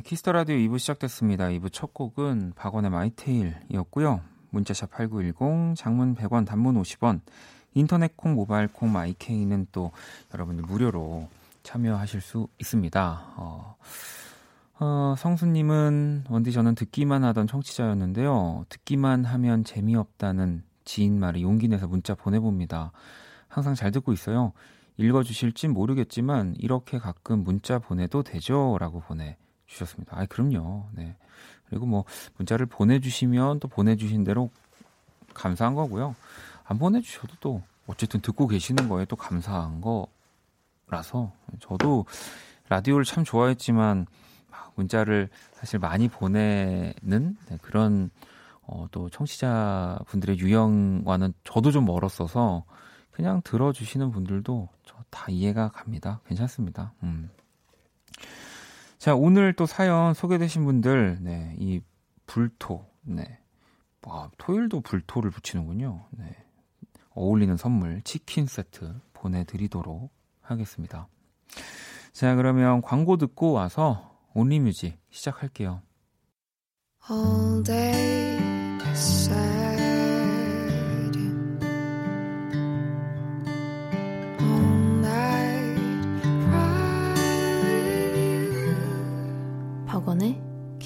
키스터 0.06 0.34
라디오 0.34 0.56
2부 0.58 0.78
시작됐습니다. 0.78 1.46
2부 1.46 1.74
첫 1.74 1.92
곡은 1.92 2.54
박원의 2.56 2.92
My 2.92 3.08
Tale이었고요. 3.08 4.22
문자샵 4.52 4.92
8910, 4.92 5.76
장문 5.76 6.14
100원, 6.14 6.46
단문 6.46 6.80
50원, 6.80 7.22
인터넷 7.74 8.16
콩, 8.16 8.36
모바일 8.36 8.68
콩, 8.68 8.92
my 8.92 9.13
K는 9.13 9.66
또 9.72 9.92
여러분들 10.32 10.64
무료로 10.66 11.28
참여하실 11.64 12.22
수 12.22 12.48
있습니다. 12.60 13.34
어, 13.38 13.76
어, 14.80 15.16
성수님은 15.18 16.26
원디 16.30 16.52
저는 16.52 16.76
듣기만 16.76 17.24
하던 17.24 17.48
청취자였는데요. 17.48 18.68
듣기만 18.70 19.26
하면 19.26 19.64
재미없다는 19.64 20.62
지인 20.84 21.20
말에 21.20 21.42
용기 21.42 21.68
내서 21.68 21.88
문자 21.88 22.14
보내봅니다. 22.14 22.92
항상 23.48 23.74
잘 23.74 23.90
듣고 23.90 24.14
있어요. 24.14 24.54
읽어주실진 24.98 25.74
모르겠지만 25.74 26.54
이렇게 26.60 27.00
가끔 27.00 27.44
문자 27.44 27.80
보내도 27.80 28.22
되죠? 28.22 28.78
라고 28.80 29.00
보내 29.00 29.38
주셨습니다. 29.68 30.18
아, 30.20 30.26
그럼요. 30.26 30.88
네. 30.94 31.16
그리고 31.70 31.86
뭐 31.86 32.06
문자를 32.38 32.66
보내주시면 32.66 33.60
또 33.60 33.68
보내주신 33.68 34.24
대로 34.24 34.50
감사한 35.34 35.76
거고요. 35.76 36.16
안 36.64 36.78
보내주셔도 36.78 37.36
또 37.40 37.62
어쨌든 37.88 38.22
듣고 38.22 38.48
계시는 38.48 38.88
거에 38.90 39.06
또 39.06 39.16
감사한 39.16 39.82
거라서 39.82 41.32
저도 41.60 42.06
라디오를 42.70 43.06
참 43.06 43.24
좋아했지만 43.24 44.08
문자를 44.76 45.30
사실 45.54 45.80
많이 45.80 46.08
보내는 46.08 46.94
네, 47.50 47.58
그런 47.62 48.10
어, 48.62 48.88
또 48.92 49.10
청취자 49.10 50.00
분들의 50.08 50.40
유형과는 50.40 51.34
저도 51.44 51.72
좀 51.72 51.86
멀었어서 51.86 52.64
그냥 53.12 53.42
들어주시는 53.44 54.12
분들도 54.12 54.70
저 54.86 54.96
다 55.16 55.32
이해가 55.32 55.70
갑니다. 55.70 56.20
괜찮습니다. 56.28 56.92
음. 57.04 57.30
자, 59.06 59.14
오늘 59.14 59.54
또 59.54 59.68
사연 59.68 60.16
소개되신 60.16 60.66
분들, 60.66 61.20
네, 61.22 61.56
이 61.60 61.80
불토, 62.26 62.88
네. 63.04 63.38
와, 64.02 64.32
토요일도 64.40 64.82
불토를 64.82 65.30
붙이는군요. 65.30 66.08
네. 66.10 66.36
어울리는 67.12 67.56
선물, 67.56 68.02
치킨 68.02 68.48
세트 68.48 68.96
보내드리도록 69.14 70.12
하겠습니다. 70.42 71.08
자, 72.14 72.34
그러면 72.34 72.82
광고 72.82 73.18
듣고 73.18 73.52
와서 73.52 74.18
온리뮤직 74.34 74.98
시작할게요. 75.12 75.84
All 77.08 77.62
day 77.62 78.40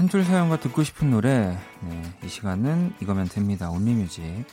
한 0.00 0.08
줄 0.08 0.24
사연과 0.24 0.60
듣고 0.60 0.82
싶은 0.82 1.10
노래. 1.10 1.58
네, 1.82 2.02
이 2.24 2.28
시간은 2.28 2.94
이거면 3.02 3.28
됩니다. 3.28 3.70
온리뮤직. 3.70 4.46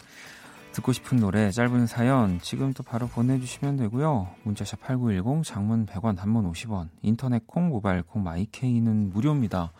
듣고 0.73 0.91
싶은 0.91 1.21
노래, 1.21 1.51
짧은 1.51 1.87
사연 1.87 2.41
지금 2.41 2.73
또 2.73 2.83
바로 2.83 3.07
보내주시면 3.07 3.77
되고요. 3.77 4.27
문자샵 4.43 4.81
8910, 4.81 5.45
장문 5.45 5.85
100원, 5.85 6.17
단문 6.17 6.51
50원, 6.51 6.89
인터넷 7.01 7.47
콩, 7.47 7.69
모바일 7.69 8.03
콩, 8.03 8.23
마이케이는 8.23 9.09
무료입니다. 9.13 9.71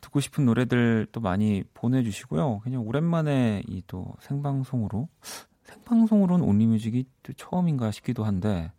듣고 0.00 0.20
싶은 0.20 0.46
노래들 0.46 1.08
또 1.12 1.20
많이 1.20 1.62
보내주시고요. 1.74 2.60
그냥 2.60 2.80
오랜만에 2.80 3.64
이 3.68 3.82
또 3.86 4.14
생방송으로 4.20 5.08
생방송으로는 5.64 6.42
온리뮤직이 6.42 7.04
또 7.22 7.34
처음인가 7.34 7.90
싶기도 7.90 8.24
한데, 8.24 8.72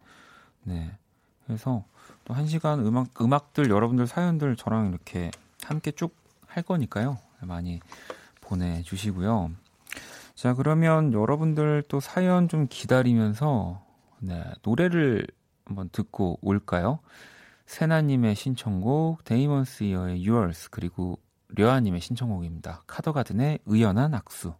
네. 0.63 0.97
그래서 1.45 1.85
또 2.25 2.33
한 2.33 2.47
시간 2.47 2.79
음악 2.79 3.21
음악들 3.21 3.69
여러분들 3.69 4.07
사연들 4.07 4.55
저랑 4.55 4.87
이렇게 4.89 5.29
함께 5.67 5.91
쭉 5.91 6.27
할 6.57 6.63
거니까요. 6.63 7.19
많이 7.41 7.79
보내주시고요. 8.41 9.51
자, 10.33 10.53
그러면 10.53 11.13
여러분들 11.13 11.83
또 11.87 11.99
사연 11.99 12.47
좀 12.47 12.67
기다리면서 12.67 13.85
네, 14.19 14.43
노래를 14.63 15.27
한번 15.65 15.89
듣고 15.91 16.39
올까요? 16.41 16.99
세나님의 17.67 18.35
신청곡, 18.35 19.23
데이먼스 19.23 19.83
이어의 19.83 20.27
Yours, 20.27 20.69
그리고 20.71 21.19
려아님의 21.49 22.01
신청곡입니다. 22.01 22.83
카더가든의 22.87 23.59
의연한 23.65 24.13
악수. 24.13 24.53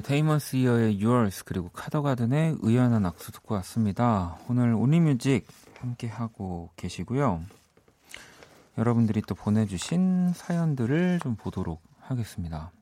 데이먼스 0.00 0.56
이어의 0.56 1.04
Yours 1.04 1.44
그리고 1.44 1.68
카더가든의 1.70 2.56
의연한 2.60 3.06
악수 3.06 3.32
듣고 3.32 3.54
왔습니다. 3.56 4.36
오늘 4.48 4.74
Only 4.74 5.06
Music 5.06 5.46
함께 5.78 6.08
하고 6.08 6.70
계시고요. 6.76 7.42
여러분들이 8.76 9.22
또 9.22 9.34
보내주신 9.34 10.32
사연들을 10.34 11.20
좀 11.22 11.36
보도록 11.36 11.82
하겠습니다. 12.00 12.72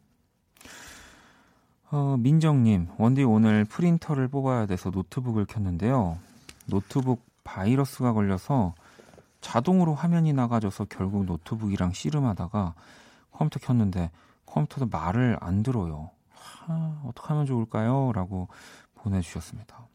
어, 1.91 2.17
민정님, 2.19 2.89
원디 2.97 3.23
오늘 3.23 3.67
프린터를 3.67 4.29
뽑아야 4.29 4.65
돼서 4.67 4.91
노트북을 4.91 5.45
켰는데요. 5.45 6.19
노트북 6.67 7.23
바이러스가 7.45 8.15
걸려서 8.15 8.75
자동으로 9.43 9.95
화면이 9.95 10.33
나가져서 10.33 10.87
결국 10.87 11.27
노트북이랑 11.27 11.93
씨름하다가 11.93 12.75
컴퓨터 13.33 13.61
켰는데 13.61 14.11
컴퓨터도 14.47 14.87
말을 14.87 15.37
안 15.41 15.63
들어요. 15.63 16.11
아, 16.67 17.03
어떻게 17.07 17.29
하면 17.29 17.47
좋을까요? 17.47 18.13
라고 18.13 18.49
보내주셨습니다. 18.95 19.87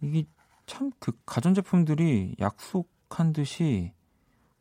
이게 0.00 0.24
참 0.66 0.92
그 1.00 1.12
가전제품들이 1.26 2.36
약속한 2.40 3.32
듯이 3.32 3.92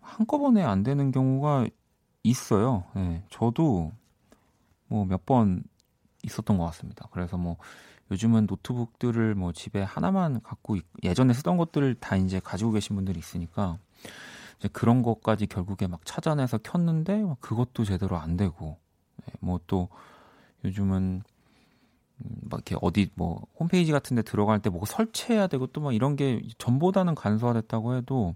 한꺼번에 0.02 0.64
안 0.64 0.84
되는 0.84 1.12
경우가 1.12 1.68
있어요. 2.24 2.86
네, 2.96 3.24
저도 3.30 3.92
뭐 4.88 5.06
몇 5.06 5.26
번 5.26 5.64
있었던 6.24 6.58
것 6.58 6.66
같습니다. 6.66 7.08
그래서 7.12 7.38
뭐 7.38 7.58
요즘은 8.12 8.48
노트북들을 8.48 9.36
뭐 9.36 9.52
집에 9.52 9.82
하나만 9.84 10.42
갖고 10.42 10.76
있, 10.78 10.86
예전에 11.04 11.34
쓰던 11.34 11.58
것들을 11.58 11.96
다 11.96 12.16
이제 12.16 12.40
가지고 12.40 12.72
계신 12.72 12.96
분들이 12.96 13.20
있으니까 13.20 13.78
이제 14.60 14.68
그런 14.70 15.04
것까지 15.04 15.46
결국에 15.48 15.88
막 15.88 16.06
찾아내서 16.06 16.60
켰는데 16.60 17.26
그것도 17.42 17.84
제대로 17.84 18.18
안 18.18 18.38
되고 18.38 18.78
네, 19.26 19.34
뭐또 19.42 19.90
요즘은 20.66 21.24
음, 22.20 22.36
막 22.50 22.58
이렇게 22.68 22.76
어디 22.82 23.12
뭐 23.16 23.46
홈페이지 23.60 23.92
같은 23.92 24.16
데 24.16 24.22
들어갈 24.24 24.60
때 24.62 24.70
뭐 24.70 24.86
설치해야 24.86 25.48
되고 25.48 25.68
또 25.68 25.82
막 25.82 25.94
이런 25.94 26.16
게 26.16 26.42
전보다는 26.58 27.16
간소화됐다고 27.16 27.96
해도 27.96 28.36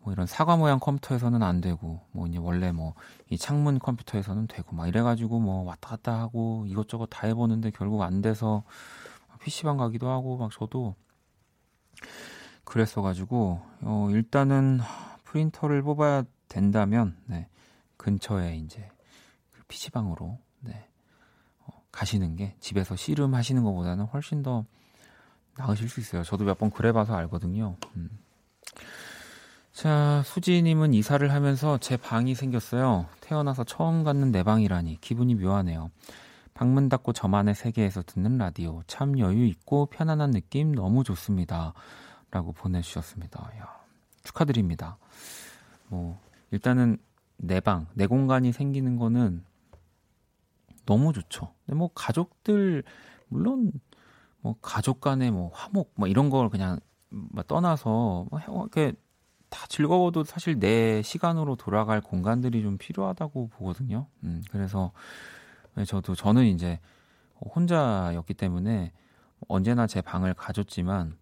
뭐 0.00 0.12
이런 0.12 0.26
사과 0.26 0.56
모양 0.56 0.78
컴퓨터에서는 0.80 1.42
안 1.42 1.60
되고 1.60 2.00
뭐 2.12 2.26
이제 2.26 2.38
원래 2.38 2.72
뭐 2.72 2.94
이 3.30 3.38
창문 3.38 3.78
컴퓨터에서는 3.78 4.46
되고 4.46 4.76
막 4.76 4.86
이래 4.88 5.00
가지고 5.02 5.40
뭐 5.40 5.62
왔다 5.64 5.90
갔다 5.90 6.18
하고 6.20 6.64
이것저것 6.68 7.06
다 7.06 7.26
해 7.26 7.34
보는데 7.34 7.70
결국 7.70 8.02
안 8.02 8.20
돼서 8.22 8.62
PC방 9.40 9.76
가기도 9.78 10.08
하고 10.10 10.36
막 10.36 10.50
저도 10.52 10.94
그랬어 12.64 13.02
가지고 13.02 13.60
어 13.82 14.08
일단은 14.10 14.80
프린터를 15.24 15.82
뽑아야 15.82 16.24
된다면 16.48 17.16
네 17.26 17.48
근처에 17.96 18.56
이제 18.56 18.88
PC방으로 19.68 20.38
그 20.64 20.72
가시는 21.92 22.36
게 22.36 22.54
집에서 22.60 22.96
씨름 22.96 23.34
하시는 23.34 23.62
것보다는 23.62 24.06
훨씬 24.06 24.42
더 24.42 24.64
나으실 25.56 25.88
수 25.88 26.00
있어요. 26.00 26.22
저도 26.24 26.44
몇 26.44 26.58
번 26.58 26.70
그래봐서 26.70 27.14
알거든요. 27.14 27.76
음. 27.96 28.10
자, 29.72 30.22
수지님은 30.26 30.92
이사를 30.94 31.30
하면서 31.32 31.78
제 31.78 31.96
방이 31.96 32.34
생겼어요. 32.34 33.06
태어나서 33.20 33.64
처음 33.64 34.04
갖는 34.04 34.30
내 34.32 34.42
방이라니 34.42 35.00
기분이 35.00 35.34
묘하네요. 35.34 35.90
방문 36.54 36.88
닫고 36.90 37.14
저만의 37.14 37.54
세계에서 37.54 38.02
듣는 38.02 38.36
라디오 38.36 38.82
참 38.86 39.18
여유 39.18 39.46
있고 39.46 39.86
편안한 39.86 40.30
느낌 40.32 40.72
너무 40.74 41.04
좋습니다. 41.04 41.72
라고 42.30 42.52
보내주셨습니다. 42.52 43.50
야, 43.58 43.80
축하드립니다. 44.24 44.98
뭐 45.88 46.20
일단은 46.50 46.98
내 47.38 47.60
방, 47.60 47.86
내 47.94 48.06
공간이 48.06 48.52
생기는 48.52 48.96
거는 48.96 49.42
너무 50.86 51.12
좋죠. 51.12 51.54
근데 51.64 51.76
뭐 51.76 51.90
가족들 51.94 52.82
물론 53.28 53.72
뭐 54.40 54.56
가족 54.60 55.00
간의 55.00 55.30
뭐 55.30 55.50
화목 55.52 55.92
뭐 55.96 56.08
이런 56.08 56.30
걸 56.30 56.48
그냥 56.48 56.78
뭐 57.08 57.42
떠나서 57.42 58.26
뭐 58.30 58.40
이렇게 58.40 58.92
다 59.48 59.66
즐거워도 59.68 60.24
사실 60.24 60.58
내 60.58 61.02
시간으로 61.02 61.56
돌아갈 61.56 62.00
공간들이 62.00 62.62
좀 62.62 62.78
필요하다고 62.78 63.48
보거든요. 63.48 64.06
음, 64.24 64.42
그래서 64.50 64.92
저도 65.86 66.14
저는 66.14 66.46
이제 66.46 66.80
혼자였기 67.54 68.34
때문에 68.34 68.92
언제나 69.48 69.86
제 69.86 70.00
방을 70.00 70.34
가졌지만 70.34 71.16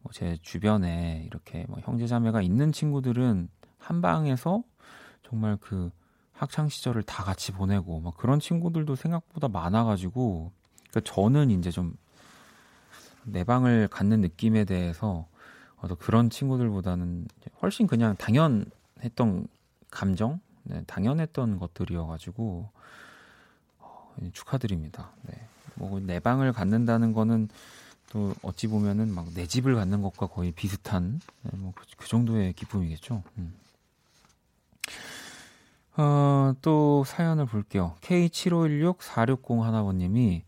뭐 0.00 0.12
제 0.12 0.38
주변에 0.40 1.24
이렇게 1.26 1.64
뭐 1.68 1.80
형제자매가 1.80 2.40
있는 2.40 2.72
친구들은 2.72 3.48
한 3.78 4.00
방에서 4.00 4.62
정말 5.22 5.56
그 5.60 5.90
학창 6.36 6.68
시절을 6.68 7.02
다 7.02 7.24
같이 7.24 7.52
보내고 7.52 8.00
막 8.00 8.16
그런 8.16 8.40
친구들도 8.40 8.94
생각보다 8.96 9.48
많아가지고 9.48 10.52
그러니까 10.90 11.12
저는 11.12 11.50
이제 11.50 11.70
좀 11.70 11.96
내 13.26 13.44
방을 13.44 13.88
갖는 13.88 14.20
느낌에 14.20 14.64
대해서 14.64 15.26
어떤 15.78 15.96
그런 15.98 16.30
친구들보다는 16.30 17.26
훨씬 17.60 17.86
그냥 17.86 18.16
당연했던 18.16 19.48
감정, 19.90 20.40
네, 20.62 20.82
당연했던 20.86 21.58
것들이어가지고 21.58 22.68
어, 23.80 24.16
축하드립니다. 24.32 25.10
네. 25.22 25.34
뭐내 25.74 26.20
방을 26.20 26.52
갖는다는 26.52 27.12
거는 27.12 27.48
또 28.10 28.32
어찌 28.42 28.68
보면은 28.68 29.12
막 29.12 29.26
내 29.34 29.46
집을 29.46 29.74
갖는 29.74 30.00
것과 30.00 30.28
거의 30.28 30.52
비슷한 30.52 31.20
네, 31.42 31.50
뭐그 31.58 31.84
그 31.96 32.08
정도의 32.08 32.52
기쁨이겠죠. 32.54 33.22
음. 33.38 33.54
어, 35.98 36.52
또 36.60 37.04
사연을 37.04 37.46
볼게요. 37.46 37.94
K7516-460 38.02 39.60
하나번님이 39.60 40.44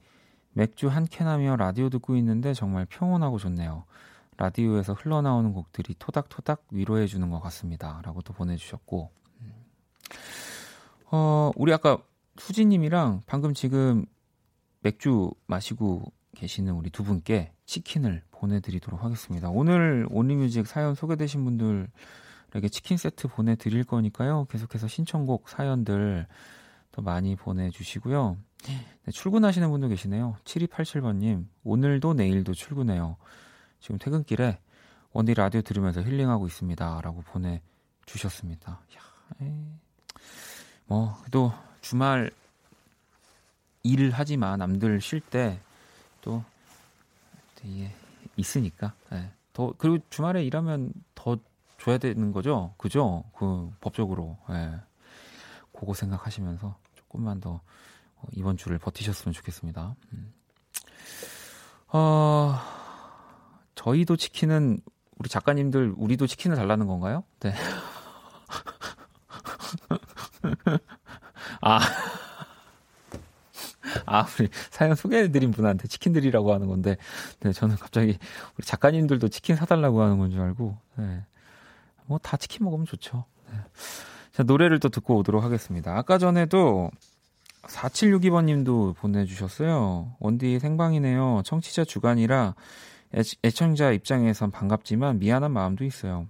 맥주 0.53 0.89
한 0.89 1.07
캔하며 1.07 1.57
라디오 1.57 1.89
듣고 1.89 2.17
있는데 2.17 2.53
정말 2.53 2.85
평온하고 2.87 3.39
좋네요. 3.39 3.85
라디오에서 4.37 4.93
흘러나오는 4.93 5.53
곡들이 5.53 5.95
토닥토닥 5.99 6.65
위로해주는 6.71 7.29
것 7.31 7.41
같습니다. 7.41 8.01
라고 8.05 8.23
또 8.23 8.33
보내주셨고. 8.33 9.11
어, 11.11 11.51
우리 11.57 11.73
아까 11.73 11.99
수지님이랑 12.37 13.23
방금 13.27 13.55
지금 13.55 14.05
맥주 14.81 15.31
마시고 15.47 16.13
계시는 16.37 16.75
우리 16.75 16.91
두 16.91 17.03
분께 17.03 17.53
치킨을 17.65 18.23
보내드리도록 18.31 19.03
하겠습니다. 19.03 19.49
오늘 19.51 20.07
온리뮤직 20.11 20.67
사연 20.67 20.95
소개되신 20.95 21.45
분들 21.45 21.89
에게 22.55 22.69
치킨 22.69 22.97
세트 22.97 23.29
보내드릴 23.29 23.85
거니까요. 23.85 24.47
계속해서 24.51 24.89
신청곡 24.89 25.49
사연들 25.49 26.27
더 26.93 27.03
많이 27.03 27.37
보내주시고요. 27.37 28.37
네, 28.65 29.13
출근하시는 29.13 29.71
분도 29.71 29.89
계시네요. 29.89 30.37
7287번님, 30.45 31.47
오늘도 31.65 32.15
내일도 32.15 32.55
출근해요. 32.55 33.17
지금 33.81 33.99
퇴근길에 33.99 34.59
원디 35.13 35.35
라디오 35.35 35.63
들으면서 35.63 36.03
힐링하고 36.03 36.47
있습니다. 36.47 37.01
라고 37.03 37.23
보내주셨습니다. 37.23 38.73
야, 38.73 39.01
에이. 39.43 39.53
뭐, 40.87 41.17
또 41.31 41.53
주말 41.81 42.31
일을 43.83 44.11
하지만 44.13 44.59
남들 44.59 45.01
쉴 45.01 45.21
때 45.21 45.61
또 46.21 46.45
있으니까. 48.37 48.93
네. 49.11 49.31
더 49.53 49.73
그리고 49.79 49.99
주말에 50.11 50.45
일하면 50.45 50.93
더 51.15 51.39
줘야 51.89 51.97
되는 51.97 52.33
거죠, 52.33 52.75
그죠? 52.77 53.25
그 53.35 53.71
법적으로. 53.81 54.37
네. 54.51 54.79
그거 55.73 55.95
생각하시면서 55.95 56.77
조금만 56.97 57.41
더 57.41 57.63
어, 58.17 58.23
이번 58.33 58.59
주를 58.59 58.77
버티셨으면 58.79 59.33
좋겠습니다. 59.33 59.97
음. 60.13 60.35
어, 61.91 62.59
저희도 63.75 64.17
치킨은 64.19 64.81
우리 65.19 65.31
작가님들 65.31 65.95
우리도 65.97 66.27
치킨을 66.27 66.57
달라는 66.59 66.87
건가요? 66.87 67.25
네. 67.41 67.55
아. 71.63 71.79
아, 74.05 74.27
우리 74.39 74.49
사연 74.71 74.95
소개해드린 74.95 75.51
분한테 75.53 75.89
치킨 75.89 76.13
드리라고 76.13 76.53
하는 76.53 76.67
건데, 76.67 76.99
네, 77.41 77.53
저는 77.53 77.77
갑자기 77.77 78.19
우리 78.57 78.67
작가님들도 78.67 79.29
치킨 79.29 79.57
사달라고 79.57 80.03
하는 80.03 80.19
건 80.19 80.31
줄 80.31 80.41
알고, 80.43 80.77
네. 80.97 81.25
뭐 82.09 82.19
다 82.19 82.37
치킨 82.37 82.65
먹으면 82.65 82.87
좋죠. 82.87 83.25
네. 83.51 83.59
자, 84.33 84.43
노래를 84.43 84.81
또 84.81 84.89
듣고 84.89 85.17
오도록 85.19 85.43
하겠습니다. 85.43 85.97
아까 85.97 86.19
전에도 86.19 86.91
4762번 87.63 88.45
님도 88.45 88.95
보내주셨어요. 88.99 90.15
원디 90.21 90.59
생방이네요. 90.59 91.43
청취자 91.45 91.85
주간이라 91.85 92.55
애, 93.15 93.51
청자 93.51 93.93
입장에선 93.93 94.51
반갑지만 94.51 95.19
미안한 95.19 95.53
마음도 95.53 95.85
있어요. 95.85 96.27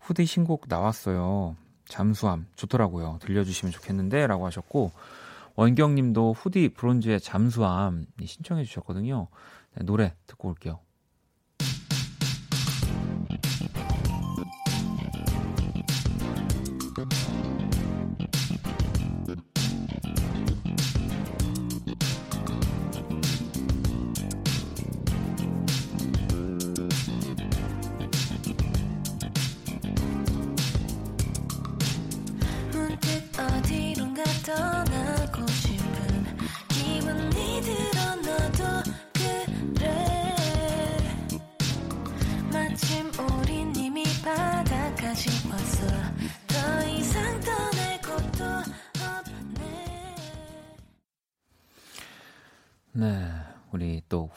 후디 0.00 0.26
신곡 0.26 0.64
나왔어요. 0.68 1.56
잠수함 1.86 2.46
좋더라고요. 2.56 3.18
들려주시면 3.20 3.72
좋겠는데 3.72 4.26
라고 4.26 4.46
하셨고 4.46 4.92
원경 5.54 5.94
님도 5.94 6.32
후디 6.32 6.70
브론즈의 6.70 7.20
잠수함 7.20 8.06
신청해 8.22 8.64
주셨거든요. 8.64 9.28
네, 9.76 9.84
노래 9.84 10.14
듣고 10.26 10.48
올게요. 10.48 10.80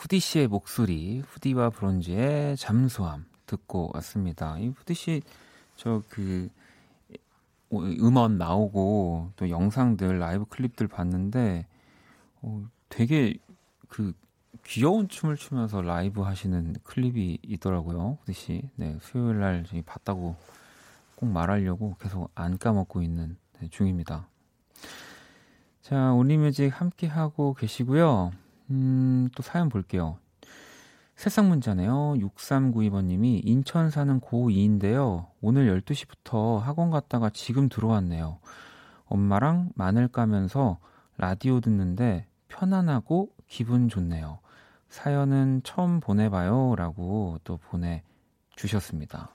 후디 0.08 0.20
씨의 0.22 0.47
목소리, 0.47 1.20
후디와 1.20 1.70
브론즈의 1.70 2.55
잠수함 2.55 3.26
듣고 3.45 3.91
왔습니다. 3.93 4.58
이 4.58 4.70
후디 4.70 4.93
씨, 4.93 5.22
저 5.76 6.01
그, 6.08 6.47
음원 7.74 8.38
나오고 8.38 9.32
또 9.36 9.49
영상들, 9.49 10.18
라이브 10.18 10.45
클립들 10.45 10.88
봤는데, 10.88 11.68
어, 12.41 12.66
되게 12.88 13.38
그 13.89 14.14
귀여운 14.66 15.10
춤을 15.10 15.36
추면서 15.36 15.82
라이브 15.82 16.22
하시는 16.22 16.78
클립이 16.86 17.39
있더라고요. 17.41 18.18
후디 18.22 18.32
씨. 18.32 18.62
네, 18.78 18.97
수요일 19.01 19.39
날 19.41 19.66
봤다고 19.86 20.38
꼭 21.16 21.26
말하려고 21.26 21.97
계속 21.99 22.32
안 22.34 22.58
까먹고 22.58 23.01
있는 23.01 23.36
네, 23.60 23.68
중입니다. 23.68 24.30
자, 25.82 26.14
온리뮤직 26.14 26.80
함께 26.80 27.08
하고 27.08 27.53
계시고요. 27.55 28.32
음, 28.70 29.30
또 29.36 29.43
사연 29.43 29.70
볼게요. 29.70 30.18
새싹 31.15 31.47
문자네요. 31.47 32.15
6392번님이 32.20 33.41
인천 33.43 33.89
사는 33.89 34.20
고2인데요. 34.20 35.28
오늘 35.41 35.82
12시부터 35.82 36.59
학원 36.59 36.91
갔다가 36.91 37.30
지금 37.32 37.70
들어왔네요. 37.70 38.39
엄마랑 39.05 39.72
마늘 39.76 40.07
까면서 40.07 40.78
라디오 41.18 41.59
듣는데 41.59 42.28
편안하고 42.49 43.32
기분 43.47 43.89
좋네요. 43.89 44.39
사연은 44.89 45.61
처음 45.63 45.99
보내봐요. 45.99 46.76
라고 46.76 47.39
또 47.43 47.57
보내주셨습니다. 47.57 49.32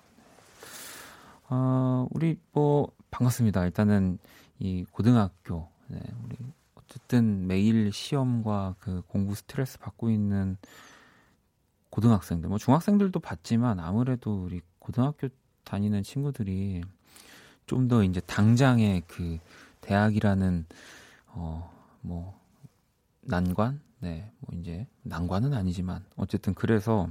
어, 1.49 2.07
우리 2.11 2.39
뭐, 2.53 2.89
반갑습니다. 3.11 3.65
일단은 3.65 4.19
이 4.59 4.85
고등학교, 4.91 5.69
네, 5.89 6.01
우리 6.25 6.37
어쨌든 6.93 7.47
매일 7.47 7.91
시험과 7.91 8.77
그 8.79 9.03
공부 9.07 9.35
스트레스 9.35 9.79
받고 9.79 10.11
있는 10.11 10.59
고등학생들, 11.91 12.49
뭐 12.51 12.59
중학생들도 12.59 13.19
받지만 13.21 13.81
아무래도 13.81 14.45
우리 14.45 14.61
고등학교 14.79 15.29
다니는 15.65 16.03
친구들이 16.03 16.83
좀 17.67 17.89
더 17.89 18.03
이제 18.05 18.21
당장의 18.21 19.03
그 19.07 19.39
대학이라는 19.81 20.67
어뭐 21.29 22.39
난관, 23.23 23.81
네, 24.01 24.31
뭐 24.41 24.59
이제 24.61 24.87
난관은 25.03 25.55
아니지만 25.55 26.05
어쨌든 26.17 26.53
그래서 26.55 27.09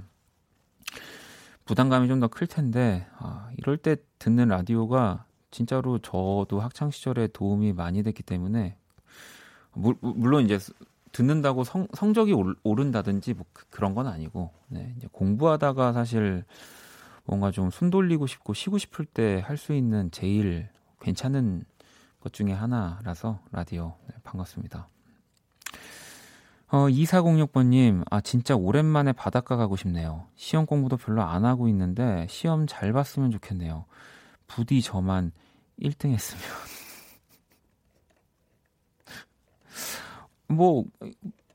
부담감이 1.65 2.07
좀 2.07 2.19
더 2.19 2.27
클 2.27 2.45
텐데 2.47 3.07
아, 3.17 3.49
이럴 3.57 3.77
때 3.77 3.95
듣는 4.19 4.49
라디오가 4.49 5.25
진짜로 5.49 5.97
저도 5.99 6.59
학창 6.59 6.91
시절에 6.91 7.27
도움이 7.27 7.73
많이 7.73 8.03
됐기 8.03 8.21
때문에 8.23 8.77
물, 9.73 9.95
물론 10.01 10.45
이제 10.45 10.59
듣는다고 11.11 11.63
성, 11.63 11.87
성적이 11.93 12.33
오른다든지 12.63 13.33
뭐 13.33 13.45
그, 13.53 13.65
그런 13.69 13.93
건 13.95 14.07
아니고 14.07 14.51
네, 14.67 14.93
이제 14.97 15.07
공부하다가 15.11 15.93
사실 15.93 16.43
뭔가 17.25 17.51
좀 17.51 17.69
숨 17.71 17.89
돌리고 17.89 18.27
싶고 18.27 18.53
쉬고 18.53 18.77
싶을 18.77 19.05
때 19.05 19.41
할 19.41 19.57
수 19.57 19.73
있는 19.73 20.09
제일 20.11 20.69
괜찮은 21.01 21.63
것 22.21 22.33
중에 22.33 22.51
하나라서 22.53 23.39
라디오 23.51 23.95
네, 24.07 24.15
반갑습니다. 24.23 24.87
어, 26.73 26.87
2406번님, 26.87 28.03
아, 28.09 28.21
진짜 28.21 28.55
오랜만에 28.55 29.11
바닷가 29.11 29.57
가고 29.57 29.75
싶네요. 29.75 30.27
시험 30.35 30.65
공부도 30.65 30.95
별로 30.95 31.21
안 31.21 31.43
하고 31.43 31.67
있는데, 31.67 32.25
시험 32.29 32.65
잘 32.65 32.93
봤으면 32.93 33.29
좋겠네요. 33.31 33.83
부디 34.47 34.81
저만 34.81 35.33
1등 35.81 36.11
했으면. 36.11 36.41
뭐 40.51 40.85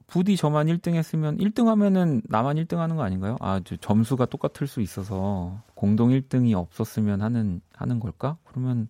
부디 0.07 0.37
저만 0.37 0.67
1등 0.69 0.95
했으면 0.95 1.37
1등 1.39 1.67
하면은 1.67 2.23
나만 2.27 2.57
1등 2.57 2.77
하는 2.77 2.97
거 2.97 3.03
아닌가요? 3.03 3.37
아, 3.41 3.61
저 3.65 3.77
점수가 3.77 4.27
똑같을 4.27 4.67
수 4.67 4.81
있어서 4.81 5.61
공동 5.75 6.11
1등이 6.11 6.55
없었으면 6.57 7.23
하는 7.23 7.61
하는 7.75 8.01
걸까? 8.01 8.37
그러면 8.45 8.89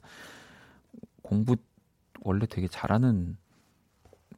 공부 1.22 1.56
원래 2.22 2.46
되게 2.46 2.68
잘하는 2.68 3.36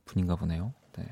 분인가 0.05 0.37
보네요. 0.37 0.73
네. 0.97 1.05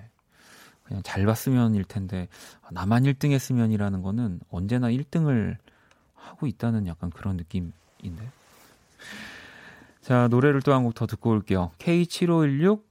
그냥 0.84 1.02
잘 1.02 1.26
봤으면일 1.26 1.84
텐데 1.84 2.28
아, 2.62 2.68
나만 2.70 3.02
1등 3.04 3.32
했으면이라는 3.32 4.02
거는 4.02 4.40
언제나 4.50 4.88
1등을 4.88 5.56
하고 6.14 6.46
있다는 6.46 6.86
약간 6.86 7.10
그런 7.10 7.36
느낌인데. 7.36 8.30
자, 10.00 10.28
노래를 10.28 10.62
또 10.62 10.72
한 10.72 10.84
곡 10.84 10.94
더 10.94 11.06
듣고 11.06 11.30
올게요. 11.30 11.72
K7516 11.78 12.85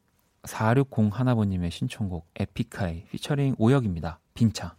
4601 0.47 1.11
하나번님의 1.11 1.71
신청곡 1.71 2.27
에픽하이 2.39 3.05
피처링 3.11 3.55
오혁입니다. 3.57 4.19
빈차. 4.33 4.75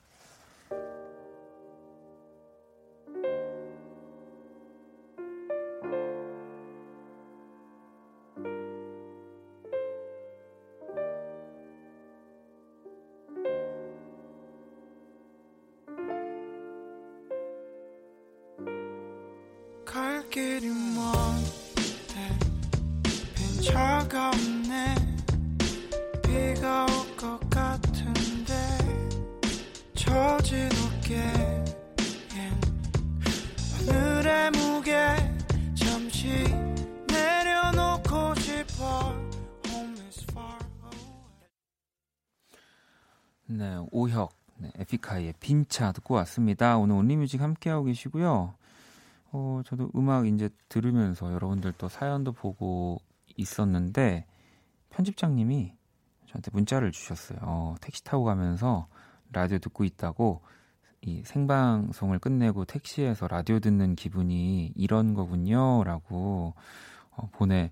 빈차 45.77 45.93
듣고 45.93 46.15
왔습니다. 46.15 46.79
오늘 46.79 46.97
온리뮤직 46.97 47.43
함께하고 47.43 47.85
계시고요. 47.85 48.55
어, 49.33 49.61
저도 49.67 49.91
음악 49.95 50.27
이제 50.27 50.49
들으면서 50.71 51.31
여러분들 51.35 51.75
또 51.77 51.91
사연도 51.91 52.33
보고 52.33 52.99
있었는데 53.37 54.25
편집장님이 54.89 55.75
저한테 56.29 56.51
문자를 56.55 56.93
주셨어요. 56.93 57.41
어, 57.43 57.75
택시 57.83 58.03
타고 58.03 58.25
가면서 58.25 58.87
라디오 59.33 59.59
듣고 59.59 59.85
있다고 59.85 60.41
이 61.03 61.23
생방송을 61.27 62.21
끝내고 62.21 62.65
택시에서 62.65 63.29
라디오 63.29 63.61
듣는 63.61 63.97
기분이 63.97 64.73
이런 64.75 65.13
거군요라고 65.13 66.55
어, 67.11 67.29
보내 67.33 67.71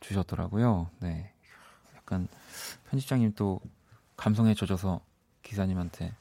주셨더라고요. 0.00 0.90
네. 1.00 1.32
약간 1.96 2.28
편집장님 2.90 3.32
또 3.34 3.60
감성에 4.18 4.52
젖어서 4.52 5.00
기사님한테 5.42 6.12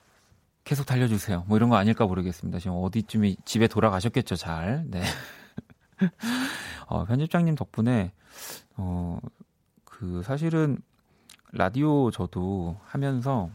계속 0.66 0.86
달려주세요. 0.86 1.45
뭐 1.47 1.57
이런 1.57 1.70
거 1.70 1.78
아닐까 1.78 2.05
모르겠습니다. 2.05 2.59
지금 2.59 2.76
어디쯤이 2.78 3.38
집에 3.45 3.68
돌아가셨겠죠, 3.68 4.36
잘. 4.36 4.84
네. 4.88 5.01
어, 6.88 7.05
편집장님 7.05 7.55
덕분에, 7.55 8.11
어, 8.76 9.20
그, 9.86 10.22
사실은 10.24 10.78
라디오 11.53 12.11
저도 12.11 12.78
하면서 12.84 13.49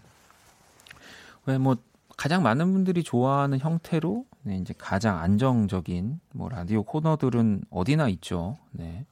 왜 1.46 1.58
뭐 1.58 1.76
가장 2.16 2.42
많은 2.42 2.70
분들이 2.72 3.02
좋아하는 3.02 3.58
형태로 3.58 4.26
네, 4.42 4.56
이제 4.58 4.74
가장 4.76 5.18
안정적인 5.18 6.20
뭐 6.34 6.50
라디오 6.50 6.82
코너들은 6.82 7.64
어디나 7.70 8.08
있죠. 8.10 8.58
네. 8.72 9.06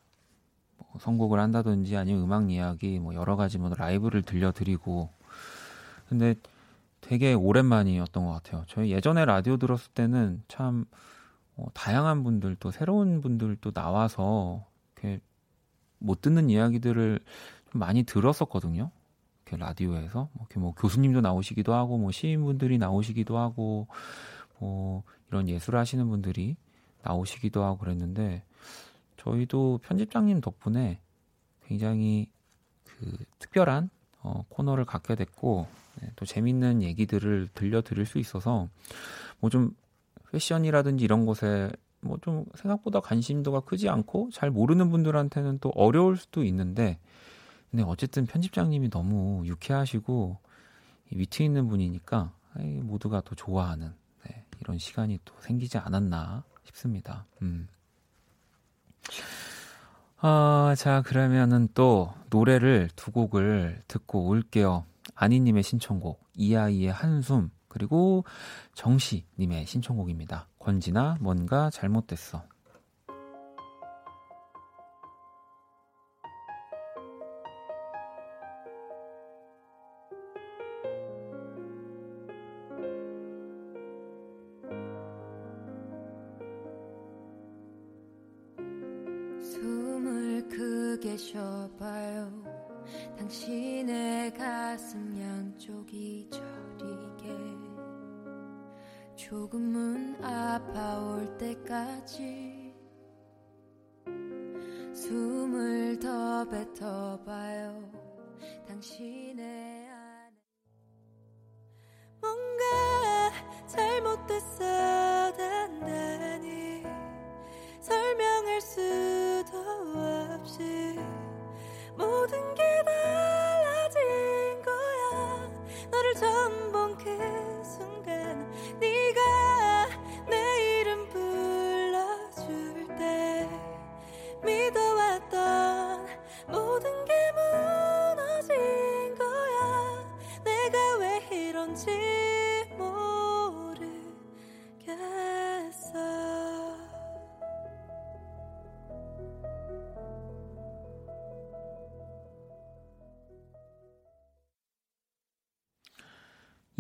뭐 0.77 0.89
선곡을 1.01 1.41
한다든지 1.41 1.97
아니면 1.97 2.23
음악 2.23 2.51
이야기 2.51 2.99
뭐 2.99 3.15
여러 3.15 3.37
가지 3.37 3.57
뭐 3.57 3.73
라이브를 3.75 4.21
들려드리고 4.21 5.09
근데 6.09 6.35
되게 7.01 7.35
오랜만이었던 7.35 8.25
것 8.25 8.33
같아요. 8.33 8.65
저희 8.69 8.91
예전에 8.91 9.25
라디오 9.25 9.57
들었을 9.57 9.93
때는 9.93 10.43
참 10.49 10.85
어, 11.57 11.67
다양한 11.75 12.25
분들 12.25 12.57
또 12.57 12.71
새로운 12.71 13.21
분들 13.21 13.57
도 13.57 13.73
나와서 13.73 14.65
이렇게 14.95 15.21
못 15.99 16.21
듣는 16.21 16.51
이야기들을 16.51 17.21
좀 17.73 17.79
많이 17.79 18.05
들었었거든요. 18.05 18.91
이렇게 19.45 19.57
라디오에서 19.57 20.29
뭐 20.33 20.47
이렇게 20.47 20.61
뭐 20.61 20.75
교수님도 20.75 21.21
나오시기도 21.21 21.75
하고 21.75 21.99
뭐 21.99 22.13
시인분들이 22.13 22.79
나오시기도 22.79 23.39
하고 23.39 23.89
뭐 24.59 25.03
이런 25.29 25.49
예술 25.49 25.77
하시는 25.77 26.07
분들이 26.09 26.57
나오시기도 27.03 27.63
하고 27.63 27.79
그랬는데 27.79 28.43
저희도 29.17 29.81
편집장님 29.83 30.41
덕분에 30.41 31.01
굉장히 31.67 32.31
그 32.85 33.17
특별한 33.39 33.91
어, 34.21 34.45
코너를 34.49 34.85
갖게 34.85 35.15
됐고 35.15 35.67
네, 35.69 35.79
또 36.17 36.25
재밌는 36.25 36.83
얘기들을 36.83 37.49
들려드릴 37.55 38.07
수 38.07 38.19
있어서 38.19 38.69
뭐 39.41 39.51
좀 39.51 39.75
패션이라든지 40.33 41.05
이런 41.05 41.25
것에 41.27 41.71
뭐 42.01 42.19
좀 42.21 42.45
생각보다 42.55 43.01
관심도가 43.01 43.61
크지 43.61 43.89
않고 43.89 44.31
잘 44.33 44.51
모르는 44.51 44.91
분들한테는 44.91 45.59
또 45.61 45.71
어려울 45.75 46.17
수도 46.17 46.45
있는데 46.45 46.99
근데 47.71 47.83
어쨌든 47.85 48.27
편집장님이 48.27 48.91
너무 48.91 49.43
유쾌하시고 49.47 50.39
위트 51.13 51.43
있는 51.43 51.69
분이니까 51.69 52.33
모두가 52.83 53.21
또 53.23 53.35
좋아하는 53.35 53.93
네, 54.27 54.45
이런 54.61 54.79
시간이 54.79 55.19
또 55.25 55.35
생기지 55.41 55.79
않았나 55.79 56.45
싶습니다. 56.65 57.27
음. 57.43 57.69
아, 60.21 60.75
자, 60.77 61.03
그러면은 61.03 61.69
또 61.75 62.13
노래를 62.31 62.91
두 62.97 63.13
곡을 63.13 63.83
듣고 63.87 64.27
올게요. 64.29 64.85
아니님의 65.15 65.63
신청곡, 65.63 66.23
이아이의 66.35 66.93
한숨, 66.93 67.51
그리고 67.69 68.25
정시님의 68.75 69.67
신청곡입니다. 69.67 70.49
권지나 70.59 71.19
뭔가 71.21 71.71
잘못됐어. 71.71 72.45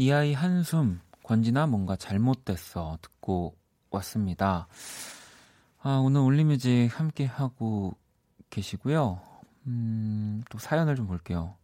이 0.00 0.12
아이 0.12 0.32
한숨, 0.32 1.00
권지나 1.24 1.66
뭔가 1.66 1.96
잘못됐어 1.96 2.98
듣고 3.02 3.56
왔습니다. 3.90 4.68
아, 5.80 5.96
오늘 5.96 6.20
올리뮤직 6.20 6.88
함께 6.96 7.24
하고 7.24 7.96
계시고요. 8.48 9.20
음, 9.66 10.44
또 10.50 10.58
사연을 10.60 10.94
좀 10.94 11.08
볼게요. 11.08 11.56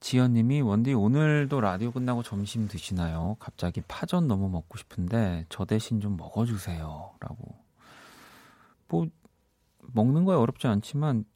지연님이 0.00 0.60
원디 0.62 0.92
오늘도 0.92 1.60
라디오 1.60 1.92
끝나고 1.92 2.24
점심 2.24 2.66
드시나요? 2.66 3.36
갑자기 3.38 3.80
파전 3.86 4.26
너무 4.26 4.48
먹고 4.48 4.76
싶은데 4.76 5.46
저 5.50 5.64
대신 5.64 6.00
좀 6.00 6.16
먹어주세요.라고. 6.16 7.54
뭐 8.88 9.06
먹는 9.92 10.24
거에 10.24 10.34
어렵지 10.34 10.66
않지만 10.66 11.26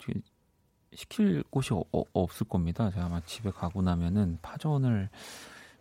시킬 0.96 1.44
곳이 1.50 1.74
어, 1.74 1.84
어, 1.92 2.02
없을 2.14 2.48
겁니다. 2.48 2.90
제가 2.90 3.06
아마 3.06 3.20
집에 3.20 3.50
가고 3.50 3.82
나면은 3.82 4.38
파전을 4.40 5.10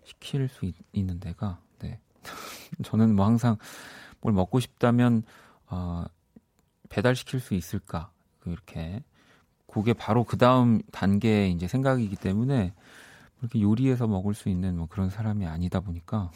시킬 0.03 0.47
수 0.49 0.65
있, 0.65 0.75
는 0.93 1.19
데가 1.19 1.59
네. 1.79 1.99
저는 2.83 3.15
뭐 3.15 3.25
항상 3.25 3.57
뭘 4.19 4.33
먹고 4.33 4.59
싶다면 4.59 5.23
어, 5.67 6.03
배달 6.89 7.15
시킬 7.15 7.39
수 7.39 7.53
있을까? 7.55 8.11
그 8.39 8.51
이렇게. 8.51 9.03
그게 9.67 9.93
바로 9.93 10.23
그 10.23 10.37
다음 10.37 10.81
단계의 10.91 11.51
이제 11.51 11.67
생각이기 11.67 12.15
때문에 12.17 12.73
이렇게 13.39 13.61
요리해서 13.61 14.07
먹을 14.07 14.33
수 14.33 14.49
있는 14.49 14.77
뭐 14.77 14.87
그런 14.87 15.09
사람이 15.09 15.45
아니다 15.45 15.79
보니까. 15.79 16.31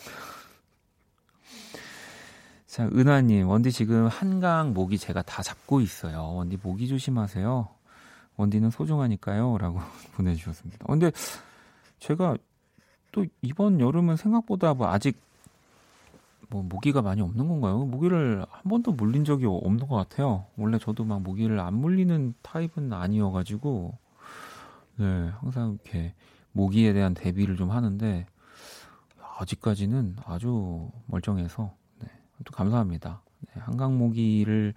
자 2.65 2.85
은하님 2.85 3.47
원디 3.47 3.71
지금 3.71 4.07
한강 4.07 4.73
모기 4.73 4.97
제가 4.97 5.21
다 5.21 5.41
잡고 5.41 5.81
있어요. 5.81 6.33
원디 6.33 6.57
모기 6.61 6.87
조심하세요 6.87 7.78
원디는 8.39 8.69
소중하니까요. 8.71 9.57
라고 9.57 9.79
보내주셨습니다. 10.15 10.85
어, 10.87 10.93
근데 10.93 11.11
제가 11.99 12.37
또 13.11 13.25
이번 13.41 13.79
여름은 13.81 14.15
생각보다 14.15 14.73
뭐 14.73 14.87
아직 14.87 15.19
뭐 16.49 16.63
모기가 16.63 17.01
많이 17.01 17.21
없는 17.21 17.47
건가요? 17.47 17.85
모기를 17.85 18.45
한 18.49 18.63
번도 18.63 18.93
물린 18.93 19.25
적이 19.25 19.45
없는 19.47 19.87
것 19.87 19.95
같아요. 19.95 20.45
원래 20.57 20.79
저도 20.79 21.03
막 21.03 21.21
모기를 21.21 21.59
안 21.59 21.75
물리는 21.75 22.33
타입은 22.41 22.93
아니어가지고 22.93 23.97
네 24.95 25.05
항상 25.39 25.77
이렇게 25.83 26.13
모기에 26.53 26.93
대한 26.93 27.13
대비를 27.13 27.55
좀 27.57 27.71
하는데 27.71 28.25
아직까지는 29.37 30.15
아주 30.25 30.89
멀쩡해서 31.05 31.73
네, 31.99 32.07
또 32.45 32.51
감사합니다. 32.51 33.21
네, 33.41 33.61
한강 33.61 33.97
모기를 33.97 34.73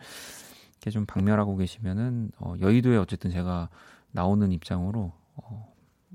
이렇게 0.82 0.90
좀 0.90 1.06
박멸하고 1.06 1.56
계시면은 1.56 2.32
어, 2.38 2.54
여의도에 2.60 2.96
어쨌든 2.96 3.30
제가 3.30 3.68
나오는 4.10 4.50
입장으로 4.50 5.12
어, 5.36 5.72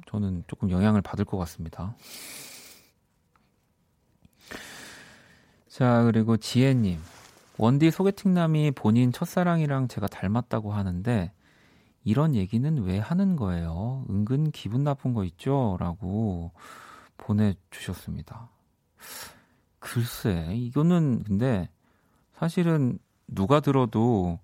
저는 0.07 0.43
조금 0.47 0.69
영향을 0.69 1.01
받을 1.01 1.23
것 1.23 1.37
같습니다. 1.37 1.95
자, 5.69 6.03
그리고 6.03 6.35
지혜님. 6.35 6.99
원디 7.57 7.91
소개팅남이 7.91 8.71
본인 8.71 9.11
첫사랑이랑 9.11 9.87
제가 9.87 10.07
닮았다고 10.07 10.73
하는데, 10.73 11.31
이런 12.03 12.35
얘기는 12.35 12.77
왜 12.83 12.99
하는 12.99 13.35
거예요? 13.35 14.05
은근 14.09 14.51
기분 14.51 14.83
나쁜 14.83 15.13
거 15.13 15.23
있죠? 15.23 15.77
라고 15.79 16.51
보내주셨습니다. 17.17 18.49
글쎄, 19.79 20.49
이거는 20.55 21.23
근데 21.23 21.69
사실은 22.33 22.99
누가 23.27 23.59
들어도 23.59 24.39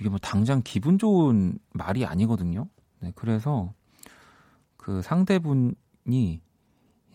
이게 0.00 0.08
뭐 0.08 0.18
당장 0.18 0.62
기분 0.64 0.98
좋은 0.98 1.58
말이 1.72 2.04
아니거든요. 2.06 2.66
네, 3.00 3.12
그래서 3.14 3.72
그 4.76 5.02
상대분이 5.02 6.40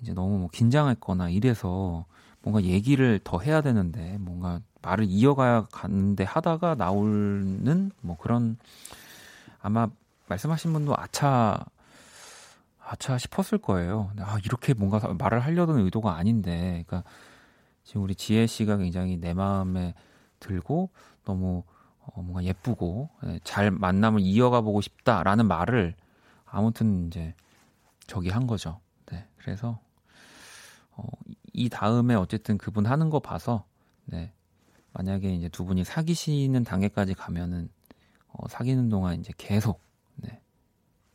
이제 0.01 0.13
너무 0.13 0.39
뭐 0.39 0.49
긴장했거나 0.51 1.29
이래서 1.29 2.05
뭔가 2.41 2.61
얘기를 2.63 3.19
더 3.23 3.39
해야 3.39 3.61
되는데 3.61 4.17
뭔가 4.19 4.59
말을 4.81 5.05
이어가야 5.05 5.67
가는데 5.71 6.25
하다가 6.25 6.75
나오는 6.75 7.91
뭐 8.01 8.17
그런 8.17 8.57
아마 9.61 9.87
말씀하신 10.27 10.73
분도 10.73 10.93
아차 10.97 11.65
아차 12.85 13.17
싶었을 13.17 13.59
거예요. 13.59 14.11
아 14.19 14.37
이렇게 14.43 14.73
뭔가 14.73 14.99
말을 15.13 15.39
하려던 15.39 15.79
의도가 15.79 16.15
아닌데, 16.17 16.83
그러니까 16.85 17.09
지금 17.85 18.03
우리 18.03 18.13
지혜 18.13 18.45
씨가 18.45 18.75
굉장히 18.75 19.15
내 19.17 19.33
마음에 19.33 19.93
들고 20.41 20.89
너무 21.23 21.63
어, 22.05 22.21
뭔가 22.21 22.43
예쁘고 22.43 23.09
예, 23.25 23.39
잘 23.43 23.71
만남을 23.71 24.21
이어가 24.21 24.61
보고 24.61 24.81
싶다라는 24.81 25.47
말을 25.47 25.95
아무튼 26.45 27.07
이제 27.07 27.33
저기 28.07 28.29
한 28.29 28.47
거죠. 28.47 28.79
네, 29.07 29.25
그래서 29.37 29.79
어, 30.91 31.03
이 31.53 31.69
다음에 31.69 32.15
어쨌든 32.15 32.57
그분 32.57 32.85
하는 32.85 33.09
거 33.09 33.19
봐서 33.19 33.65
네. 34.05 34.31
만약에 34.91 35.33
이제 35.33 35.49
두 35.49 35.65
분이 35.65 35.83
사귀시는 35.83 36.63
단계까지 36.63 37.15
가면은 37.15 37.69
어, 38.27 38.47
사귀는 38.47 38.89
동안 38.89 39.19
이제 39.19 39.33
계속 39.37 39.81
네. 40.15 40.39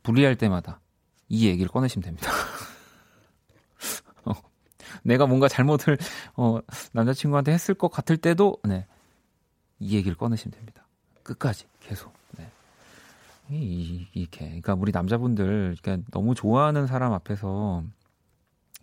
불리할 0.03 0.35
때마다 0.35 0.81
이 1.29 1.47
얘기를 1.47 1.69
꺼내시면 1.69 2.03
됩니다. 2.03 2.31
어, 4.25 4.33
내가 5.03 5.27
뭔가 5.27 5.47
잘못을 5.47 5.97
어, 6.35 6.59
남자친구한테 6.91 7.53
했을 7.53 7.73
것 7.75 7.89
같을 7.89 8.17
때도 8.17 8.57
네. 8.63 8.85
이 9.79 9.95
얘기를 9.95 10.15
꺼내시면 10.17 10.53
됩니다. 10.53 10.85
끝까지 11.23 11.65
계속. 11.79 12.13
네. 12.37 12.49
이, 13.49 14.07
이렇게 14.13 14.45
그러니까 14.45 14.73
우리 14.75 14.91
남자분들 14.91 15.77
그러니까 15.81 16.09
너무 16.11 16.35
좋아하는 16.35 16.87
사람 16.87 17.13
앞에서 17.13 17.83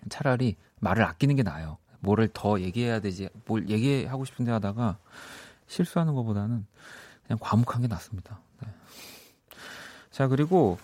차라리 0.08 0.56
말을 0.80 1.04
아끼는 1.04 1.36
게 1.36 1.42
나아요. 1.42 1.78
뭐를 2.00 2.28
더 2.32 2.60
얘기해야 2.60 3.00
되지, 3.00 3.28
뭘 3.46 3.68
얘기하고 3.68 4.24
싶은데 4.24 4.52
하다가 4.52 4.98
실수하는 5.66 6.14
것보다는 6.14 6.66
그냥 7.26 7.38
과묵한 7.40 7.82
게 7.82 7.88
낫습니다. 7.88 8.40
네. 8.62 8.68
자, 10.10 10.28
그리고, 10.28 10.78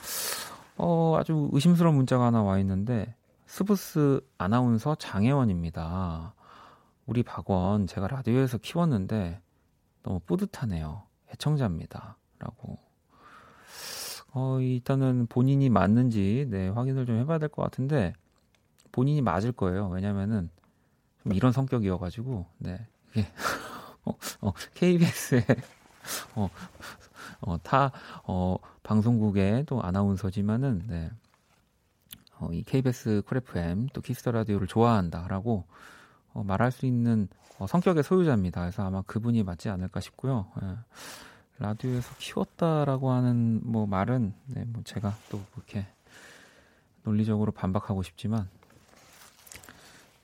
어, 0.77 1.17
아주 1.19 1.49
의심스러운 1.53 1.95
문자가 1.95 2.27
하나 2.27 2.43
와 2.43 2.59
있는데, 2.59 3.15
스브스 3.47 4.21
아나운서 4.39 4.95
장혜원입니다. 4.97 6.35
우리 7.07 7.23
박원, 7.23 7.87
제가 7.87 8.09
라디오에서 8.09 8.59
키웠는데, 8.59 9.41
너무 10.03 10.21
뿌듯하네요. 10.21 11.03
애청자입니다. 11.33 12.17
라고. 12.39 12.79
어, 14.35 14.61
일단은 14.61 15.27
본인이 15.27 15.69
맞는지, 15.69 16.47
네, 16.51 16.69
확인을 16.69 17.07
좀 17.07 17.19
해봐야 17.19 17.39
될 17.39 17.49
것 17.49 17.63
같은데, 17.63 18.15
본인이 18.93 19.23
맞을 19.23 19.53
거예요. 19.53 19.89
왜냐면은 19.89 20.51
좀 21.23 21.33
이런 21.35 21.53
성격이어가지고 21.53 22.47
네 22.59 22.87
이게 23.13 23.27
어, 24.05 24.13
어, 24.41 24.53
KBS의 24.75 25.45
어, 26.37 26.51
어, 27.41 27.59
타 27.63 27.93
어, 28.25 28.57
방송국의 28.83 29.65
또 29.67 29.83
아나운서지만은 29.83 30.85
네. 30.89 31.11
어, 32.39 32.53
이 32.53 32.63
KBS 32.65 33.23
쿨 33.27 33.39
FM 33.39 33.89
또 33.93 34.01
키스터 34.01 34.33
라디오를 34.33 34.67
좋아한다라고 34.67 35.65
어, 36.35 36.45
말할 36.45 36.73
수 36.73 36.87
있는 36.87 37.29
어, 37.63 37.67
성격의 37.69 38.03
소유자입니다. 38.03 38.61
그래서 38.61 38.85
아마 38.85 39.03
그분이 39.03 39.45
맞지 39.45 39.69
않을까 39.69 40.01
싶고요. 40.01 40.49
예. 40.63 40.77
라디오에서 41.61 42.17
키웠다라고 42.19 43.13
하는 43.13 43.61
뭐 43.63 43.87
말은 43.87 44.35
네, 44.47 44.65
뭐 44.67 44.83
제가 44.83 45.15
또 45.31 45.41
그렇게 45.55 45.87
논리적으로 47.05 47.53
반박하고 47.53 48.03
싶지만 48.03 48.49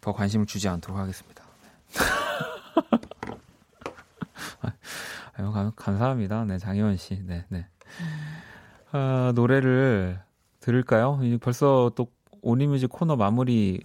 더 0.01 0.13
관심을 0.13 0.47
주지 0.47 0.69
않도록 0.69 0.99
하겠습니다. 0.99 1.45
아유, 5.37 5.53
감, 5.53 5.71
감사합니다. 5.77 6.45
네, 6.45 6.59
장혜원 6.59 6.97
씨. 6.97 7.23
네, 7.25 7.45
네. 7.51 7.69
아, 8.91 9.31
노래를 9.37 10.21
들을까요? 10.59 11.21
벌써 11.41 11.93
또 11.95 12.09
오니뮤직 12.43 12.91
코너 12.91 13.15
마무리 13.15 13.81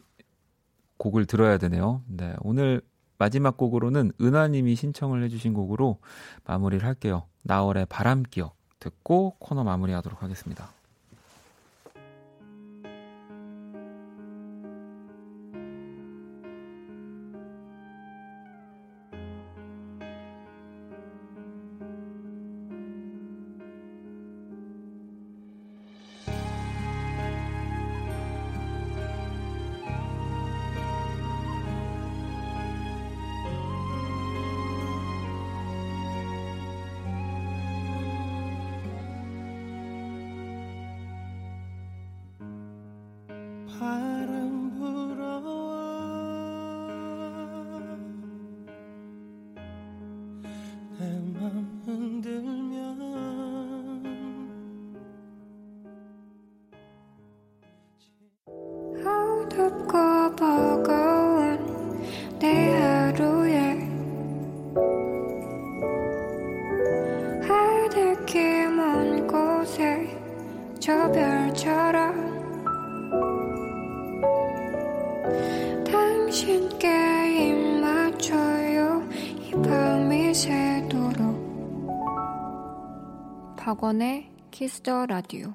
곡을 0.97 1.27
들어야 1.27 1.59
되네요. 1.59 2.01
네, 2.07 2.33
오늘 2.39 2.81
마지막 3.23 3.55
곡으로는 3.55 4.11
은하님이 4.19 4.75
신청을 4.75 5.23
해주신 5.23 5.53
곡으로 5.53 5.99
마무리를 6.43 6.85
할게요. 6.85 7.23
나월의 7.43 7.85
바람기억 7.85 8.53
듣고 8.79 9.37
코너 9.39 9.63
마무리하도록 9.63 10.21
하겠습니다. 10.21 10.67
박원의 83.55 84.29
키스더 84.51 85.05
라디오 85.05 85.53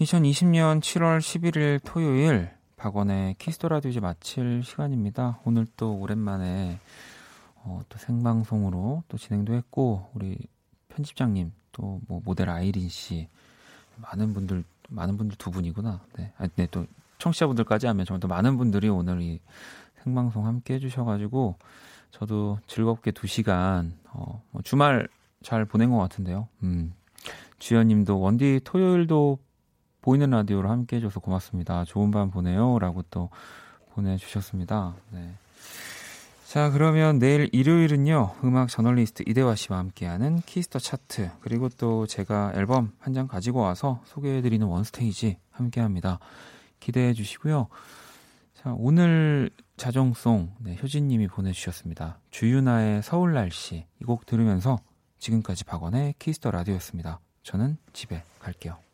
2020년 0.00 0.80
7월 0.80 1.20
11일 1.20 1.80
토요일 1.84 2.50
박원의 2.74 3.34
키스터 3.34 3.68
라디오 3.68 3.92
이제 3.92 4.00
마칠 4.00 4.64
시간입니다. 4.64 5.38
오늘 5.44 5.68
또 5.76 5.96
오랜만에 6.00 6.80
어, 7.62 7.80
또 7.88 7.96
생방송으로 7.96 9.04
또 9.06 9.16
진행도 9.16 9.54
했고 9.54 10.10
우리 10.14 10.36
편집장님 10.96 11.52
또 11.72 12.00
뭐 12.08 12.20
모델 12.24 12.48
아이린 12.48 12.88
씨 12.88 13.28
많은 13.96 14.32
분들 14.34 14.64
많은 14.88 15.16
분들 15.16 15.36
두 15.36 15.50
분이구나. 15.50 16.00
네, 16.16 16.32
아, 16.38 16.46
네, 16.54 16.66
또 16.70 16.86
청취자분들까지 17.18 17.86
하면 17.86 18.06
정말 18.06 18.20
또 18.20 18.28
많은 18.28 18.56
분들이 18.56 18.88
오늘 18.88 19.20
이 19.20 19.40
생방송 20.02 20.46
함께 20.46 20.74
해주셔가지고 20.74 21.56
저도 22.10 22.58
즐겁게 22.66 23.10
두 23.10 23.26
시간 23.26 23.98
어, 24.12 24.42
뭐 24.50 24.62
주말 24.62 25.08
잘 25.42 25.64
보낸 25.64 25.90
것 25.90 25.98
같은데요. 25.98 26.48
음. 26.62 26.94
주연님도 27.58 28.20
원디 28.20 28.60
토요일도 28.64 29.38
보이는 30.02 30.30
라디오로 30.30 30.70
함께 30.70 30.96
해줘서 30.96 31.20
고맙습니다. 31.20 31.84
좋은 31.84 32.10
밤 32.10 32.30
보내요라고 32.30 33.02
또 33.10 33.30
보내주셨습니다. 33.94 34.94
네. 35.10 35.34
자, 36.46 36.70
그러면 36.70 37.18
내일 37.18 37.48
일요일은요, 37.52 38.36
음악 38.44 38.68
저널리스트 38.68 39.24
이대화 39.26 39.56
씨와 39.56 39.78
함께하는 39.78 40.40
Kiss 40.42 40.63
the 40.63 40.78
Chart, 40.78 41.30
그리고 41.40 41.68
또 41.68 42.06
제가 42.06 42.52
앨범 42.54 42.92
한 43.00 43.14
장 43.14 43.26
가지고 43.26 43.60
와서 43.60 44.00
소개해드리는 44.04 44.64
One 44.64 44.92
Stage 44.92 45.38
함께 45.50 45.80
합니다. 45.80 46.18
기대해 46.78 47.14
주시고요. 47.14 47.66
자, 48.54 48.74
오늘 48.78 49.50
자정송, 49.76 50.52
네, 50.60 50.78
효진님이 50.80 51.26
보내주셨습니다. 51.28 52.20
주윤하의 52.30 53.02
서울 53.02 53.32
날씨, 53.34 53.86
이 54.00 54.04
곡 54.04 54.24
들으면서 54.24 54.78
지금까지 55.18 55.64
박원의 55.64 56.14
Kiss 56.20 56.37
the 56.37 56.50
Radio였습니다. 56.52 57.18
저는 57.42 57.76
집에 57.92 58.22
갈게요. 58.38 58.85